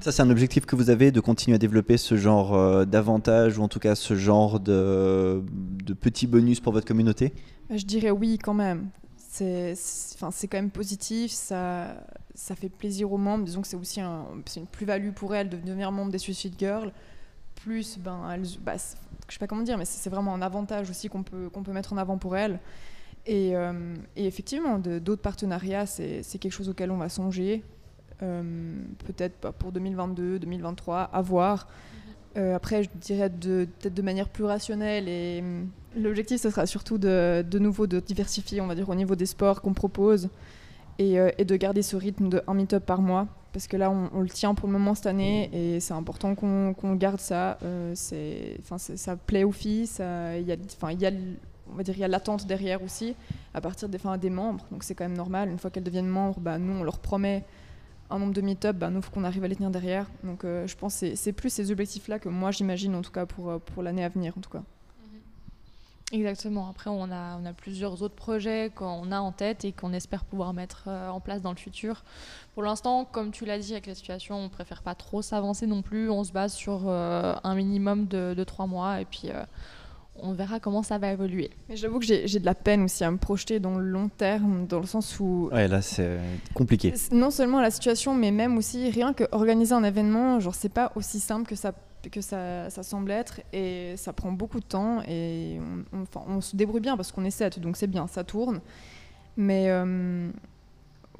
Ça, 0.00 0.12
c'est 0.12 0.22
un 0.22 0.30
objectif 0.30 0.66
que 0.66 0.76
vous 0.76 0.90
avez 0.90 1.12
de 1.12 1.20
continuer 1.20 1.54
à 1.54 1.58
développer 1.58 1.96
ce 1.96 2.16
genre 2.16 2.86
d'avantages 2.86 3.58
ou 3.58 3.62
en 3.62 3.68
tout 3.68 3.80
cas 3.80 3.94
ce 3.94 4.14
genre 4.14 4.60
de, 4.60 5.42
de 5.84 5.92
petits 5.94 6.26
bonus 6.26 6.60
pour 6.60 6.72
votre 6.72 6.86
communauté? 6.86 7.32
Bah, 7.68 7.76
je 7.76 7.84
dirais 7.84 8.10
oui 8.10 8.38
quand 8.38 8.54
même. 8.54 8.88
C'est 9.28 9.76
quand 10.50 10.58
même 10.58 10.70
positif, 10.70 11.30
ça, 11.30 12.04
ça 12.34 12.54
fait 12.54 12.68
plaisir 12.68 13.12
aux 13.12 13.18
membres. 13.18 13.44
Disons 13.44 13.62
que 13.62 13.68
c'est 13.68 13.76
aussi 13.76 14.00
un, 14.00 14.24
une 14.56 14.66
plus-value 14.66 15.12
pour 15.12 15.34
elles 15.34 15.48
de 15.48 15.56
devenir 15.56 15.92
membre 15.92 16.12
des 16.12 16.18
Suicide 16.18 16.54
Girls. 16.58 16.92
Plus, 17.54 17.98
ben, 17.98 18.20
elles, 18.32 18.46
bah, 18.62 18.74
je 18.76 19.32
sais 19.32 19.38
pas 19.38 19.46
comment 19.46 19.62
dire, 19.62 19.78
mais 19.78 19.84
c'est 19.84 20.10
vraiment 20.10 20.34
un 20.34 20.42
avantage 20.42 20.90
aussi 20.90 21.08
qu'on 21.08 21.22
peut, 21.22 21.48
qu'on 21.50 21.62
peut 21.62 21.72
mettre 21.72 21.92
en 21.92 21.96
avant 21.96 22.18
pour 22.18 22.36
elles. 22.36 22.58
Et, 23.26 23.54
euh, 23.54 23.94
et 24.16 24.26
effectivement, 24.26 24.78
d'autres 24.78 25.22
partenariats, 25.22 25.86
c'est 25.86 26.22
quelque 26.38 26.52
chose 26.52 26.68
auquel 26.68 26.90
on 26.90 26.96
va 26.96 27.08
songer. 27.08 27.62
Euh, 28.22 28.42
peut-être 29.06 29.36
pas 29.36 29.52
pour 29.52 29.72
2022, 29.72 30.38
2023, 30.38 30.98
à 31.12 31.22
voir. 31.22 31.66
Euh, 32.36 32.54
après, 32.54 32.84
je 32.84 32.90
dirais 32.94 33.28
peut-être 33.28 33.94
de 33.94 34.02
manière 34.02 34.28
plus 34.28 34.44
rationnelle 34.44 35.08
et 35.08 35.40
hum, 35.40 35.68
l'objectif 35.96 36.40
ce 36.40 36.50
sera 36.50 36.64
surtout 36.66 36.96
de, 36.96 37.42
de 37.42 37.58
nouveau 37.58 37.86
de 37.86 37.98
diversifier, 37.98 38.60
on 38.60 38.66
va 38.66 38.74
dire, 38.76 38.88
au 38.88 38.94
niveau 38.94 39.16
des 39.16 39.26
sports 39.26 39.60
qu'on 39.60 39.74
propose 39.74 40.28
et, 40.98 41.18
euh, 41.18 41.30
et, 41.38 41.44
de 41.44 41.56
garder 41.56 41.82
ce 41.82 41.96
rythme 41.96 42.28
de 42.28 42.42
un 42.46 42.54
meet-up 42.54 42.86
par 42.86 43.02
mois 43.02 43.26
parce 43.52 43.66
que 43.66 43.76
là 43.76 43.90
on, 43.90 44.20
le 44.20 44.28
tient 44.28 44.54
pour 44.54 44.68
le 44.68 44.72
moment 44.72 44.94
cette 44.94 45.06
année 45.06 45.50
et 45.52 45.80
c'est 45.80 45.94
important 45.94 46.36
qu'on 46.36 46.94
garde 46.94 47.18
ça. 47.18 47.58
Euh, 47.64 47.94
ça 47.96 49.16
plaît 49.16 49.42
aux 49.42 49.50
filles, 49.50 49.88
il 49.98 50.46
y 50.46 50.52
a, 50.52 50.54
y 50.92 51.06
a 51.06 51.10
on 51.72 51.76
va 51.76 51.82
dire 51.82 51.94
il 51.96 52.00
y 52.00 52.04
a 52.04 52.08
l'attente 52.08 52.46
derrière 52.46 52.80
aussi 52.82 53.16
à 53.54 53.60
partir 53.60 53.88
des, 53.88 53.98
des 54.20 54.30
membres 54.30 54.64
donc 54.70 54.84
c'est 54.84 54.94
quand 54.94 55.04
même 55.04 55.16
normal 55.16 55.48
une 55.50 55.58
fois 55.58 55.70
qu'elles 55.70 55.84
deviennent 55.84 56.08
membres 56.08 56.40
bah, 56.40 56.58
nous 56.58 56.72
on 56.72 56.82
leur 56.82 56.98
promet 56.98 57.44
un 58.10 58.18
nombre 58.18 58.32
de 58.32 58.40
meet-up, 58.40 58.76
bah, 58.76 58.90
nous, 58.90 59.00
faut 59.02 59.10
qu'on 59.10 59.24
arrive 59.24 59.44
à 59.44 59.48
les 59.48 59.56
tenir 59.56 59.70
derrière. 59.70 60.06
Donc, 60.24 60.44
euh, 60.44 60.66
je 60.66 60.76
pense 60.76 61.00
que 61.00 61.14
c'est 61.14 61.32
plus 61.32 61.50
ces 61.50 61.70
objectifs-là 61.70 62.18
que 62.18 62.28
moi, 62.28 62.50
j'imagine, 62.50 62.94
en 62.94 63.02
tout 63.02 63.12
cas, 63.12 63.26
pour, 63.26 63.50
euh, 63.50 63.58
pour 63.58 63.82
l'année 63.82 64.04
à 64.04 64.08
venir, 64.08 64.34
en 64.36 64.40
tout 64.40 64.50
cas. 64.50 64.58
Mhm. 64.62 66.18
Exactement. 66.18 66.68
Après, 66.68 66.90
on 66.90 67.10
a, 67.10 67.38
on 67.40 67.46
a 67.46 67.52
plusieurs 67.52 68.02
autres 68.02 68.16
projets 68.16 68.72
qu'on 68.74 69.12
a 69.12 69.20
en 69.20 69.32
tête 69.32 69.64
et 69.64 69.72
qu'on 69.72 69.92
espère 69.92 70.24
pouvoir 70.24 70.52
mettre 70.52 70.84
euh, 70.88 71.08
en 71.08 71.20
place 71.20 71.40
dans 71.40 71.52
le 71.52 71.56
futur. 71.56 72.02
Pour 72.54 72.64
l'instant, 72.64 73.04
comme 73.04 73.30
tu 73.30 73.44
l'as 73.44 73.58
dit, 73.58 73.72
avec 73.72 73.86
la 73.86 73.94
situation, 73.94 74.36
on 74.38 74.48
préfère 74.48 74.82
pas 74.82 74.94
trop 74.94 75.22
s'avancer 75.22 75.66
non 75.66 75.82
plus. 75.82 76.10
On 76.10 76.24
se 76.24 76.32
base 76.32 76.52
sur 76.52 76.88
un 76.88 77.54
minimum 77.54 78.06
de, 78.06 78.34
de, 78.36 78.44
trois 78.44 78.66
mois 78.66 79.00
et 79.00 79.04
puis 79.04 79.28
on 80.22 80.32
verra 80.32 80.60
comment 80.60 80.82
ça 80.82 80.98
va 80.98 81.12
évoluer. 81.12 81.50
Mais 81.68 81.76
j'avoue 81.76 81.98
que 81.98 82.04
j'ai 82.04 82.38
de 82.38 82.44
la 82.44 82.54
peine 82.54 82.82
aussi 82.82 83.04
à 83.04 83.10
me 83.10 83.16
projeter 83.16 83.60
dans 83.60 83.78
le 83.78 83.84
long 83.84 84.08
terme, 84.08 84.66
dans 84.66 84.80
le 84.80 84.86
sens 84.86 85.18
où... 85.20 85.48
Ouais, 85.52 85.68
là, 85.68 85.82
c'est 85.82 86.18
compliqué. 86.54 86.94
Non 87.12 87.30
seulement 87.30 87.60
la 87.60 87.70
situation, 87.70 88.14
mais 88.14 88.30
même 88.30 88.56
aussi 88.56 88.90
rien 88.90 89.12
que 89.12 89.24
organiser 89.32 89.74
un 89.74 89.84
événement, 89.84 90.40
genre, 90.40 90.54
c'est 90.54 90.68
pas 90.68 90.92
aussi 90.94 91.20
simple 91.20 91.48
que 91.48 91.56
ça 91.56 91.72
que 92.10 92.22
ça, 92.22 92.70
ça, 92.70 92.82
semble 92.82 93.10
être 93.10 93.42
et 93.52 93.92
ça 93.98 94.14
prend 94.14 94.32
beaucoup 94.32 94.60
de 94.60 94.64
temps 94.64 95.02
et 95.06 95.58
on, 95.92 96.04
on 96.28 96.40
se 96.40 96.56
débrouille 96.56 96.80
bien 96.80 96.96
parce 96.96 97.12
qu'on 97.12 97.26
est 97.26 97.30
sept, 97.30 97.58
donc 97.58 97.76
c'est 97.76 97.88
bien, 97.88 98.06
ça 98.06 98.24
tourne. 98.24 98.62
Mais 99.36 99.66
euh, 99.68 100.30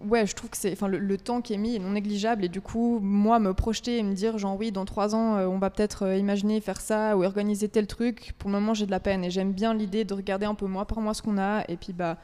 ouais, 0.08 0.26
je 0.26 0.34
trouve 0.34 0.50
que 0.50 0.56
c'est, 0.56 0.72
enfin, 0.72 0.88
le, 0.88 1.18
temps 1.18 1.40
qui 1.40 1.54
est 1.54 1.58
mis 1.58 1.76
est 1.76 1.78
non 1.78 1.90
négligeable 1.90 2.44
et 2.44 2.48
du 2.48 2.60
coup, 2.60 2.98
moi, 3.00 3.38
me 3.38 3.54
projeter 3.54 3.98
et 3.98 4.02
me 4.02 4.14
dire, 4.14 4.38
genre 4.38 4.56
oui, 4.58 4.72
dans 4.72 4.84
trois 4.84 5.14
ans, 5.14 5.36
euh, 5.36 5.46
on 5.46 5.58
va 5.58 5.70
peut-être 5.70 6.04
euh, 6.04 6.16
imaginer 6.16 6.60
faire 6.60 6.80
ça 6.80 7.16
ou 7.16 7.24
organiser 7.24 7.68
tel 7.68 7.86
truc. 7.86 8.34
Pour 8.38 8.50
le 8.50 8.56
moment, 8.56 8.74
j'ai 8.74 8.86
de 8.86 8.90
la 8.90 9.00
peine 9.00 9.24
et 9.24 9.30
j'aime 9.30 9.52
bien 9.52 9.74
l'idée 9.74 10.04
de 10.04 10.14
regarder 10.14 10.46
un 10.46 10.54
peu 10.54 10.66
mois 10.66 10.86
par 10.86 11.00
mois 11.00 11.14
ce 11.14 11.22
qu'on 11.22 11.38
a 11.38 11.64
et 11.68 11.76
puis 11.76 11.92
bah 11.92 12.16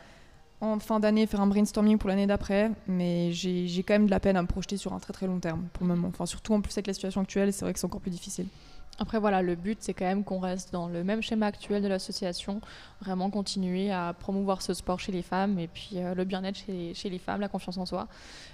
en 0.60 0.78
fin 0.78 1.00
d'année 1.00 1.26
faire 1.26 1.40
un 1.40 1.46
brainstorming 1.46 1.98
pour 1.98 2.08
l'année 2.08 2.26
d'après. 2.26 2.70
Mais 2.86 3.32
j'ai 3.32 3.82
quand 3.82 3.94
même 3.94 4.06
de 4.06 4.10
la 4.10 4.20
peine 4.20 4.36
à 4.36 4.42
me 4.42 4.46
projeter 4.46 4.76
sur 4.76 4.92
un 4.92 4.98
très 4.98 5.12
très 5.12 5.26
long 5.26 5.38
terme 5.38 5.66
pour 5.72 5.86
le 5.86 5.94
moment. 5.94 6.08
Enfin, 6.08 6.26
surtout 6.26 6.54
en 6.54 6.60
plus 6.60 6.72
avec 6.72 6.86
la 6.86 6.94
situation 6.94 7.20
actuelle, 7.20 7.52
c'est 7.52 7.64
vrai 7.64 7.72
que 7.72 7.78
c'est 7.78 7.86
encore 7.86 8.00
plus 8.00 8.10
difficile. 8.10 8.46
Après, 8.98 9.18
voilà, 9.18 9.42
le 9.42 9.56
but, 9.56 9.78
c'est 9.80 9.92
quand 9.92 10.06
même 10.06 10.24
qu'on 10.24 10.38
reste 10.38 10.72
dans 10.72 10.88
le 10.88 11.04
même 11.04 11.20
schéma 11.20 11.46
actuel 11.46 11.82
de 11.82 11.88
l'association, 11.88 12.62
vraiment 13.02 13.28
continuer 13.28 13.90
à 13.90 14.14
promouvoir 14.18 14.62
ce 14.62 14.72
sport 14.72 15.00
chez 15.00 15.12
les 15.12 15.20
femmes 15.22 15.58
et 15.58 15.68
puis 15.68 15.92
euh, 15.96 16.14
le 16.14 16.24
bien-être 16.24 16.56
chez, 16.56 17.10
les 17.10 17.18
femmes, 17.18 17.42
la 17.42 17.48
confiance 17.48 17.76
en 17.76 17.84
soi, 17.84 18.08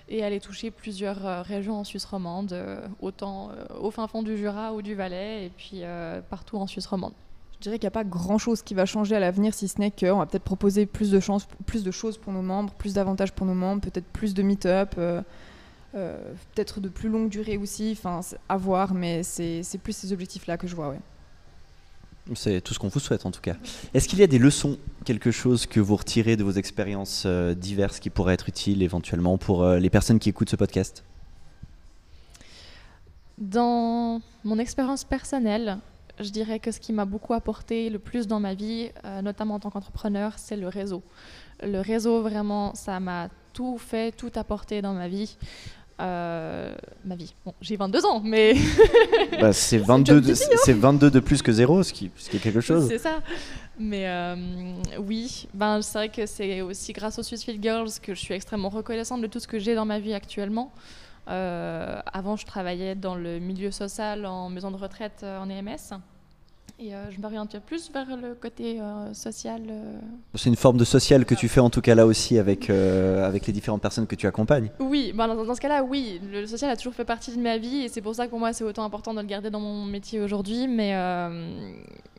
et 0.09 0.24
aller 0.24 0.40
toucher 0.40 0.72
plusieurs 0.72 1.24
euh, 1.24 1.42
régions 1.42 1.78
en 1.78 1.85
Suisse 1.85 2.05
romande, 2.05 2.52
euh, 2.52 2.85
autant 3.00 3.50
au 3.81 3.92
fin 3.92 4.09
fond 4.09 4.24
du 4.24 4.37
Jura 4.37 4.72
ou 4.72 4.83
du 4.83 4.94
Valais, 4.94 5.46
et 5.46 5.50
puis 5.50 5.83
partout 6.28 6.57
en 6.57 6.66
Suisse 6.66 6.87
romande. 6.87 7.12
Je 7.59 7.64
dirais 7.64 7.78
qu'il 7.78 7.87
n'y 7.87 7.92
a 7.92 7.92
pas 7.92 8.05
grand-chose 8.05 8.62
qui 8.62 8.74
va 8.74 8.87
changer 8.87 9.14
à 9.14 9.20
l'avenir, 9.20 9.55
si 9.55 9.68
ce 9.68 9.78
n'est 9.78 9.92
qu'on 9.92 10.18
va 10.18 10.26
peut-être 10.26 10.42
proposer 10.42 10.87
plus 10.87 11.12
de, 11.12 11.20
plus 11.66 11.85
de 11.85 11.90
choses 11.92 12.18
pour 12.18 12.33
nos 12.33 12.42
membres, 12.42 12.72
plus 12.74 12.94
d'avantages 12.94 13.33
pour 13.33 13.46
nos 13.46 13.55
membres, 13.55 13.83
peut-être 13.83 14.07
plus 14.07 14.35
de 14.35 14.42
meet-up. 14.42 14.96
Euh, 15.94 16.16
peut-être 16.55 16.81
de 16.81 16.88
plus 16.88 17.11
longue 17.11 17.28
durée 17.28 17.59
aussi, 17.59 17.94
enfin 17.96 18.20
à 18.48 18.57
voir, 18.57 18.94
mais 18.94 19.22
c'est 19.22 19.62
plus 19.83 19.94
ces 19.94 20.12
objectifs-là 20.12 20.57
que 20.57 20.66
je 20.66 20.74
vois. 20.74 20.88
Ouais. 20.88 21.00
C'est 22.35 22.61
tout 22.62 22.72
ce 22.72 22.78
qu'on 22.78 22.88
vous 22.88 23.00
souhaite 23.00 23.26
en 23.26 23.31
tout 23.31 23.40
cas. 23.40 23.57
Est-ce 23.92 24.09
qu'il 24.09 24.18
y 24.18 24.22
a 24.22 24.26
des 24.26 24.38
leçons, 24.38 24.78
quelque 25.05 25.31
chose 25.31 25.66
que 25.66 25.81
vous 25.81 25.96
retirez 25.96 26.37
de 26.37 26.44
vos 26.44 26.52
expériences 26.52 27.24
euh, 27.26 27.55
diverses 27.55 27.98
qui 27.98 28.09
pourraient 28.09 28.35
être 28.35 28.48
utiles 28.48 28.83
éventuellement 28.83 29.37
pour 29.37 29.64
euh, 29.64 29.78
les 29.78 29.90
personnes 29.90 30.18
qui 30.18 30.31
écoutent 30.31 30.48
ce 30.48 30.57
podcast? 30.57 31.05
Dans 33.37 34.22
mon 34.44 34.59
expérience 34.59 35.05
personnelle, 35.05 35.78
je 36.20 36.31
dirais 36.31 36.59
que 36.59 36.70
ce 36.70 36.81
qui 36.81 36.92
m'a 36.92 37.05
beaucoup 37.05 37.35
apporté 37.35 37.90
le 37.90 37.98
plus 37.98 38.26
dans 38.26 38.38
ma 38.38 38.55
vie, 38.55 38.90
notamment 39.22 39.55
en 39.55 39.59
tant 39.59 39.70
qu'entrepreneur, 39.70 40.35
c'est 40.37 40.57
le 40.57 40.68
réseau. 40.68 41.02
Le 41.62 41.81
réseau, 41.81 42.22
vraiment, 42.22 42.74
ça 42.74 43.00
m'a 43.00 43.31
tout 43.52 43.78
fait, 43.78 44.12
tout 44.12 44.31
apporté 44.35 44.83
dans 44.83 44.92
ma 44.92 45.09
vie. 45.09 45.37
Euh, 46.03 46.75
ma 47.05 47.15
vie. 47.15 47.33
Bon, 47.47 47.55
j'ai 47.61 47.77
22 47.77 48.05
ans, 48.07 48.21
mais. 48.25 48.55
Bah, 49.41 49.53
c'est 49.53 49.79
22, 49.79 50.21
de, 50.21 50.35
c'est 50.35 50.73
22 50.73 51.11
de 51.11 51.21
plus 51.21 51.43
que 51.43 51.53
zéro, 51.53 51.83
ce 51.83 51.93
qui, 51.93 52.11
ce 52.17 52.31
qui 52.31 52.37
est 52.37 52.41
quelque 52.41 52.61
chose. 52.61 52.87
C'est 52.88 52.99
ça. 52.99 53.21
Mais 53.79 54.07
euh, 54.07 54.37
oui, 55.01 55.49
ben, 55.55 55.81
c'est 55.83 55.99
vrai 55.99 56.09
que 56.11 56.27
c'est 56.27 56.61
aussi 56.61 56.93
grâce 56.93 57.19
aux 57.19 57.23
Swissfield 57.23 57.62
Girls 57.62 57.91
que 58.01 58.15
je 58.15 58.21
suis 58.21 58.35
extrêmement 58.35 58.69
reconnaissante 58.69 59.21
de 59.21 59.27
tout 59.27 59.41
ce 59.41 59.49
que 59.49 59.59
j'ai 59.59 59.75
dans 59.75 59.85
ma 59.87 59.99
vie 59.99 60.15
actuellement. 60.15 60.73
avant, 61.27 62.37
je 62.37 62.47
travaillais 62.47 62.95
dans 62.95 63.15
le 63.15 63.38
milieu 63.38 63.71
social 63.71 64.27
en 64.27 64.49
maison 64.49 64.71
de 64.71 64.77
retraite 64.77 65.25
en 65.25 65.49
EMS. 65.49 65.99
Et 66.83 66.95
euh, 66.95 67.11
je 67.12 67.21
m'oriente 67.21 67.61
plus 67.61 67.92
vers 67.92 68.16
le 68.16 68.35
côté 68.35 68.81
euh, 68.81 69.14
social. 69.14 69.62
Euh. 69.71 70.01
C'est 70.35 70.49
une 70.49 70.57
forme 70.57 70.79
de 70.79 70.85
social 70.85 71.25
que 71.25 71.35
tu 71.37 71.49
fais 71.49 71.61
en 71.61 71.71
tout 71.71 71.81
cas 71.81 71.95
là 71.95 72.07
aussi 72.07 72.38
avec, 72.38 72.71
avec 72.71 73.47
les 73.47 73.53
différentes 73.53 73.83
personnes 73.83 74.07
que 74.07 74.16
tu 74.16 74.27
accompagnes 74.27 74.71
Oui, 74.81 75.12
bah, 75.14 75.29
dans, 75.29 75.55
ce 75.55 75.61
cas-là, 75.61 75.85
oui. 75.85 76.21
Le 76.33 76.45
social 76.47 76.71
a 76.71 76.77
toujours 76.77 76.95
fait 76.95 77.05
partie 77.05 77.37
de 77.37 77.40
ma 77.40 77.57
vie 77.59 77.83
et 77.83 77.88
c'est 77.88 78.01
pour 78.01 78.16
ça 78.16 78.27
que 78.27 78.31
pour 78.31 78.40
moi 78.40 78.53
c'est 78.53 78.64
autant 78.64 78.85
important 78.85 79.14
de 79.14 79.21
le 79.21 79.27
garder 79.27 79.51
dans 79.51 79.61
mon 79.61 79.85
métier 79.85 80.21
aujourd'hui. 80.21 80.66
Mais 80.66 80.92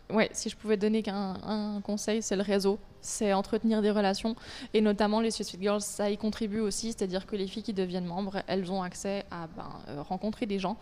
ouais, 0.09 0.29
si 0.31 0.49
je 0.49 0.55
pouvais 0.55 0.77
donner 0.77 1.03
qu'un 1.03 1.35
un 1.43 1.81
conseil, 1.81 2.21
c'est 2.21 2.37
le 2.37 2.43
réseau. 2.43 2.79
C'est 3.01 3.33
entretenir 3.33 3.81
des 3.81 3.91
relations 3.91 4.35
et 4.73 4.79
notamment 4.79 5.19
les 5.19 5.31
Sweet 5.31 5.61
Girls, 5.61 5.81
ça 5.81 6.09
y 6.09 6.17
contribue 6.17 6.61
aussi. 6.61 6.93
C'est-à-dire 6.93 7.25
que 7.25 7.35
les 7.35 7.47
filles 7.47 7.63
qui 7.63 7.73
deviennent 7.73 8.05
membres, 8.05 8.43
elles 8.47 8.71
ont 8.71 8.81
accès 8.81 9.25
à 9.29 9.47
ben, 9.57 10.01
rencontrer 10.03 10.45
des 10.45 10.59
gens. 10.59 10.77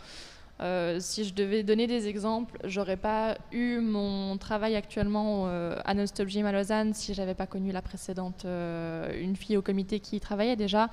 Euh, 0.61 0.97
si 0.99 1.23
je 1.23 1.33
devais 1.33 1.63
donner 1.63 1.87
des 1.87 2.07
exemples, 2.07 2.57
j'aurais 2.65 2.97
pas 2.97 3.37
eu 3.51 3.79
mon 3.79 4.37
travail 4.37 4.75
actuellement 4.75 5.45
euh, 5.47 5.75
à 5.85 5.95
Non-Stop 5.95 6.27
Gym 6.27 6.45
à 6.45 6.51
Lausanne 6.51 6.93
si 6.93 7.15
j'avais 7.15 7.33
pas 7.33 7.47
connu 7.47 7.71
la 7.71 7.81
précédente, 7.81 8.43
euh, 8.45 9.11
une 9.19 9.35
fille 9.35 9.57
au 9.57 9.63
comité 9.63 9.99
qui 9.99 10.17
y 10.17 10.19
travaillait 10.19 10.55
déjà. 10.55 10.89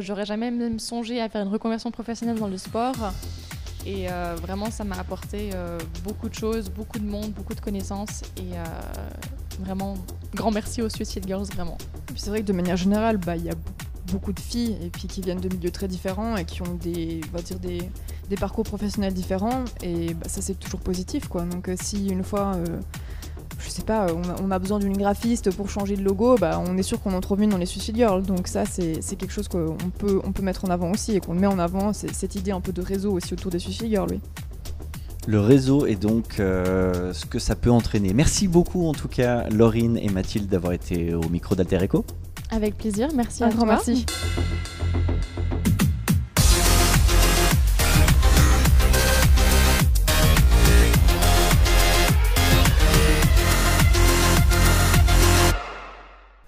j'aurais 0.00 0.26
jamais 0.26 0.50
même 0.50 0.78
songé 0.78 1.20
à 1.20 1.28
faire 1.28 1.42
une 1.42 1.52
reconversion 1.52 1.90
professionnelle 1.90 2.38
dans 2.38 2.48
le 2.48 2.58
sport. 2.58 3.12
Et 3.86 4.08
vraiment, 4.42 4.70
ça 4.72 4.82
m'a 4.82 4.98
apporté 4.98 5.50
beaucoup 6.02 6.28
de 6.28 6.34
choses, 6.34 6.70
beaucoup 6.70 6.98
de 6.98 7.04
monde, 7.04 7.30
beaucoup 7.30 7.54
de 7.54 7.60
connaissances. 7.60 8.22
Et 8.36 8.56
vraiment, 9.60 9.94
grand 10.34 10.50
merci 10.50 10.82
aux 10.82 10.88
Suicide 10.88 11.24
Girls, 11.26 11.46
vraiment. 11.54 11.78
C'est 12.16 12.30
vrai 12.30 12.40
que 12.40 12.46
de 12.46 12.52
manière 12.52 12.76
générale, 12.76 13.18
bah, 13.18 13.36
il 13.36 13.44
y 13.44 13.50
a 13.50 13.54
beaucoup 14.06 14.32
de 14.32 14.40
filles 14.40 14.76
et 14.82 14.90
puis 14.90 15.08
qui 15.08 15.20
viennent 15.20 15.40
de 15.40 15.48
milieux 15.54 15.70
très 15.70 15.88
différents 15.88 16.36
et 16.36 16.44
qui 16.44 16.62
ont 16.62 16.78
des, 16.80 17.20
parcours 18.38 18.64
professionnels 18.64 19.14
différents 19.14 19.64
et 19.82 20.14
bah, 20.14 20.28
ça 20.28 20.40
c'est 20.42 20.58
toujours 20.58 20.80
positif 20.80 21.28
quoi. 21.28 21.42
Donc 21.42 21.68
euh, 21.68 21.76
si 21.80 22.08
une 22.08 22.22
fois, 22.22 22.54
euh, 22.56 22.64
je 23.58 23.68
sais 23.68 23.82
pas, 23.82 24.06
on 24.42 24.50
a, 24.50 24.58
besoin 24.58 24.78
d'une 24.78 24.96
graphiste 24.96 25.54
pour 25.54 25.70
changer 25.70 25.96
de 25.96 26.02
logo, 26.02 26.36
bah, 26.36 26.62
on 26.64 26.76
est 26.76 26.82
sûr 26.82 27.00
qu'on 27.00 27.14
en 27.14 27.20
trouve 27.20 27.42
une 27.42 27.50
dans 27.50 27.58
les 27.58 27.66
Suicide 27.66 27.96
Girls. 27.96 28.22
Donc 28.22 28.48
ça 28.48 28.64
c'est 28.66 29.00
quelque 29.16 29.32
chose 29.32 29.48
qu'on 29.48 29.76
peut, 29.98 30.20
on 30.24 30.32
peut 30.32 30.42
mettre 30.42 30.64
en 30.64 30.68
avant 30.68 30.90
aussi 30.90 31.16
et 31.16 31.20
qu'on 31.20 31.34
met 31.34 31.46
en 31.46 31.58
avant, 31.58 31.92
cette 31.92 32.34
idée 32.34 32.52
un 32.52 32.60
peu 32.60 32.72
de 32.72 32.82
réseau 32.82 33.12
aussi 33.12 33.34
autour 33.34 33.50
des 33.50 33.58
Suicide 33.58 33.88
Girls. 33.88 34.18
Le 35.26 35.40
réseau 35.40 35.86
est 35.86 35.96
donc 35.96 36.38
euh, 36.38 37.12
ce 37.12 37.26
que 37.26 37.40
ça 37.40 37.56
peut 37.56 37.70
entraîner. 37.70 38.14
Merci 38.14 38.46
beaucoup 38.46 38.86
en 38.86 38.92
tout 38.92 39.08
cas 39.08 39.48
Laurine 39.48 39.98
et 39.98 40.08
Mathilde 40.08 40.48
d'avoir 40.48 40.72
été 40.72 41.14
au 41.14 41.28
micro 41.28 41.56
d'Alter 41.56 41.82
Echo. 41.82 42.04
Avec 42.50 42.76
plaisir, 42.76 43.08
merci 43.14 43.44
à 43.44 43.50
toi. 43.50 43.66
Merci. 43.66 44.06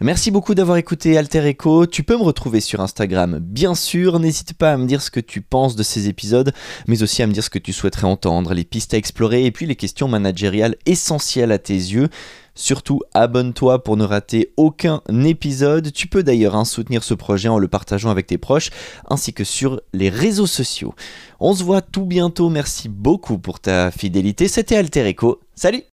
Merci 0.00 0.30
beaucoup 0.30 0.54
d'avoir 0.54 0.76
écouté 0.78 1.18
Alter 1.18 1.44
Echo. 1.44 1.84
Tu 1.84 2.04
peux 2.04 2.16
me 2.16 2.22
retrouver 2.22 2.60
sur 2.60 2.80
Instagram, 2.80 3.40
bien 3.42 3.74
sûr. 3.74 4.20
N'hésite 4.20 4.54
pas 4.54 4.72
à 4.72 4.76
me 4.76 4.86
dire 4.86 5.02
ce 5.02 5.10
que 5.10 5.18
tu 5.18 5.40
penses 5.40 5.74
de 5.74 5.82
ces 5.82 6.08
épisodes, 6.08 6.52
mais 6.86 7.02
aussi 7.02 7.20
à 7.22 7.26
me 7.26 7.32
dire 7.32 7.42
ce 7.42 7.50
que 7.50 7.58
tu 7.58 7.72
souhaiterais 7.72 8.06
entendre, 8.06 8.54
les 8.54 8.64
pistes 8.64 8.94
à 8.94 8.96
explorer 8.96 9.44
et 9.44 9.50
puis 9.50 9.66
les 9.66 9.74
questions 9.74 10.06
managériales 10.06 10.76
essentielles 10.86 11.50
à 11.50 11.58
tes 11.58 11.74
yeux. 11.74 12.08
Surtout, 12.58 13.02
abonne-toi 13.14 13.84
pour 13.84 13.96
ne 13.96 14.02
rater 14.02 14.52
aucun 14.56 15.00
épisode. 15.24 15.92
Tu 15.92 16.08
peux 16.08 16.24
d'ailleurs 16.24 16.56
hein, 16.56 16.64
soutenir 16.64 17.04
ce 17.04 17.14
projet 17.14 17.48
en 17.48 17.56
le 17.56 17.68
partageant 17.68 18.10
avec 18.10 18.26
tes 18.26 18.36
proches, 18.36 18.70
ainsi 19.08 19.32
que 19.32 19.44
sur 19.44 19.80
les 19.92 20.08
réseaux 20.08 20.48
sociaux. 20.48 20.92
On 21.38 21.54
se 21.54 21.62
voit 21.62 21.82
tout 21.82 22.04
bientôt. 22.04 22.48
Merci 22.48 22.88
beaucoup 22.88 23.38
pour 23.38 23.60
ta 23.60 23.92
fidélité. 23.92 24.48
C'était 24.48 24.74
Alter 24.74 25.06
Echo. 25.06 25.38
Salut 25.54 25.84